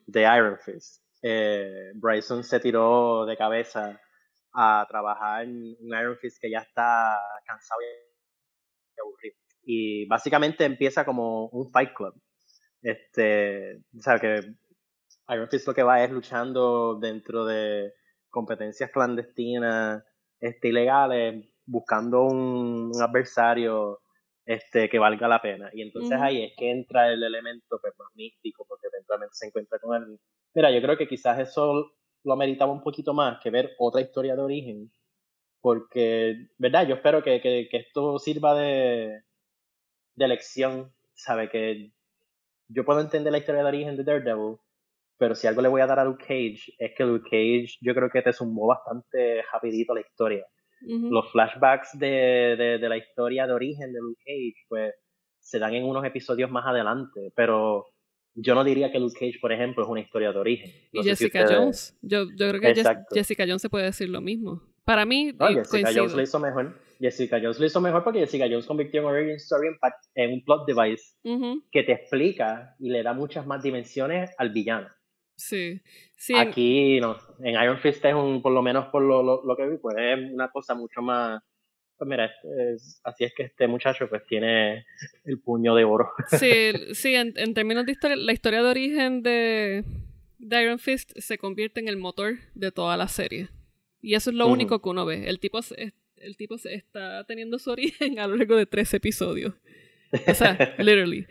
de 0.07 0.23
Iron 0.23 0.59
Fist, 0.59 1.03
eh, 1.23 1.93
Bryson 1.95 2.45
se 2.45 2.61
tiró 2.61 3.27
de 3.27 3.37
cabeza 3.37 4.01
a 4.53 4.87
trabajar 4.89 5.45
en 5.45 5.77
un 5.81 5.99
Iron 5.99 6.17
Fist 6.19 6.39
que 6.41 6.51
ya 6.51 6.61
está 6.61 7.19
cansado 7.45 7.81
y 7.83 9.01
aburrido. 9.01 9.37
Y 9.63 10.07
básicamente 10.07 10.65
empieza 10.65 11.05
como 11.05 11.49
un 11.49 11.71
Fight 11.71 11.93
Club. 11.95 12.15
Este, 12.83 13.77
o 13.99 14.01
sea 14.01 14.19
que 14.19 14.41
Iron 15.29 15.49
Fist 15.49 15.67
lo 15.67 15.75
que 15.75 15.83
va 15.83 16.03
es 16.05 16.11
luchando 16.11 16.99
dentro 17.01 17.45
de 17.45 17.93
competencias 18.31 18.91
clandestinas, 18.91 20.05
este, 20.41 20.69
ilegales, 20.69 21.45
buscando 21.67 22.23
un, 22.23 22.93
un 22.95 23.03
adversario 23.03 24.01
este, 24.47 24.89
que 24.89 24.99
valga 24.99 25.29
la 25.29 25.43
pena. 25.43 25.71
Y 25.73 25.83
entonces 25.83 26.19
ahí 26.21 26.45
es 26.45 26.53
que 26.57 26.71
entra 26.71 27.13
el 27.13 27.23
elemento 27.23 27.79
pues, 27.81 27.93
más 27.99 28.09
místico, 28.15 28.65
porque 28.67 28.87
eventualmente 28.87 29.35
se 29.35 29.47
encuentra 29.47 29.79
con 29.81 30.03
él. 30.03 30.19
Mira, 30.55 30.71
yo 30.71 30.81
creo 30.81 30.97
que 30.97 31.09
quizás 31.09 31.39
eso 31.41 31.93
lo 32.25 32.33
ameritaba 32.33 32.73
un 32.73 32.83
poquito 32.83 33.13
más 33.13 33.39
que 33.43 33.51
ver 33.51 33.73
otra 33.79 34.01
historia 34.01 34.37
de 34.37 34.43
origen, 34.43 34.91
porque, 35.61 36.49
¿verdad? 36.59 36.87
Yo 36.87 36.95
espero 36.95 37.23
que, 37.23 37.41
que, 37.41 37.69
que 37.71 37.77
esto 37.77 38.19
sirva 38.19 38.55
de, 38.55 39.23
de 40.15 40.29
lección, 40.29 40.93
¿sabe? 41.15 41.51
Que 41.51 41.93
yo 42.69 42.85
puedo 42.85 43.01
entender 43.01 43.33
la 43.33 43.39
historia 43.39 43.63
de 43.63 43.69
origen 43.69 43.97
de 43.97 44.05
Daredevil, 44.05 44.59
pero 45.19 45.35
si 45.35 45.47
algo 45.47 45.63
le 45.63 45.69
voy 45.69 45.81
a 45.81 45.87
dar 45.87 45.99
a 45.99 46.05
Luke 46.05 46.25
Cage, 46.25 46.75
es 46.79 46.93
que 46.97 47.05
Luke 47.05 47.29
Cage 47.31 47.79
yo 47.81 47.95
creo 47.95 48.11
que 48.11 48.23
te 48.23 48.33
sumó 48.33 48.67
bastante 48.67 49.43
rapidito 49.53 49.95
la 49.95 50.01
historia 50.01 50.47
los 50.81 51.31
flashbacks 51.33 51.99
de, 51.99 52.55
de, 52.59 52.79
de 52.79 52.89
la 52.89 52.97
historia 52.97 53.47
de 53.47 53.53
origen 53.53 53.93
de 53.93 54.01
Luke 54.01 54.21
Cage, 54.25 54.67
pues 54.69 54.95
se 55.41 55.59
dan 55.59 55.75
en 55.75 55.85
unos 55.85 56.05
episodios 56.05 56.51
más 56.51 56.67
adelante, 56.67 57.33
pero 57.35 57.87
yo 58.35 58.55
no 58.55 58.65
diría 58.65 58.91
que 58.93 58.99
Luke 58.99 59.15
Cage, 59.19 59.39
por 59.41 59.53
ejemplo, 59.53 59.83
es 59.85 59.89
una 59.89 60.01
historia 60.01 60.33
de 60.33 60.39
origen. 60.39 60.71
Y 60.93 61.03
si 61.03 61.09
Jessica 61.09 61.43
ustedes- 61.43 61.59
Jones. 61.59 61.99
Yo, 62.03 62.25
yo 62.37 62.49
creo 62.51 62.61
que 62.61 62.69
Exacto. 62.71 63.15
Jessica 63.15 63.45
Jones 63.47 63.63
se 63.63 63.71
puede 63.71 63.85
decir 63.87 64.09
lo 64.11 64.21
mismo. 64.21 64.63
Para 64.85 65.05
mí, 65.07 65.33
No, 65.39 65.47
Jessica 65.49 65.69
coincido. 65.71 66.03
Jones 66.05 66.15
lo 66.17 66.23
hizo 66.23 66.39
mejor. 66.39 66.79
Jessica 66.99 67.39
Jones 67.43 67.59
lo 67.61 67.67
hizo 67.67 67.81
mejor 67.81 68.05
porque 68.05 68.21
Jessica 68.21 68.47
Jones 68.49 68.67
convirtió 68.67 69.01
en 69.01 69.07
Origin 69.07 69.35
Story 69.37 69.69
en, 69.69 69.75
en 70.25 70.33
un 70.35 70.45
plot 70.45 70.67
device 70.67 71.03
que 71.73 71.83
te 71.83 71.93
explica 71.93 72.75
y 72.79 72.89
le 72.91 73.03
da 73.03 73.13
muchas 73.13 73.47
más 73.47 73.63
dimensiones 73.63 74.31
al 74.39 74.51
villano. 74.51 74.89
Sí. 75.37 75.81
Sí, 76.17 76.35
Aquí, 76.35 76.99
no, 77.01 77.17
en 77.41 77.55
Iron 77.63 77.79
Fist 77.79 78.05
es 78.05 78.15
un, 78.15 78.41
por 78.43 78.53
lo 78.53 78.63
menos 78.63 78.87
por 78.87 79.03
lo, 79.03 79.23
lo, 79.23 79.45
lo 79.45 79.57
que 79.57 79.67
vi, 79.69 79.77
pues 79.77 79.97
es 79.99 80.33
una 80.33 80.49
cosa 80.51 80.75
mucho 80.75 81.03
más... 81.03 81.43
Pues 81.99 82.09
mira, 82.09 82.31
es- 82.75 83.01
así 83.05 83.25
es 83.25 83.33
que 83.35 83.45
este 83.45 83.67
muchacho 83.69 84.07
pues 84.09 84.23
tiene 84.27 84.85
el 85.25 85.39
puño 85.41 85.75
de 85.75 85.85
oro. 85.85 86.09
Sí, 86.39 86.73
sí 86.95 87.15
en, 87.15 87.33
en 87.37 87.55
términos 87.55 87.87
de 87.87 87.93
historia, 87.93 88.17
la 88.17 88.33
historia 88.33 88.63
de 88.63 88.69
origen 88.69 89.23
de, 89.23 89.85
de 90.39 90.63
Iron 90.63 90.79
Fist 90.79 91.13
se 91.19 91.39
convierte 91.39 91.81
en 91.81 91.89
el 91.89 91.97
motor 91.97 92.35
de 92.55 92.71
toda 92.73 92.97
la 92.97 93.09
serie. 93.09 93.49
Y 94.03 94.15
eso 94.15 94.31
es 94.31 94.37
lo 94.37 94.47
único 94.49 94.81
que 94.83 94.89
uno 94.89 95.05
ve. 95.07 95.29
El 95.29 95.39
tipo, 95.41 95.61
se- 95.63 95.93
el 96.17 96.37
tipo 96.37 96.59
se 96.59 96.75
está 96.75 97.25
teniendo 97.25 97.59
su 97.59 97.71
origen 97.71 98.19
a 98.21 98.27
lo 98.27 98.37
largo 98.37 98.57
de 98.57 98.67
tres 98.67 98.93
episodios. 98.95 99.55
O 100.27 100.35
sea, 100.35 100.75
literally. 100.79 101.27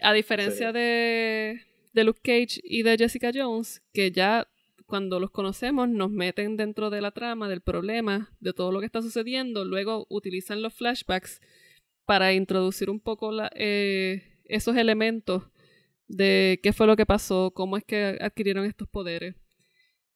A 0.00 0.12
diferencia 0.12 0.68
Sí. 0.72 0.78
de, 0.78 1.60
de 1.96 2.04
Luke 2.04 2.20
Cage 2.22 2.60
y 2.62 2.82
de 2.82 2.96
Jessica 2.96 3.30
Jones, 3.34 3.82
que 3.92 4.10
ya 4.12 4.46
cuando 4.86 5.18
los 5.18 5.30
conocemos 5.30 5.88
nos 5.88 6.10
meten 6.10 6.56
dentro 6.56 6.90
de 6.90 7.00
la 7.00 7.10
trama, 7.10 7.48
del 7.48 7.60
problema, 7.62 8.30
de 8.38 8.52
todo 8.52 8.70
lo 8.70 8.78
que 8.80 8.86
está 8.86 9.02
sucediendo, 9.02 9.64
luego 9.64 10.06
utilizan 10.08 10.62
los 10.62 10.74
flashbacks 10.74 11.40
para 12.04 12.32
introducir 12.34 12.88
un 12.90 13.00
poco 13.00 13.32
la- 13.32 13.50
eh, 13.56 14.22
esos 14.44 14.76
elementos 14.76 15.42
de 16.06 16.60
qué 16.62 16.72
fue 16.72 16.86
lo 16.86 16.94
que 16.96 17.04
pasó, 17.06 17.50
cómo 17.52 17.76
es 17.76 17.84
que 17.84 18.16
adquirieron 18.20 18.64
estos 18.64 18.86
poderes. 18.88 19.34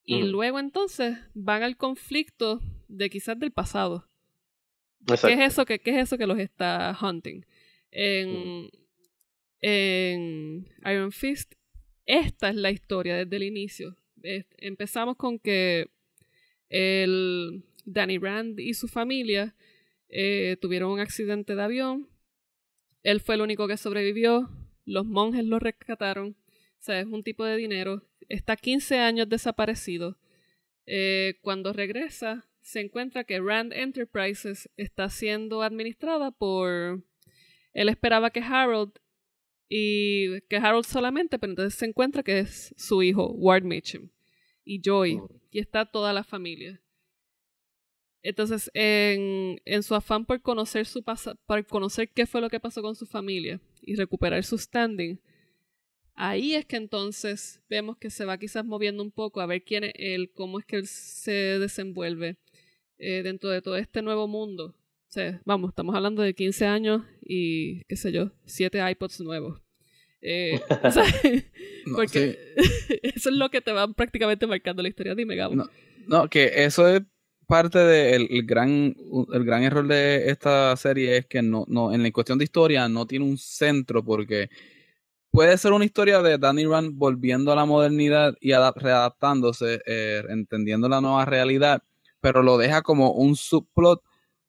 Y 0.03 0.21
luego 0.31 0.57
entonces 0.59 1.17
van 1.33 1.63
al 1.63 1.75
conflicto 1.77 2.61
de 2.87 3.09
quizás 3.09 3.37
del 3.39 3.51
pasado. 3.51 4.07
Exacto. 5.01 5.27
¿Qué 5.27 5.33
es 5.33 5.51
eso 5.53 5.65
que, 5.65 5.79
qué 5.79 5.91
es 5.91 5.97
eso 6.07 6.17
que 6.17 6.27
los 6.27 6.39
está 6.39 6.97
hunting? 7.01 7.41
En, 7.91 8.69
en 9.61 10.67
Iron 10.85 11.11
Fist, 11.11 11.53
esta 12.05 12.49
es 12.49 12.55
la 12.55 12.71
historia 12.71 13.15
desde 13.15 13.35
el 13.35 13.43
inicio. 13.43 13.95
Empezamos 14.57 15.17
con 15.17 15.39
que 15.39 15.89
el 16.69 17.63
Danny 17.85 18.17
Rand 18.17 18.59
y 18.59 18.73
su 18.73 18.87
familia 18.87 19.55
eh, 20.09 20.57
tuvieron 20.61 20.91
un 20.91 20.99
accidente 20.99 21.55
de 21.55 21.63
avión. 21.63 22.09
Él 23.03 23.19
fue 23.19 23.35
el 23.35 23.41
único 23.41 23.67
que 23.67 23.77
sobrevivió. 23.77 24.49
Los 24.85 25.05
monjes 25.05 25.45
lo 25.45 25.59
rescataron. 25.59 26.35
O 26.49 26.83
sea, 26.83 26.99
es 26.99 27.07
un 27.07 27.23
tipo 27.23 27.45
de 27.45 27.57
dinero. 27.57 28.03
Está 28.29 28.55
15 28.55 28.99
años 28.99 29.29
desaparecido. 29.29 30.17
Eh, 30.85 31.35
cuando 31.41 31.73
regresa, 31.73 32.47
se 32.61 32.79
encuentra 32.79 33.23
que 33.23 33.39
Rand 33.39 33.73
Enterprises 33.73 34.69
está 34.77 35.09
siendo 35.09 35.61
administrada 35.61 36.31
por... 36.31 37.03
Él 37.73 37.89
esperaba 37.89 38.31
que 38.31 38.41
Harold 38.41 38.91
y 39.73 40.41
que 40.49 40.57
Harold 40.57 40.85
solamente, 40.85 41.39
pero 41.39 41.53
entonces 41.53 41.79
se 41.79 41.85
encuentra 41.85 42.23
que 42.23 42.39
es 42.39 42.75
su 42.75 43.01
hijo, 43.03 43.31
Ward 43.31 43.63
Mitchum, 43.63 44.09
y 44.65 44.81
Joy, 44.81 45.21
y 45.49 45.59
está 45.59 45.85
toda 45.85 46.11
la 46.11 46.25
familia. 46.25 46.81
Entonces, 48.21 48.69
en, 48.73 49.61
en 49.63 49.83
su 49.83 49.95
afán 49.95 50.25
por 50.25 50.41
conocer 50.41 50.85
su 50.85 51.01
por 51.45 51.65
conocer 51.67 52.09
qué 52.09 52.25
fue 52.25 52.41
lo 52.41 52.49
que 52.49 52.59
pasó 52.59 52.81
con 52.81 52.97
su 52.97 53.05
familia 53.05 53.61
y 53.81 53.95
recuperar 53.95 54.43
su 54.43 54.57
standing, 54.57 55.21
ahí 56.15 56.53
es 56.53 56.65
que 56.65 56.75
entonces 56.75 57.61
vemos 57.69 57.97
que 57.97 58.09
se 58.09 58.25
va 58.25 58.37
quizás 58.37 58.65
moviendo 58.65 59.01
un 59.01 59.11
poco 59.11 59.39
a 59.39 59.45
ver 59.45 59.63
quién 59.63 59.85
es 59.85 59.93
él, 59.95 60.33
cómo 60.33 60.59
es 60.59 60.65
que 60.65 60.75
él 60.75 60.85
se 60.85 61.31
desenvuelve 61.59 62.35
eh, 62.97 63.23
dentro 63.23 63.49
de 63.49 63.61
todo 63.61 63.77
este 63.77 64.01
nuevo 64.01 64.27
mundo. 64.27 64.75
O 65.11 65.13
sea, 65.13 65.41
vamos, 65.43 65.71
estamos 65.71 65.93
hablando 65.93 66.21
de 66.21 66.33
15 66.33 66.67
años 66.67 67.01
y, 67.21 67.83
qué 67.83 67.97
sé 67.97 68.13
yo, 68.13 68.31
7 68.45 68.79
iPods 68.91 69.19
nuevos. 69.19 69.59
Eh, 70.21 70.61
porque 71.93 72.39
eso 73.03 73.29
es 73.29 73.35
lo 73.35 73.49
que 73.49 73.59
te 73.59 73.73
va 73.73 73.91
prácticamente 73.91 74.47
marcando 74.47 74.81
la 74.81 74.87
historia. 74.87 75.13
Dime, 75.13 75.35
Gabo. 75.35 75.53
No, 75.53 75.69
no 76.07 76.29
que 76.29 76.63
eso 76.63 76.87
es 76.87 77.01
parte 77.45 77.79
del 77.79 78.45
gran, 78.45 78.95
el 79.33 79.43
gran 79.43 79.63
error 79.63 79.85
de 79.85 80.29
esta 80.29 80.73
serie 80.77 81.17
es 81.17 81.25
que 81.25 81.41
no, 81.41 81.65
no, 81.67 81.93
en 81.93 82.03
la 82.03 82.11
cuestión 82.13 82.37
de 82.37 82.45
historia 82.45 82.87
no 82.87 83.05
tiene 83.05 83.25
un 83.25 83.37
centro 83.37 84.05
porque 84.05 84.49
puede 85.29 85.57
ser 85.57 85.73
una 85.73 85.83
historia 85.83 86.21
de 86.21 86.37
Danny 86.37 86.63
Rand 86.63 86.97
volviendo 86.97 87.51
a 87.51 87.57
la 87.57 87.65
modernidad 87.65 88.37
y 88.39 88.53
readaptándose, 88.53 89.81
eh, 89.85 90.23
entendiendo 90.29 90.87
la 90.87 91.01
nueva 91.01 91.25
realidad, 91.25 91.83
pero 92.21 92.43
lo 92.43 92.57
deja 92.57 92.81
como 92.81 93.11
un 93.11 93.35
subplot 93.35 94.01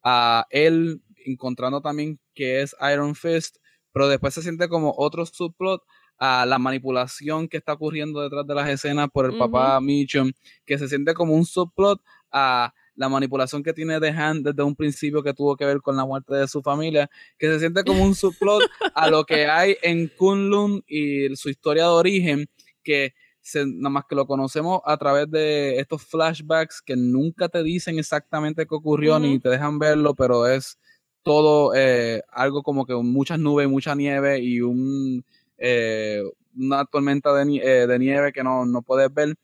a 0.03 0.47
él 0.51 1.03
encontrando 1.25 1.81
también 1.81 2.19
que 2.35 2.63
es 2.63 2.75
Iron 2.93 3.15
Fist, 3.15 3.57
pero 3.93 4.09
después 4.09 4.35
se 4.35 4.43
siente 4.43 4.69
como 4.69 4.95
otro 4.97 5.27
subplot 5.27 5.83
a 6.19 6.47
la 6.47 6.59
manipulación 6.59 7.49
que 7.49 7.57
está 7.57 7.73
ocurriendo 7.73 8.21
detrás 8.21 8.47
de 8.47 8.55
las 8.55 8.69
escenas 8.69 9.09
por 9.13 9.27
el 9.27 9.37
papá 9.37 9.81
Mitchum, 9.81 10.33
que 10.65 10.79
se 10.79 10.89
siente 10.89 11.15
como 11.15 11.35
un 11.35 11.45
subplot 11.45 12.01
a 12.31 12.73
la 12.95 13.09
manipulación 13.09 13.63
que 13.63 13.73
tiene 13.73 13.99
The 14.01 14.11
Hand 14.11 14.47
desde 14.47 14.63
un 14.63 14.77
principio 14.77 15.23
que 15.23 15.35
tuvo 15.35 15.57
que 15.57 15.65
ver 15.65 15.81
con 15.81 15.97
la 15.97 16.05
muerte 16.05 16.35
de 16.35 16.47
su 16.47 16.63
familia, 16.63 17.11
que 17.39 17.49
se 17.49 17.59
siente 17.59 17.85
como 17.85 18.05
un 18.05 18.15
subplot 18.15 18.63
a 18.95 19.11
lo 19.11 19.25
que 19.25 19.47
hay 19.47 19.77
en 19.83 20.09
Kunlun 20.09 20.85
y 20.87 21.35
su 21.37 21.49
historia 21.49 21.85
de 21.85 21.91
origen, 21.91 22.47
que 22.85 23.15
se, 23.43 23.67
nada 23.67 23.91
más 23.91 24.05
que 24.09 24.15
lo 24.15 24.27
conocemos 24.27 24.81
a 24.85 24.97
través 24.97 25.31
de 25.31 25.79
estos 25.79 26.03
flashbacks 26.03 26.81
que 26.81 26.97
nunca 26.97 27.49
te 27.49 27.63
dicen 27.63 27.99
exactamente 27.99 28.67
qué 28.67 28.75
ocurrió 28.75 29.19
ni 29.19 29.39
te 29.41 29.49
dejan 29.49 29.79
verlo, 29.79 30.15
pero 30.15 30.47
es 30.47 30.79
todo 31.23 31.75
eh, 31.75 32.23
algo 32.31 32.63
como 32.63 32.87
que 32.87 32.95
muchas 32.95 33.39
nubes, 33.39 33.69
mucha 33.69 33.95
nieve 33.95 34.39
y 34.41 34.61
un, 34.61 35.25
eh, 35.59 36.23
una 36.57 36.85
tormenta 36.85 37.33
de, 37.35 37.57
eh, 37.57 37.87
de, 37.87 37.99
nieve 37.99 38.33
que 38.33 38.45
no, 38.45 38.65
no 38.65 38.83
puedes 38.83 39.13
ver. 39.13 39.35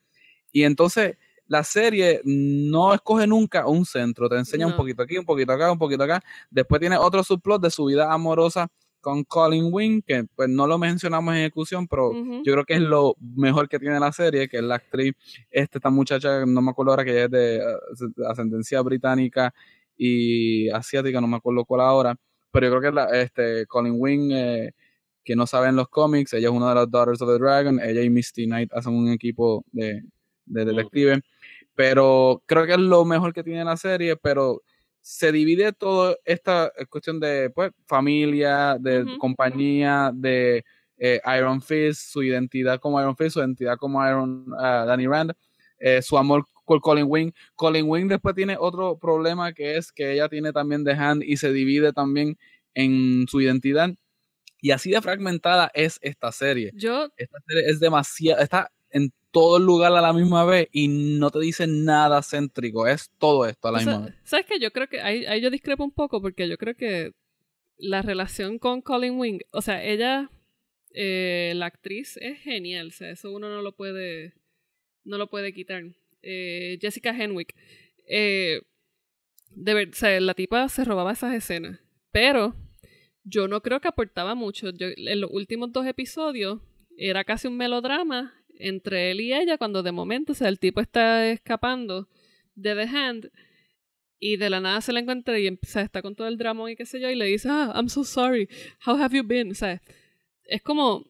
Y 0.53 0.62
entonces 0.62 1.16
la 1.46 1.64
serie 1.64 2.20
no 2.24 2.94
escoge 2.94 3.26
nunca 3.26 3.66
un 3.66 3.84
centro, 3.84 4.28
te 4.28 4.36
enseña 4.36 4.66
un 4.66 4.76
poquito 4.76 5.03
aquí, 5.03 5.18
un 5.18 5.24
poquito 5.24 5.53
acá, 5.53 5.72
un 5.72 5.78
poquito 5.78 6.05
acá. 6.05 6.22
Después 6.51 6.80
tiene 6.80 6.96
otro 6.96 7.24
subplot 7.24 7.62
de 7.62 7.70
su 7.70 7.86
vida 7.86 8.12
amorosa 8.12 8.68
con 9.01 9.24
Colin 9.24 9.68
Wing, 9.72 10.03
que 10.07 10.24
pues 10.34 10.49
no 10.49 10.66
lo 10.66 10.78
mencionamos 10.78 11.34
en 11.34 11.40
ejecución, 11.40 11.86
pero 11.86 12.12
yo 12.12 12.53
creo 12.53 12.64
que 12.64 12.74
es 12.74 12.80
lo 12.80 13.16
mejor 13.20 13.68
que 13.68 13.78
tiene 13.78 13.99
la 14.01 14.12
serie, 14.12 14.49
que 14.49 14.59
es 14.59 14.62
la 14.62 14.76
actriz, 14.76 15.14
esta, 15.51 15.90
muchacha, 15.90 16.44
no 16.46 16.62
me 16.62 16.70
acuerdo 16.70 16.92
ahora, 16.92 17.05
que 17.05 17.12
ella 17.12 17.24
es 17.24 17.30
de, 17.30 17.62
ascendencia 18.28 18.80
británica 18.82 19.55
y 19.96 20.68
asiática, 20.70 21.20
no 21.20 21.26
me 21.26 21.36
acuerdo 21.36 21.64
cuál 21.64 21.82
ahora, 21.82 22.16
pero 22.51 22.66
yo 22.66 22.78
creo 22.78 22.90
que 22.90 22.94
la, 22.94 23.05
este, 23.20 23.66
Colin 23.66 23.94
Wing, 23.96 24.30
eh, 24.32 24.72
que 25.24 25.36
no 25.36 25.46
saben 25.46 25.76
los 25.76 25.88
cómics, 25.88 26.32
ella 26.32 26.49
es 26.49 26.55
una 26.55 26.70
de 26.70 26.74
las 26.74 26.90
Daughters 26.90 27.20
of 27.22 27.28
the 27.28 27.38
Dragon, 27.38 27.80
ella 27.80 28.03
y 28.03 28.11
Misty 28.11 28.46
Knight 28.46 28.72
hacen 28.72 28.94
un 28.94 29.11
equipo 29.11 29.64
de, 29.72 30.03
de 30.46 30.64
detectives. 30.64 31.20
Pero 31.74 32.42
creo 32.46 32.66
que 32.66 32.72
es 32.72 32.78
lo 32.78 33.05
mejor 33.05 33.32
que 33.32 33.44
tiene 33.44 33.64
la 33.64 33.76
serie, 33.76 34.16
pero 34.16 34.62
se 35.09 35.32
divide 35.32 35.72
toda 35.72 36.16
esta 36.26 36.70
cuestión 36.90 37.18
de 37.18 37.48
pues, 37.48 37.72
familia, 37.86 38.76
de 38.78 39.06
compañía, 39.18 40.11
de 40.14 40.62
eh, 40.98 41.18
Iron 41.34 41.62
Fist, 41.62 42.12
su 42.12 42.22
identidad 42.22 42.78
como 42.78 43.00
Iron 43.00 43.16
Fist, 43.16 43.32
su 43.32 43.40
identidad 43.40 43.78
como 43.78 44.06
Iron 44.06 44.52
uh, 44.52 44.86
Danny 44.86 45.06
Rand, 45.06 45.32
eh, 45.78 46.02
su 46.02 46.18
amor 46.18 46.44
con 46.66 46.80
Colin 46.80 47.06
Wing. 47.09 47.32
Colin 47.54 47.86
Wing 47.88 48.06
después 48.06 48.34
tiene 48.34 48.59
otro 48.61 48.98
problema 48.98 49.54
que 49.54 49.78
es 49.78 49.92
que 49.92 50.12
ella 50.12 50.28
tiene 50.28 50.52
también 50.52 50.84
The 50.84 50.92
Hand 50.92 51.22
y 51.24 51.38
se 51.38 51.54
divide 51.54 51.94
también 51.94 52.36
en 52.74 53.26
su 53.28 53.40
identidad. 53.40 53.88
Y 54.61 54.72
así 54.72 54.90
de 54.90 55.00
fragmentada 55.00 55.70
es 55.72 55.98
esta 56.02 56.32
serie. 56.32 56.70
Yo. 56.74 57.09
Esta 57.16 57.38
serie 57.46 57.70
es 57.70 57.80
demasiado. 57.80 58.42
Está 58.42 58.70
en 58.90 59.14
todo 59.31 59.59
el 59.59 59.64
lugar 59.64 59.93
a 59.93 60.01
la 60.01 60.12
misma 60.12 60.45
vez 60.45 60.68
y 60.72 60.89
no 60.89 61.31
te 61.31 61.41
dice 61.41 61.66
nada 61.66 62.22
céntrico, 62.22 62.87
es 62.87 63.11
todo 63.18 63.47
esto 63.47 63.68
a 63.68 63.72
la 63.72 63.79
misma 63.79 64.07
vez. 64.07 64.14
¿Sabes 64.24 64.47
qué? 64.47 64.59
Yo 64.59 64.70
creo 64.72 64.89
que 64.89 65.01
ahí, 65.01 65.26
ahí, 65.26 65.41
yo 65.41 65.51
discrepo 65.51 65.85
un 65.85 65.91
poco 65.91 66.20
porque 66.20 66.49
yo 66.49 66.57
creo 66.57 66.74
que 66.74 67.12
la 67.76 68.03
relación 68.03 68.59
con 68.59 68.83
Colin 68.83 69.18
Wing, 69.18 69.41
o 69.53 69.62
sea, 69.62 69.85
ella, 69.85 70.31
eh, 70.95 71.53
la 71.55 71.66
actriz 71.66 72.16
es 72.20 72.41
genial, 72.41 72.89
o 72.89 72.91
sea, 72.91 73.11
eso 73.11 73.33
uno 73.33 73.49
no 73.49 73.62
lo 73.62 73.72
puede, 73.72 74.35
no 75.05 75.18
lo 75.18 75.29
puede 75.29 75.53
quitar. 75.53 75.85
Eh, 76.22 76.79
Jessica 76.81 77.11
Henwick, 77.11 77.55
eh, 78.07 78.62
de 79.51 79.74
ver, 79.74 79.89
o 79.91 79.95
sea, 79.95 80.20
la 80.20 80.35
tipa 80.35 80.68
se 80.68 80.85
robaba 80.85 81.12
esas 81.12 81.35
escenas, 81.35 81.81
pero 82.11 82.55
yo 83.24 83.47
no 83.47 83.61
creo 83.62 83.81
que 83.81 83.89
aportaba 83.89 84.35
mucho. 84.35 84.70
Yo, 84.70 84.89
en 84.97 85.20
los 85.20 85.31
últimos 85.33 85.72
dos 85.72 85.87
episodios 85.87 86.61
era 86.97 87.24
casi 87.24 87.47
un 87.47 87.57
melodrama 87.57 88.38
entre 88.59 89.11
él 89.11 89.20
y 89.20 89.32
ella 89.32 89.59
cuando 89.59 89.82
de 89.82 89.92
momento, 89.92 90.32
o 90.32 90.34
sea, 90.34 90.48
el 90.48 90.59
tipo 90.59 90.80
está 90.80 91.28
escapando 91.30 92.09
de 92.54 92.74
The 92.74 92.82
Hand 92.82 93.30
y 94.20 94.36
de 94.36 94.50
la 94.50 94.61
nada 94.61 94.80
se 94.80 94.92
la 94.92 95.00
encuentra 95.00 95.38
y 95.38 95.48
o 95.48 95.80
está 95.80 96.02
con 96.02 96.14
todo 96.14 96.28
el 96.28 96.36
drama 96.36 96.70
y 96.70 96.76
qué 96.76 96.84
sé 96.84 97.00
yo 97.00 97.09
y 97.09 97.14
le 97.14 97.26
dice, 97.26 97.48
ah, 97.50 97.72
I'm 97.74 97.88
so 97.88 98.04
sorry, 98.04 98.48
how 98.86 98.96
have 98.96 99.16
you 99.16 99.24
been? 99.24 99.50
O 99.50 99.54
sea, 99.54 99.80
es 100.44 100.62
como, 100.62 101.06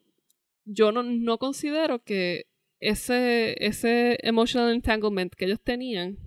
yo 0.64 0.92
no, 0.92 1.02
no 1.02 1.38
considero 1.38 2.02
que 2.02 2.46
ese, 2.80 3.56
ese 3.64 4.18
emotional 4.22 4.72
entanglement 4.72 5.34
que 5.34 5.46
ellos 5.46 5.60
tenían 5.60 6.18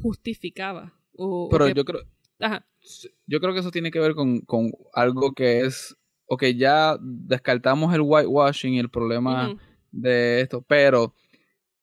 justificaba. 0.00 0.94
O, 1.16 1.48
Pero 1.50 1.68
yo 1.68 1.84
creo... 1.84 2.02
Yo 3.26 3.40
creo 3.40 3.52
que 3.52 3.60
eso 3.60 3.72
tiene 3.72 3.90
que 3.90 3.98
ver 3.98 4.14
con, 4.14 4.40
con 4.42 4.70
algo 4.94 5.32
que 5.32 5.60
es 5.60 5.98
ok, 6.28 6.44
ya 6.56 6.96
descartamos 7.00 7.92
el 7.94 8.02
whitewashing 8.02 8.74
y 8.74 8.78
el 8.78 8.90
problema 8.90 9.56
de 9.90 10.40
esto, 10.40 10.62
pero 10.66 11.14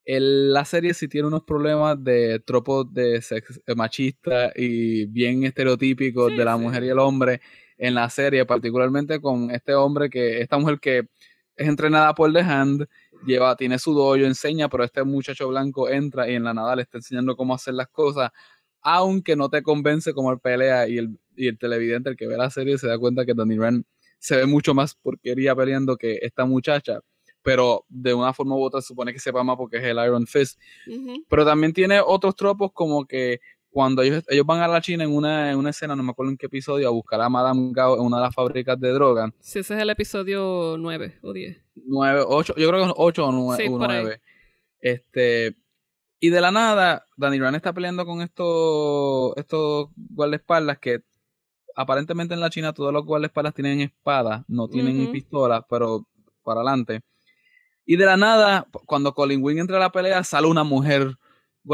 la 0.05 0.65
serie 0.65 0.93
sí 0.93 1.07
tiene 1.07 1.27
unos 1.27 1.43
problemas 1.43 2.01
de 2.03 2.39
tropos 2.39 2.93
de 2.93 3.21
sex, 3.21 3.61
eh, 3.65 3.75
machista 3.75 4.51
y 4.55 5.05
bien 5.07 5.43
estereotípicos 5.43 6.35
de 6.35 6.45
la 6.45 6.57
mujer 6.57 6.83
y 6.83 6.89
el 6.89 6.99
hombre 6.99 7.41
en 7.77 7.95
la 7.95 8.09
serie, 8.09 8.45
particularmente 8.45 9.19
con 9.19 9.51
este 9.51 9.73
hombre 9.73 10.09
que, 10.09 10.41
esta 10.41 10.57
mujer 10.57 10.79
que 10.79 11.07
es 11.55 11.67
entrenada 11.67 12.13
por 12.13 12.31
The 12.31 12.39
Hand, 12.41 12.87
lleva, 13.25 13.55
tiene 13.55 13.79
su 13.79 13.93
dojo, 13.93 14.15
enseña, 14.15 14.69
pero 14.69 14.83
este 14.83 15.03
muchacho 15.03 15.47
blanco 15.49 15.89
entra 15.89 16.29
y 16.29 16.35
en 16.35 16.43
la 16.43 16.53
nada 16.53 16.75
le 16.75 16.83
está 16.83 16.97
enseñando 16.99 17.35
cómo 17.35 17.55
hacer 17.55 17.73
las 17.73 17.87
cosas, 17.87 18.31
aunque 18.81 19.35
no 19.35 19.49
te 19.49 19.63
convence 19.63 20.13
como 20.13 20.31
el 20.31 20.39
pelea 20.39 20.87
y 20.87 20.97
el, 20.99 21.19
y 21.35 21.47
el 21.47 21.57
televidente, 21.57 22.09
el 22.11 22.17
que 22.17 22.27
ve 22.27 22.37
la 22.37 22.49
serie, 22.51 22.77
se 22.77 22.87
da 22.87 22.99
cuenta 22.99 23.25
que 23.25 23.33
Danny 23.33 23.57
Rand 23.57 23.83
se 24.19 24.37
ve 24.37 24.45
mucho 24.45 24.73
más 24.73 24.95
porquería 24.95 25.55
peleando 25.55 25.97
que 25.97 26.19
esta 26.21 26.45
muchacha 26.45 27.01
pero 27.45 27.85
de 27.89 28.11
una 28.11 28.33
forma 28.33 28.55
u 28.55 28.63
otra 28.63 28.81
se 28.81 28.87
supone 28.87 29.13
que 29.13 29.19
sepa 29.19 29.43
más 29.43 29.55
porque 29.55 29.77
es 29.77 29.83
el 29.83 30.03
Iron 30.03 30.25
Fist. 30.25 30.59
Pero 31.29 31.45
también 31.45 31.73
tiene 31.73 32.01
otros 32.03 32.35
tropos 32.35 32.71
como 32.73 33.05
que 33.05 33.39
cuando 33.69 34.01
ellos, 34.01 34.23
ellos 34.29 34.47
van 34.47 34.61
a 34.61 34.67
la 34.67 34.81
China 34.81 35.03
en 35.03 35.11
una, 35.11 35.51
en 35.51 35.59
una 35.59 35.69
escena, 35.69 35.95
no 35.95 36.01
me 36.01 36.09
acuerdo 36.09 36.31
en 36.31 36.37
qué 36.37 36.47
episodio, 36.47 36.87
a 36.87 36.91
buscar 36.91 37.21
a 37.21 37.29
Madame 37.29 37.69
Gao 37.71 37.97
en 37.97 38.01
una 38.01 38.17
de 38.17 38.23
las 38.23 38.33
fábricas 38.33 38.79
de 38.79 38.89
droga. 38.89 39.31
Sí, 39.39 39.59
ese 39.59 39.75
es 39.75 39.79
el 39.79 39.91
episodio 39.91 40.75
9 40.79 41.19
o 41.21 41.33
10. 41.33 41.61
9, 41.85 42.23
8, 42.27 42.55
yo 42.57 42.67
creo 42.67 42.79
que 42.79 42.87
es 42.87 42.93
8 42.97 43.27
o 43.27 43.31
9. 43.31 43.63
Sí, 43.63 43.69
9. 43.69 44.21
Este, 44.79 45.55
y 46.19 46.29
de 46.31 46.41
la 46.41 46.49
nada, 46.49 47.05
Danny 47.15 47.37
Rand 47.37 47.57
está 47.57 47.73
peleando 47.73 48.07
con 48.07 48.23
estos, 48.23 49.33
estos 49.35 49.89
guardaespaldas 49.95 50.79
que 50.79 51.03
aparentemente 51.75 52.33
en 52.33 52.39
la 52.39 52.49
China 52.49 52.73
todos 52.73 52.91
los 52.91 53.05
guardaespaldas 53.05 53.53
tienen 53.53 53.81
espadas, 53.81 54.43
no 54.47 54.67
tienen 54.67 55.11
pistolas, 55.11 55.63
pero 55.69 56.07
para 56.43 56.61
adelante. 56.61 57.01
Y 57.85 57.97
de 57.97 58.05
la 58.05 58.17
nada, 58.17 58.67
cuando 58.85 59.13
Colin 59.13 59.43
Wing 59.43 59.57
entra 59.57 59.77
a 59.77 59.79
la 59.79 59.91
pelea, 59.91 60.23
sale 60.23 60.47
una 60.47 60.63
mujer 60.63 61.17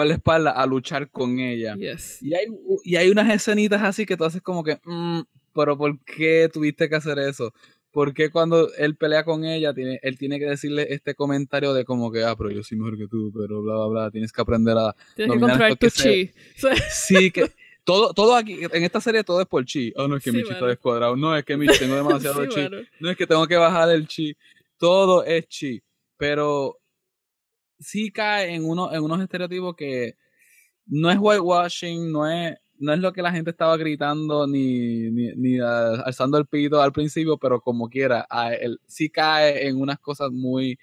espalda 0.09 0.51
a 0.51 0.65
luchar 0.65 1.09
con 1.09 1.39
ella. 1.39 1.75
Y, 1.77 2.33
hay, 2.33 2.45
y 2.83 2.95
hay 2.95 3.09
unas 3.09 3.33
escenitas 3.33 3.81
así 3.81 4.05
que 4.05 4.17
tú 4.17 4.25
haces 4.25 4.41
como 4.41 4.63
que, 4.63 4.79
mm, 4.83 5.21
pero 5.53 5.77
¿por 5.77 5.99
qué 6.03 6.49
tuviste 6.51 6.89
que 6.89 6.95
hacer 6.95 7.19
eso? 7.19 7.53
¿por 7.91 8.13
qué 8.13 8.29
cuando 8.29 8.73
él 8.75 8.95
pelea 8.95 9.23
con 9.23 9.45
ella, 9.45 9.73
tiene, 9.73 9.99
él 10.01 10.17
tiene 10.17 10.39
que 10.39 10.45
decirle 10.45 10.87
este 10.89 11.13
comentario 11.13 11.73
de 11.73 11.85
como 11.85 12.11
que, 12.11 12.23
ah, 12.23 12.35
pero 12.35 12.49
yo 12.49 12.63
soy 12.63 12.77
mejor 12.77 12.97
que 12.97 13.07
tú, 13.07 13.31
pero 13.37 13.61
bla, 13.61 13.75
bla, 13.75 13.87
bla, 13.87 14.11
tienes 14.11 14.31
que 14.31 14.41
aprender 14.41 14.77
a... 14.77 14.95
Tienes 15.15 15.35
que 15.35 15.39
controlar 15.39 15.77
tu 15.77 15.89
chi. 15.89 16.31
Sí, 16.89 17.31
que 17.31 17.51
todo, 17.83 18.13
todo 18.13 18.35
aquí, 18.35 18.59
en 18.71 18.83
esta 18.83 19.01
serie 19.01 19.23
todo 19.23 19.41
es 19.41 19.47
por 19.47 19.65
chi. 19.65 19.93
Oh, 19.95 20.07
no 20.07 20.15
es 20.15 20.23
que 20.23 20.31
mi 20.31 20.43
chi 20.43 20.51
está 20.51 20.65
descuadrado. 20.67 21.15
No, 21.15 21.35
es 21.35 21.43
que 21.43 21.57
mi 21.57 21.67
tengo 21.67 21.95
demasiado 21.95 22.45
chi. 22.45 22.61
No 22.99 23.09
es 23.09 23.17
que 23.17 23.27
tengo 23.27 23.45
que 23.47 23.57
bajar 23.57 23.91
el 23.91 24.07
chi. 24.07 24.35
Todo 24.77 25.23
es 25.23 25.47
chi. 25.47 25.81
Pero 26.21 26.77
sí 27.79 28.11
cae 28.11 28.53
en, 28.53 28.63
uno, 28.63 28.93
en 28.93 29.01
unos 29.01 29.19
estereotipos 29.21 29.75
que 29.75 30.17
no 30.85 31.09
es 31.09 31.17
whitewashing, 31.19 32.11
no 32.11 32.29
es, 32.29 32.53
no 32.77 32.93
es 32.93 32.99
lo 32.99 33.11
que 33.11 33.23
la 33.23 33.31
gente 33.31 33.49
estaba 33.49 33.75
gritando 33.75 34.45
ni, 34.45 35.09
ni, 35.09 35.59
alzando 35.59 36.37
el 36.37 36.45
pito 36.45 36.79
al 36.79 36.91
principio, 36.91 37.39
pero 37.39 37.59
como 37.59 37.89
quiera, 37.89 38.27
sí 38.85 39.09
cae 39.09 39.67
en 39.67 39.81
unas 39.81 39.97
cosas 39.97 40.29
muy 40.29 40.77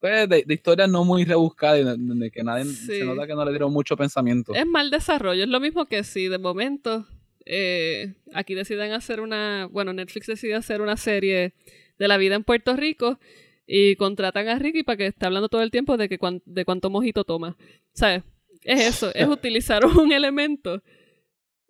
pues, 0.00 0.28
de, 0.28 0.44
historias 0.48 0.90
no 0.90 1.04
muy 1.04 1.24
rebuscadas 1.24 1.78
y 1.78 2.18
de, 2.18 2.30
que 2.32 2.42
nadie 2.42 2.64
se 2.64 3.04
nota 3.04 3.28
que 3.28 3.36
no 3.36 3.44
le 3.44 3.52
dieron 3.52 3.72
mucho 3.72 3.96
pensamiento. 3.96 4.52
Es 4.52 4.66
mal 4.66 4.90
desarrollo, 4.90 5.44
es 5.44 5.48
lo 5.48 5.60
mismo 5.60 5.86
que 5.86 6.02
si 6.02 6.26
de 6.26 6.38
momento 6.38 7.06
eh, 7.46 8.14
aquí 8.34 8.56
deciden 8.56 8.90
hacer 8.90 9.20
una, 9.20 9.68
bueno, 9.70 9.92
Netflix 9.92 10.26
decide 10.26 10.56
hacer 10.56 10.82
una 10.82 10.96
serie 10.96 11.54
de 12.00 12.08
la 12.08 12.16
vida 12.16 12.34
en 12.34 12.42
Puerto 12.42 12.74
Rico 12.74 13.20
y 13.66 13.96
contratan 13.96 14.48
a 14.48 14.58
Ricky 14.58 14.82
para 14.82 14.96
que 14.96 15.06
esté 15.06 15.26
hablando 15.26 15.48
todo 15.48 15.62
el 15.62 15.70
tiempo 15.70 15.96
de 15.96 16.08
que 16.08 16.18
de 16.44 16.64
cuánto 16.64 16.90
mojito 16.90 17.24
toma. 17.24 17.56
¿Sabes? 17.92 18.22
Es 18.62 18.80
eso, 18.80 19.14
es 19.14 19.26
utilizar 19.28 19.84
un 19.84 20.12
elemento 20.12 20.82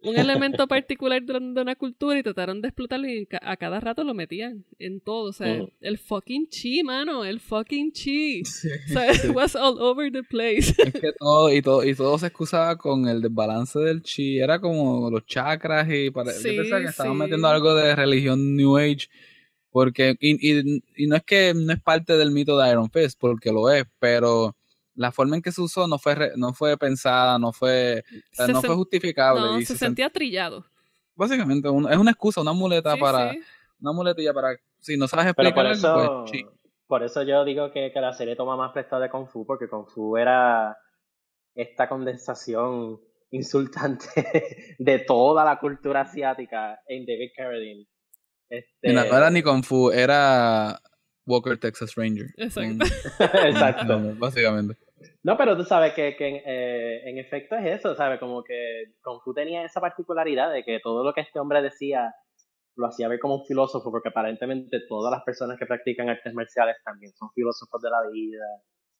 un 0.04 0.18
elemento 0.18 0.66
particular 0.66 1.22
de, 1.22 1.60
una 1.60 1.76
cultura 1.76 2.18
y 2.18 2.22
trataron 2.22 2.60
de 2.60 2.68
explotarlo 2.68 3.08
y 3.08 3.28
a 3.40 3.56
cada 3.56 3.80
rato 3.80 4.04
lo 4.04 4.14
metían 4.14 4.64
en 4.78 5.00
todo. 5.00 5.30
O 5.30 5.32
sea, 5.32 5.64
el 5.80 5.98
fucking 5.98 6.48
chi, 6.48 6.82
mano, 6.82 7.24
el 7.24 7.40
fucking 7.40 7.92
chi. 7.92 8.42
O 8.42 8.92
sea, 8.92 9.12
it 9.12 9.30
was 9.34 9.54
all 9.54 9.80
over 9.80 10.10
the 10.10 10.22
place. 10.22 10.74
Es 10.76 10.92
que 10.92 11.12
todo, 11.18 11.52
y 11.52 11.62
todo, 11.62 11.84
y 11.84 11.94
todo 11.94 12.18
se 12.18 12.26
excusaba 12.26 12.76
con 12.76 13.08
el 13.08 13.22
desbalance 13.22 13.78
del 13.78 14.02
chi. 14.02 14.38
Era 14.38 14.60
como 14.60 15.10
los 15.10 15.24
chakras 15.26 15.88
y 15.90 16.10
para, 16.10 16.32
yo 16.32 16.42
pensaba 16.42 16.82
que 16.82 16.88
estaban 16.88 17.16
metiendo 17.16 17.46
algo 17.48 17.74
de 17.74 17.94
religión 17.94 18.56
New 18.56 18.76
Age. 18.76 19.08
Porque, 19.72 20.16
y, 20.20 20.50
y, 20.50 20.84
y 20.96 21.06
no 21.06 21.16
es 21.16 21.24
que 21.24 21.54
no 21.54 21.72
es 21.72 21.80
parte 21.80 22.16
del 22.18 22.30
mito 22.30 22.58
de 22.58 22.70
Iron 22.70 22.90
Fist, 22.90 23.18
porque 23.18 23.50
lo 23.50 23.70
es, 23.70 23.86
pero 23.98 24.54
la 24.94 25.10
forma 25.10 25.36
en 25.36 25.42
que 25.42 25.50
se 25.50 25.62
usó 25.62 25.88
no 25.88 25.98
fue, 25.98 26.32
no 26.36 26.52
fue 26.52 26.76
pensada, 26.76 27.38
no 27.38 27.52
fue, 27.52 28.04
no 28.48 28.60
fue 28.60 28.74
justificable. 28.74 29.40
No, 29.40 29.60
se, 29.62 29.76
sentía 29.76 30.10
trillado. 30.10 30.66
Básicamente, 31.14 31.68
es 31.68 31.96
una 31.96 32.10
excusa, 32.10 32.42
una 32.42 32.52
muleta 32.52 32.96
para. 32.96 33.32
Una 33.80 33.92
muletilla 33.92 34.32
para. 34.32 34.56
Si 34.78 34.96
no 34.96 35.08
sabes 35.08 35.26
explicar 35.26 35.54
por 35.54 35.66
eso, 35.66 36.24
pues, 36.28 36.44
Por 36.86 37.02
eso 37.02 37.22
yo 37.22 37.44
digo 37.44 37.72
que, 37.72 37.90
que, 37.92 38.00
la 38.00 38.12
serie 38.12 38.36
toma 38.36 38.56
más 38.56 38.72
prestado 38.72 39.02
de 39.02 39.10
Kung 39.10 39.26
Fu, 39.26 39.46
porque 39.46 39.68
Kung 39.68 39.86
Fu 39.86 40.16
era 40.16 40.76
esta 41.54 41.88
condensación 41.88 43.00
insultante 43.30 44.06
de 44.78 44.98
toda 45.00 45.44
la 45.44 45.58
cultura 45.58 46.02
asiática 46.02 46.80
en 46.86 47.06
David 47.06 47.30
Carradine. 47.36 47.86
Este... 48.52 48.92
no 48.92 49.02
era 49.02 49.30
ni 49.30 49.42
Kung 49.42 49.64
Fu, 49.64 49.90
era 49.90 50.78
Walker 51.26 51.58
Texas 51.58 51.94
Ranger. 51.96 52.26
Exacto. 52.36 52.84
Exacto. 53.18 54.14
básicamente. 54.18 54.76
No, 55.22 55.36
pero 55.36 55.56
tú 55.56 55.64
sabes 55.64 55.94
que, 55.94 56.16
que 56.16 56.42
eh, 56.44 57.08
en 57.08 57.18
efecto 57.18 57.56
es 57.56 57.78
eso, 57.78 57.94
¿sabes? 57.94 58.20
Como 58.20 58.44
que 58.44 58.92
Kung 59.02 59.20
Fu 59.24 59.32
tenía 59.32 59.64
esa 59.64 59.80
particularidad 59.80 60.52
de 60.52 60.64
que 60.64 60.80
todo 60.80 61.02
lo 61.02 61.14
que 61.14 61.22
este 61.22 61.40
hombre 61.40 61.62
decía 61.62 62.12
lo 62.76 62.86
hacía 62.86 63.08
ver 63.08 63.18
como 63.18 63.36
un 63.36 63.46
filósofo, 63.46 63.90
porque 63.90 64.10
aparentemente 64.10 64.80
todas 64.88 65.10
las 65.10 65.22
personas 65.24 65.58
que 65.58 65.66
practican 65.66 66.08
artes 66.08 66.32
marciales 66.34 66.76
también 66.84 67.12
son 67.12 67.30
filósofos 67.34 67.80
de 67.82 67.90
la 67.90 68.00
vida 68.10 68.44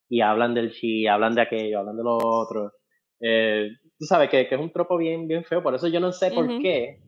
y 0.08 0.20
hablan 0.20 0.54
del 0.54 0.72
chi, 0.72 1.06
hablan 1.06 1.34
de 1.34 1.42
aquello, 1.42 1.80
hablan 1.80 1.96
de 1.96 2.02
lo 2.02 2.16
otro. 2.16 2.72
Eh, 3.20 3.68
tú 3.98 4.04
sabes 4.06 4.28
que, 4.30 4.48
que, 4.48 4.54
es 4.54 4.60
un 4.60 4.72
tropo 4.72 4.96
bien, 4.96 5.26
bien 5.26 5.44
feo, 5.44 5.62
por 5.62 5.74
eso 5.74 5.88
yo 5.88 6.00
no 6.00 6.12
sé 6.12 6.30
por 6.30 6.46
qué. 6.60 6.98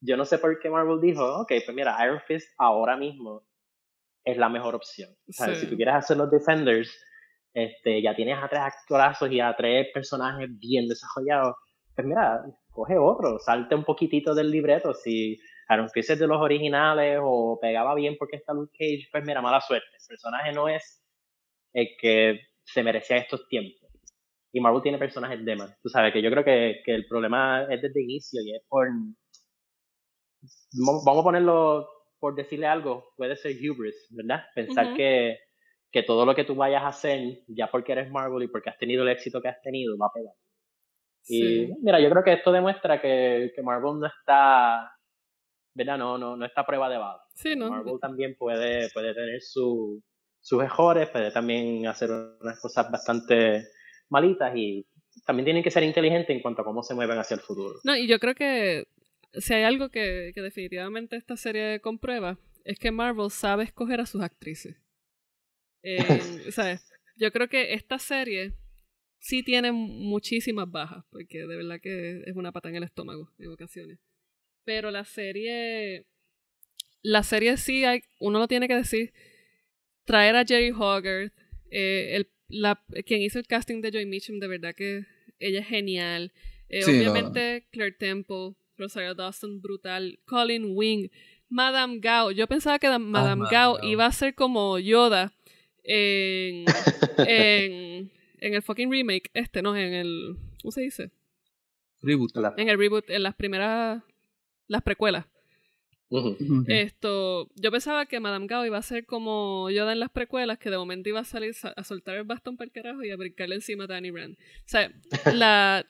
Yo 0.00 0.16
no 0.16 0.24
sé 0.24 0.38
por 0.38 0.58
qué 0.60 0.70
Marvel 0.70 1.00
dijo, 1.00 1.40
ok, 1.40 1.52
pues 1.64 1.74
mira, 1.74 1.96
Iron 2.04 2.20
Fist 2.26 2.48
ahora 2.58 2.96
mismo 2.96 3.42
es 4.24 4.36
la 4.36 4.48
mejor 4.48 4.74
opción. 4.74 5.10
Si 5.28 5.66
tú 5.68 5.76
quieres 5.76 5.94
hacer 5.94 6.16
los 6.16 6.30
Defenders, 6.30 6.90
este, 7.54 8.02
ya 8.02 8.14
tienes 8.14 8.38
a 8.42 8.48
tres 8.48 8.60
actorazos 8.60 9.30
y 9.32 9.40
a 9.40 9.54
tres 9.56 9.88
personajes 9.92 10.48
bien 10.58 10.86
desarrollados, 10.86 11.56
pues 11.94 12.06
mira, 12.06 12.44
coge 12.70 12.96
otro, 12.96 13.38
salte 13.40 13.74
un 13.74 13.84
poquitito 13.84 14.34
del 14.34 14.50
libreto. 14.50 14.94
Si 14.94 15.38
Aaron 15.68 15.90
Fist 15.90 16.10
es 16.10 16.18
de 16.18 16.26
los 16.26 16.40
originales 16.40 17.18
o 17.20 17.58
pegaba 17.60 17.94
bien 17.94 18.16
porque 18.18 18.36
está 18.36 18.52
Luke 18.52 18.72
Cage, 18.78 19.08
pues 19.10 19.24
mira, 19.24 19.42
mala 19.42 19.60
suerte. 19.60 19.86
El 19.92 20.06
personaje 20.06 20.52
no 20.52 20.68
es 20.68 21.02
el 21.72 21.88
que 22.00 22.40
se 22.64 22.82
merecía 22.82 23.18
estos 23.18 23.48
tiempos. 23.48 23.88
Y 24.52 24.60
Marvel 24.60 24.82
tiene 24.82 24.98
personajes 24.98 25.44
de 25.44 25.56
más. 25.56 25.78
Tú 25.82 25.88
sabes 25.88 26.12
que 26.12 26.22
yo 26.22 26.30
creo 26.30 26.44
que, 26.44 26.80
que 26.84 26.94
el 26.94 27.06
problema 27.06 27.62
es 27.64 27.82
desde 27.82 28.00
el 28.00 28.04
inicio 28.04 28.40
y 28.42 28.54
es 28.54 28.62
por. 28.68 28.88
Vamos 30.72 31.20
a 31.20 31.22
ponerlo 31.22 31.88
por 32.18 32.34
decirle 32.34 32.66
algo, 32.66 33.12
puede 33.16 33.36
ser 33.36 33.52
hubris, 33.52 34.08
¿verdad? 34.10 34.44
Pensar 34.54 34.94
que, 34.94 35.38
que 35.90 36.02
todo 36.02 36.26
lo 36.26 36.34
que 36.34 36.44
tú 36.44 36.54
vayas 36.54 36.82
a 36.82 36.88
hacer, 36.88 37.44
ya 37.46 37.70
porque 37.70 37.92
eres 37.92 38.10
Marvel 38.10 38.42
y 38.42 38.48
porque 38.48 38.70
has 38.70 38.78
tenido 38.78 39.02
el 39.04 39.10
éxito 39.10 39.40
que 39.40 39.48
has 39.48 39.60
tenido, 39.62 39.96
va 39.96 40.06
a 40.06 40.12
pegar. 40.12 40.34
Y 41.28 41.68
mira, 41.82 42.00
yo 42.00 42.10
creo 42.10 42.24
que 42.24 42.32
esto 42.32 42.50
demuestra 42.50 43.00
que, 43.00 43.52
que 43.54 43.62
Marvel 43.62 44.00
no 44.00 44.06
está, 44.06 44.90
¿verdad? 45.74 45.98
No, 45.98 46.18
no, 46.18 46.36
no 46.36 46.44
está 46.44 46.62
a 46.62 46.66
prueba 46.66 46.88
de 46.88 46.98
bala. 46.98 47.20
Sí, 47.34 47.54
¿no? 47.54 47.70
Marvel 47.70 47.98
también 48.00 48.34
puede, 48.36 48.88
puede 48.90 49.14
tener 49.14 49.40
su, 49.40 50.02
sus 50.40 50.58
mejores, 50.58 51.08
puede 51.10 51.30
también 51.30 51.86
hacer 51.86 52.10
unas 52.40 52.60
cosas 52.60 52.90
bastante 52.90 53.64
malitas 54.08 54.56
y 54.56 54.86
también 55.24 55.44
tienen 55.44 55.62
que 55.62 55.70
ser 55.70 55.82
inteligentes 55.82 56.34
en 56.34 56.42
cuanto 56.42 56.62
a 56.62 56.64
cómo 56.64 56.82
se 56.82 56.94
mueven 56.94 57.18
hacia 57.18 57.34
el 57.34 57.40
futuro. 57.40 57.74
No, 57.84 57.94
y 57.94 58.08
yo 58.08 58.18
creo 58.18 58.34
que 58.34 58.86
si 59.32 59.54
hay 59.54 59.64
algo 59.64 59.90
que, 59.90 60.32
que, 60.34 60.42
definitivamente 60.42 61.16
esta 61.16 61.36
serie 61.36 61.80
comprueba, 61.80 62.38
es 62.64 62.78
que 62.78 62.90
Marvel 62.90 63.30
sabe 63.30 63.64
escoger 63.64 64.00
a 64.00 64.06
sus 64.06 64.22
actrices. 64.22 64.76
¿sabes? 66.50 66.84
Yo 67.16 67.32
creo 67.32 67.48
que 67.48 67.72
esta 67.74 67.98
serie 67.98 68.52
sí 69.18 69.42
tiene 69.42 69.72
muchísimas 69.72 70.70
bajas, 70.70 71.04
porque 71.10 71.38
de 71.38 71.56
verdad 71.56 71.80
que 71.80 72.22
es 72.26 72.36
una 72.36 72.52
pata 72.52 72.68
en 72.68 72.76
el 72.76 72.84
estómago 72.84 73.32
en 73.38 73.50
ocasiones. 73.50 73.98
Pero 74.64 74.90
la 74.90 75.04
serie, 75.04 76.06
la 77.02 77.22
serie 77.22 77.56
sí 77.56 77.84
hay, 77.84 78.02
uno 78.20 78.38
lo 78.38 78.48
tiene 78.48 78.68
que 78.68 78.74
decir, 78.74 79.12
traer 80.04 80.36
a 80.36 80.44
Jerry 80.44 80.70
Hogarth, 80.70 81.32
eh, 81.70 82.16
el, 82.16 82.30
la, 82.48 82.82
quien 83.04 83.22
hizo 83.22 83.38
el 83.38 83.46
casting 83.46 83.80
de 83.80 83.90
Joy 83.90 84.06
Mitchum, 84.06 84.38
de 84.38 84.48
verdad 84.48 84.74
que 84.74 85.04
ella 85.38 85.60
es 85.60 85.66
genial. 85.66 86.32
Eh, 86.68 86.84
obviamente 86.84 87.66
Claire 87.70 87.96
Temple, 87.98 88.54
Rosario 88.78 89.14
Dawson, 89.14 89.60
brutal. 89.60 90.18
Colin 90.24 90.76
Wing. 90.76 91.08
Madame 91.48 91.98
Gao. 92.00 92.30
Yo 92.30 92.46
pensaba 92.46 92.78
que 92.78 92.86
ah, 92.86 92.98
Madame, 92.98 93.46
Gao, 93.50 93.78
iba 93.82 94.06
a 94.06 94.12
ser 94.12 94.34
como 94.34 94.78
Yoda 94.78 95.32
en, 95.82 96.64
en, 97.18 98.10
en, 98.40 98.54
el 98.54 98.62
fucking 98.62 98.90
remake. 98.90 99.30
Este, 99.34 99.62
¿no? 99.62 99.76
En 99.76 99.92
el. 99.94 100.36
¿Cómo 100.62 100.72
se 100.72 100.82
dice? 100.82 101.10
Reboot. 102.02 102.32
En 102.56 102.68
el 102.68 102.78
reboot, 102.78 103.10
en 103.10 103.22
las 103.22 103.34
primeras. 103.34 104.02
Las 104.66 104.82
precuelas. 104.82 105.26
Esto, 106.68 107.50
yo 107.54 107.70
pensaba 107.70 108.06
que 108.06 108.18
Madame 108.18 108.46
Gao 108.46 108.64
iba 108.64 108.78
a 108.78 108.82
ser 108.82 109.04
como 109.04 109.68
Yoda 109.70 109.92
en 109.92 110.00
las 110.00 110.10
precuelas, 110.10 110.58
que 110.58 110.70
de 110.70 110.78
momento 110.78 111.08
iba 111.08 111.20
a 111.20 111.24
salir 111.24 111.54
a 111.76 111.84
soltar 111.84 112.16
el 112.16 112.24
bastón 112.24 112.56
para 112.56 112.66
el 112.66 112.72
carajo 112.72 113.04
y 113.04 113.10
a 113.10 113.16
brincarle 113.16 113.56
encima 113.56 113.84
a 113.84 113.86
Danny 113.88 114.10
Rand. 114.10 114.34
O 114.34 114.62
sea, 114.64 114.90
la, 115.34 115.86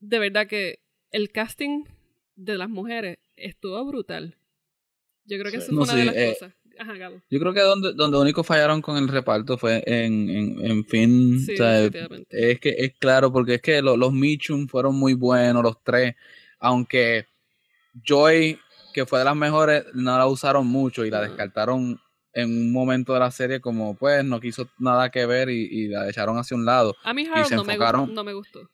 de 0.00 0.18
verdad 0.18 0.48
que 0.48 0.80
el 1.12 1.30
casting 1.30 1.84
de 2.44 2.56
las 2.56 2.68
mujeres 2.68 3.18
estuvo 3.36 3.84
brutal. 3.84 4.36
Yo 5.24 5.38
creo 5.38 5.52
que 5.52 5.58
eso 5.58 5.72
fue 5.72 5.82
una 5.82 5.94
de 5.94 6.04
las 6.04 6.16
eh, 6.16 6.34
cosas. 6.38 6.54
Ajá, 6.78 6.94
Yo 7.30 7.38
creo 7.38 7.52
que 7.52 7.60
donde, 7.60 7.92
donde 7.92 8.18
único 8.18 8.42
fallaron 8.42 8.80
con 8.80 8.96
el 8.96 9.06
reparto 9.06 9.58
fue 9.58 9.82
en, 9.86 10.30
en, 10.30 10.66
en 10.66 10.84
fin. 10.86 11.38
Sí, 11.38 11.54
es 12.30 12.60
que 12.60 12.74
es 12.78 12.94
claro, 12.98 13.30
porque 13.30 13.54
es 13.54 13.62
que 13.62 13.82
los 13.82 14.12
Michum 14.12 14.66
fueron 14.66 14.96
muy 14.96 15.14
buenos, 15.14 15.62
los 15.62 15.82
tres. 15.84 16.14
Aunque 16.58 17.26
Joy, 18.02 18.58
que 18.94 19.06
fue 19.06 19.18
de 19.18 19.26
las 19.26 19.36
mejores, 19.36 19.84
no 19.94 20.16
la 20.16 20.26
usaron 20.26 20.66
mucho 20.66 21.04
y 21.04 21.10
la 21.10 21.20
descartaron 21.20 22.00
en 22.32 22.48
un 22.48 22.72
momento 22.72 23.12
de 23.12 23.20
la 23.20 23.30
serie 23.30 23.60
como 23.60 23.94
pues 23.94 24.24
no 24.24 24.40
quiso 24.40 24.68
nada 24.78 25.10
que 25.10 25.26
ver 25.26 25.50
y, 25.50 25.88
la 25.88 26.08
echaron 26.08 26.38
hacia 26.38 26.56
un 26.56 26.64
lado. 26.64 26.96
A 27.04 27.12
mí 27.12 27.26
Harold 27.26 27.52
no, 27.52 27.64
me 27.64 27.76
gustó, 27.76 28.06
no 28.06 28.24
me 28.24 28.32
gustó. 28.32 28.70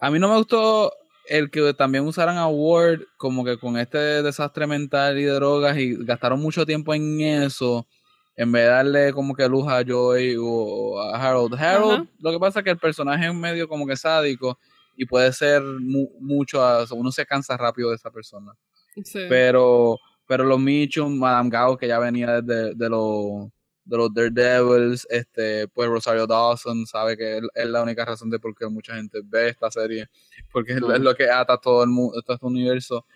A 0.00 0.10
mí 0.10 0.18
no 0.18 0.28
me 0.28 0.36
gustó 0.36 0.92
el 1.26 1.50
que 1.50 1.74
también 1.74 2.06
usaran 2.06 2.36
a 2.36 2.48
Ward 2.48 3.02
como 3.16 3.44
que 3.44 3.58
con 3.58 3.78
este 3.78 4.22
desastre 4.22 4.66
mental 4.66 5.18
y 5.18 5.24
de 5.24 5.32
drogas 5.32 5.76
y 5.78 5.94
gastaron 6.04 6.40
mucho 6.40 6.66
tiempo 6.66 6.94
en 6.94 7.20
eso 7.20 7.86
en 8.36 8.50
vez 8.50 8.64
de 8.64 8.68
darle 8.68 9.12
como 9.12 9.34
que 9.34 9.48
luz 9.48 9.68
a 9.68 9.84
Joy 9.84 10.36
o 10.40 11.00
a 11.00 11.16
Harold. 11.16 11.54
Harold, 11.54 12.08
lo 12.18 12.32
que 12.32 12.38
pasa 12.38 12.60
es 12.60 12.64
que 12.64 12.70
el 12.70 12.78
personaje 12.78 13.26
es 13.26 13.34
medio 13.34 13.68
como 13.68 13.86
que 13.86 13.96
sádico 13.96 14.58
y 14.96 15.06
puede 15.06 15.32
ser 15.32 15.62
mucho, 15.62 16.60
uno 16.92 17.12
se 17.12 17.26
cansa 17.26 17.56
rápido 17.56 17.90
de 17.90 17.96
esa 17.96 18.10
persona. 18.10 18.52
Pero 19.28 19.98
pero 20.26 20.44
los 20.44 20.58
Mitchum, 20.58 21.18
Madame 21.18 21.50
Gao, 21.50 21.76
que 21.76 21.88
ya 21.88 21.98
venía 21.98 22.40
desde 22.40 22.74
de 22.74 22.88
los 22.88 23.50
de 23.84 23.96
los 23.96 24.14
Daredevils, 24.14 25.06
este, 25.10 25.66
pues 25.68 25.88
Rosario 25.88 26.26
Dawson 26.26 26.86
sabe 26.86 27.16
que 27.16 27.40
es 27.54 27.66
la 27.66 27.82
única 27.82 28.04
razón 28.04 28.30
de 28.30 28.38
por 28.38 28.54
qué 28.54 28.66
mucha 28.68 28.94
gente 28.94 29.20
ve 29.24 29.48
esta 29.48 29.70
serie, 29.70 30.08
porque 30.52 30.72
es 30.74 30.80
lo 30.80 31.14
que 31.14 31.28
ata 31.28 31.56
todo 31.58 31.82
el 31.82 31.90
mundo, 31.90 32.20
todo 32.22 32.34
este 32.34 32.46
universo. 32.46 33.06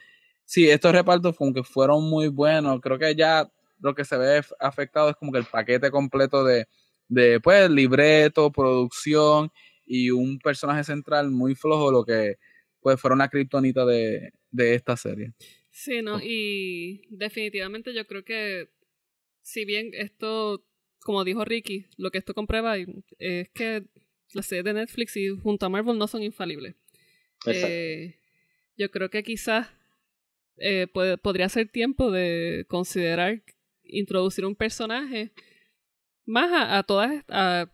Sí, 0.45 0.69
estos 0.69 0.93
repartos 0.93 1.37
como 1.37 1.53
que 1.53 1.62
fueron 1.62 2.09
muy 2.09 2.29
buenos, 2.29 2.81
creo 2.81 2.99
que 2.99 3.14
ya 3.14 3.51
lo 3.81 3.95
que 3.95 4.05
se 4.05 4.17
ve 4.17 4.43
afectado 4.59 5.11
es 5.11 5.17
como 5.17 5.33
que 5.33 5.39
el 5.39 5.45
paquete 5.45 5.91
completo 5.91 6.45
de, 6.45 6.67
de 7.09 7.41
pues, 7.41 7.71
libreto, 7.71 8.51
producción 8.51 9.51
y 9.85 10.11
un 10.11 10.39
personaje 10.39 10.85
central 10.85 11.31
muy 11.31 11.55
flojo, 11.55 11.91
lo 11.93 12.05
que 12.05 12.37
pues 12.81 13.01
fueron 13.01 13.19
una 13.19 13.29
kriptonita 13.29 13.85
de, 13.85 14.33
de 14.51 14.75
esta 14.75 14.97
serie. 14.97 15.33
Sí, 15.71 16.03
no, 16.03 16.21
y 16.23 17.03
definitivamente 17.11 17.93
yo 17.93 18.07
creo 18.07 18.25
que 18.25 18.71
si 19.47 19.64
bien 19.64 19.90
esto, 19.92 20.66
como 20.99 21.22
dijo 21.22 21.44
Ricky, 21.44 21.86
lo 21.97 22.11
que 22.11 22.18
esto 22.18 22.34
comprueba 22.34 22.76
es 22.76 23.49
que 23.51 23.84
las 24.32 24.47
series 24.47 24.64
de 24.64 24.72
Netflix 24.72 25.16
y 25.16 25.28
junto 25.28 25.64
a 25.64 25.68
Marvel 25.68 25.97
no 25.97 26.09
son 26.09 26.24
infalibles. 26.24 26.74
Eh, 27.47 28.18
yo 28.76 28.90
creo 28.90 29.09
que 29.09 29.22
quizás 29.22 29.68
eh, 30.57 30.88
podría 31.22 31.49
ser 31.49 31.68
tiempo 31.68 32.11
de 32.11 32.66
considerar 32.68 33.44
introducir 33.84 34.44
un 34.44 34.57
personaje 34.57 35.30
más 36.24 36.51
a, 36.53 36.82
toda, 36.82 37.24
a, 37.28 37.68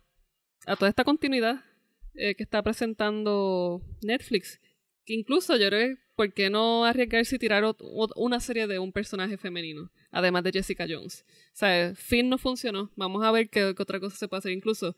toda 0.77 0.89
esta 0.89 1.03
continuidad 1.03 1.65
eh, 2.13 2.35
que 2.35 2.43
está 2.43 2.61
presentando 2.61 3.81
Netflix. 4.03 4.61
Incluso 5.05 5.57
yo 5.57 5.67
creo 5.67 5.97
¿por 6.15 6.33
qué 6.33 6.49
no 6.49 6.85
arriesgarse 6.85 7.35
y 7.35 7.39
tirar 7.39 7.63
una 8.15 8.39
serie 8.39 8.67
de 8.67 8.79
un 8.79 8.91
personaje 8.91 9.37
femenino? 9.37 9.91
Además 10.11 10.43
de 10.43 10.51
Jessica 10.51 10.85
Jones. 10.87 11.25
O 11.27 11.55
sea, 11.55 11.93
Finn 11.95 12.29
no 12.29 12.37
funcionó. 12.37 12.91
Vamos 12.95 13.23
a 13.23 13.31
ver 13.31 13.49
qué, 13.49 13.65
otra 13.65 13.99
cosa 13.99 14.15
se 14.15 14.27
puede 14.27 14.39
hacer. 14.39 14.51
Incluso, 14.51 14.95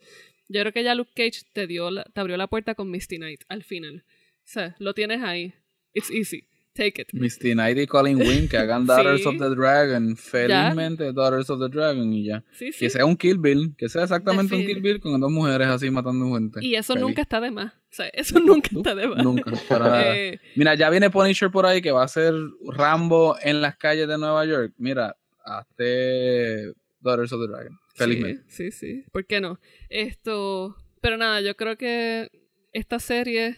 yo 0.48 0.60
creo 0.60 0.72
que 0.72 0.84
ya 0.84 0.94
Luke 0.94 1.12
Cage 1.14 1.42
te, 1.52 1.66
dio 1.66 1.90
te 2.02 2.20
abrió 2.20 2.36
la 2.36 2.46
puerta 2.46 2.74
con 2.74 2.90
Misty 2.90 3.16
Knight 3.16 3.42
al 3.48 3.64
final. 3.64 4.04
O 4.06 4.48
sea, 4.48 4.76
lo 4.78 4.94
tienes 4.94 5.22
ahí. 5.22 5.54
It's 5.92 6.10
easy. 6.10 6.46
Take 6.76 7.02
it. 7.02 7.08
Misty 7.12 7.54
Knight 7.54 7.78
y 7.78 7.86
Colin 7.86 8.18
Wing 8.18 8.48
que 8.48 8.58
hagan 8.58 8.86
Daughters 8.86 9.24
of 9.26 9.38
the 9.38 9.54
Dragon. 9.54 10.16
Felizmente 10.16 11.12
Daughters 11.12 11.48
of 11.50 11.60
the 11.60 11.68
Dragon 11.68 12.12
y 12.12 12.26
ya. 12.26 12.44
Que 12.58 12.90
sea 12.90 13.04
un 13.06 13.16
Kill 13.16 13.38
Bill. 13.38 13.74
Que 13.76 13.88
sea 13.88 14.02
exactamente 14.02 14.54
un 14.54 14.64
Kill 14.64 14.80
Bill 14.80 15.00
con 15.00 15.18
dos 15.20 15.30
mujeres 15.30 15.68
así 15.68 15.90
matando 15.90 16.32
gente. 16.34 16.60
Y 16.62 16.74
eso 16.74 16.94
nunca 16.94 17.22
está 17.22 17.40
de 17.40 17.50
más. 17.50 17.72
O 17.72 17.96
sea, 17.96 18.08
eso 18.08 18.38
nunca 18.40 18.68
está 18.76 18.94
de 18.94 19.08
más. 19.08 19.24
Nunca. 19.24 19.50
Eh, 19.98 20.38
Mira, 20.56 20.74
ya 20.74 20.90
viene 20.90 21.10
Punisher 21.10 21.50
por 21.50 21.64
ahí 21.64 21.80
que 21.80 21.90
va 21.90 22.02
a 22.02 22.08
ser 22.08 22.34
Rambo 22.72 23.36
en 23.42 23.60
las 23.62 23.76
calles 23.76 24.06
de 24.08 24.18
Nueva 24.18 24.44
York. 24.44 24.74
Mira, 24.76 25.16
hazte 25.44 26.72
Daughters 27.00 27.32
of 27.32 27.40
the 27.40 27.48
Dragon. 27.48 27.78
Felizmente. 27.94 28.42
Sí, 28.48 28.70
sí, 28.70 28.78
sí. 28.78 29.04
¿Por 29.10 29.26
qué 29.26 29.40
no? 29.40 29.58
Esto. 29.88 30.76
Pero 31.00 31.16
nada, 31.16 31.40
yo 31.40 31.56
creo 31.56 31.76
que 31.78 32.30
esta 32.72 32.98
serie 32.98 33.56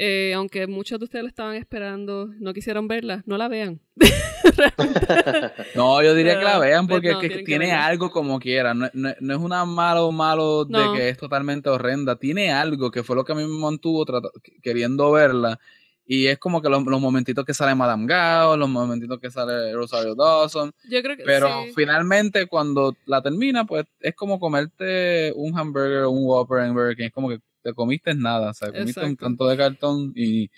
eh, 0.00 0.32
aunque 0.32 0.68
muchos 0.68 1.00
de 1.00 1.06
ustedes 1.06 1.24
la 1.24 1.28
estaban 1.28 1.56
esperando, 1.56 2.30
no 2.38 2.54
quisieron 2.54 2.86
verla, 2.86 3.24
no 3.26 3.36
la 3.36 3.48
vean. 3.48 3.80
no, 5.74 6.00
yo 6.04 6.14
diría 6.14 6.38
que 6.38 6.44
la 6.44 6.60
vean 6.60 6.86
porque 6.86 7.42
tiene 7.44 7.72
algo 7.72 8.08
como 8.08 8.38
quiera. 8.38 8.74
No, 8.74 8.86
es 8.86 9.38
una 9.38 9.64
malo 9.64 10.12
malo 10.12 10.64
de 10.64 10.78
que 10.94 11.08
es 11.08 11.18
totalmente 11.18 11.68
horrenda. 11.68 12.14
Tiene 12.14 12.52
algo 12.52 12.92
que 12.92 13.02
fue 13.02 13.16
lo 13.16 13.24
que 13.24 13.32
a 13.32 13.34
mí 13.34 13.42
me 13.42 13.58
mantuvo 13.58 14.06
queriendo 14.62 15.10
verla. 15.10 15.58
Y 16.06 16.28
es 16.28 16.38
como 16.38 16.62
que 16.62 16.68
los, 16.68 16.84
momentitos 16.84 17.44
que 17.44 17.52
sale 17.52 17.74
Madame 17.74 18.06
Gao, 18.06 18.56
los 18.56 18.68
momentitos 18.68 19.18
que 19.18 19.32
sale 19.32 19.72
Rosario 19.72 20.14
Dawson. 20.14 20.72
Yo 20.88 21.02
creo 21.02 21.16
que 21.16 21.24
Pero 21.24 21.50
finalmente 21.74 22.46
cuando 22.46 22.96
la 23.04 23.20
termina, 23.20 23.66
pues 23.66 23.84
es 23.98 24.14
como 24.14 24.38
comerte 24.38 25.32
un 25.34 25.58
hamburger 25.58 26.04
o 26.04 26.10
un 26.10 26.24
Whopper 26.24 26.60
en 26.60 26.72
Burger 26.72 26.96
King. 26.96 27.06
Es 27.06 27.12
como 27.12 27.28
que 27.28 27.40
te 27.68 27.74
comiste 27.74 28.14
nada, 28.14 28.50
o 28.50 28.54
sea, 28.54 28.72
comiste 28.72 29.04
un 29.04 29.16
canto 29.16 29.46
de 29.46 29.56
cartón 29.56 30.12
y, 30.16 30.50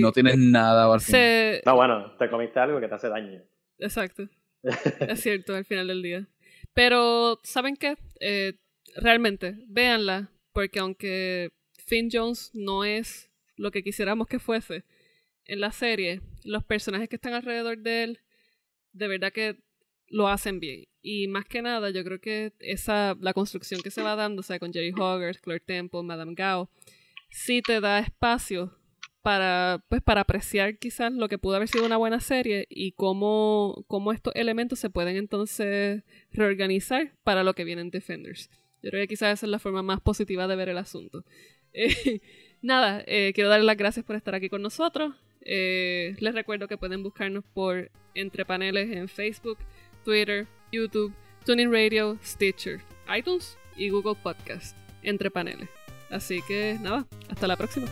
no 0.00 0.12
tienes 0.12 0.36
nada 0.36 0.92
al 0.92 1.00
final. 1.00 1.62
No, 1.64 1.76
bueno, 1.76 2.12
te 2.18 2.28
comiste 2.28 2.60
algo 2.60 2.78
que 2.78 2.88
te 2.88 2.94
hace 2.94 3.08
daño. 3.08 3.42
Exacto. 3.78 4.28
es 4.62 5.20
cierto, 5.20 5.54
al 5.54 5.64
final 5.64 5.88
del 5.88 6.02
día. 6.02 6.28
Pero, 6.74 7.38
¿saben 7.42 7.76
qué? 7.76 7.96
Eh, 8.20 8.54
realmente, 8.96 9.56
véanla, 9.68 10.30
porque 10.52 10.80
aunque 10.80 11.50
Finn 11.86 12.10
Jones 12.12 12.50
no 12.52 12.84
es 12.84 13.30
lo 13.56 13.70
que 13.70 13.82
quisiéramos 13.82 14.26
que 14.26 14.38
fuese 14.38 14.84
en 15.46 15.60
la 15.60 15.72
serie, 15.72 16.20
los 16.44 16.64
personajes 16.64 17.08
que 17.08 17.16
están 17.16 17.32
alrededor 17.32 17.78
de 17.78 18.04
él, 18.04 18.20
de 18.92 19.08
verdad 19.08 19.32
que 19.32 19.56
lo 20.08 20.28
hacen 20.28 20.60
bien. 20.60 20.84
Y 21.02 21.28
más 21.28 21.44
que 21.44 21.62
nada, 21.62 21.90
yo 21.90 22.04
creo 22.04 22.20
que 22.20 22.52
esa, 22.60 23.16
la 23.20 23.32
construcción 23.32 23.80
que 23.82 23.90
se 23.90 24.02
va 24.02 24.16
dando, 24.16 24.40
o 24.40 24.42
sea, 24.42 24.58
con 24.58 24.72
Jerry 24.72 24.92
Hoggers, 24.96 25.40
Claire 25.40 25.64
Temple, 25.64 26.02
Madame 26.02 26.34
Gao, 26.34 26.70
sí 27.30 27.62
te 27.62 27.80
da 27.80 27.98
espacio 27.98 28.78
para, 29.22 29.84
pues, 29.88 30.02
para 30.02 30.22
apreciar 30.22 30.78
quizás 30.78 31.12
lo 31.12 31.28
que 31.28 31.38
pudo 31.38 31.56
haber 31.56 31.68
sido 31.68 31.84
una 31.84 31.96
buena 31.96 32.20
serie 32.20 32.66
y 32.70 32.92
cómo, 32.92 33.84
cómo 33.86 34.12
estos 34.12 34.34
elementos 34.34 34.78
se 34.78 34.90
pueden 34.90 35.16
entonces 35.16 36.02
reorganizar 36.32 37.12
para 37.24 37.44
lo 37.44 37.54
que 37.54 37.64
viene 37.64 37.82
en 37.82 37.90
Defenders. 37.90 38.50
Yo 38.82 38.90
creo 38.90 39.02
que 39.02 39.08
quizás 39.08 39.34
esa 39.34 39.46
es 39.46 39.50
la 39.50 39.58
forma 39.58 39.82
más 39.82 40.00
positiva 40.00 40.46
de 40.46 40.56
ver 40.56 40.68
el 40.68 40.78
asunto. 40.78 41.24
Eh, 41.74 42.22
nada, 42.62 43.04
eh, 43.06 43.32
quiero 43.34 43.50
darles 43.50 43.66
las 43.66 43.76
gracias 43.76 44.04
por 44.04 44.16
estar 44.16 44.34
aquí 44.34 44.48
con 44.48 44.62
nosotros. 44.62 45.14
Eh, 45.42 46.16
les 46.18 46.34
recuerdo 46.34 46.66
que 46.66 46.78
pueden 46.78 47.02
buscarnos 47.02 47.44
por 47.54 47.90
Entre 48.14 48.46
Paneles 48.46 48.90
en 48.90 49.06
Facebook, 49.06 49.58
Twitter, 50.08 50.46
YouTube, 50.72 51.12
Tuning 51.44 51.70
Radio, 51.70 52.16
Stitcher, 52.24 52.80
iTunes 53.14 53.58
y 53.76 53.90
Google 53.90 54.14
Podcast, 54.14 54.74
entre 55.02 55.30
paneles. 55.30 55.68
Así 56.10 56.40
que 56.48 56.78
nada, 56.80 57.06
hasta 57.28 57.46
la 57.46 57.56
próxima. 57.56 57.88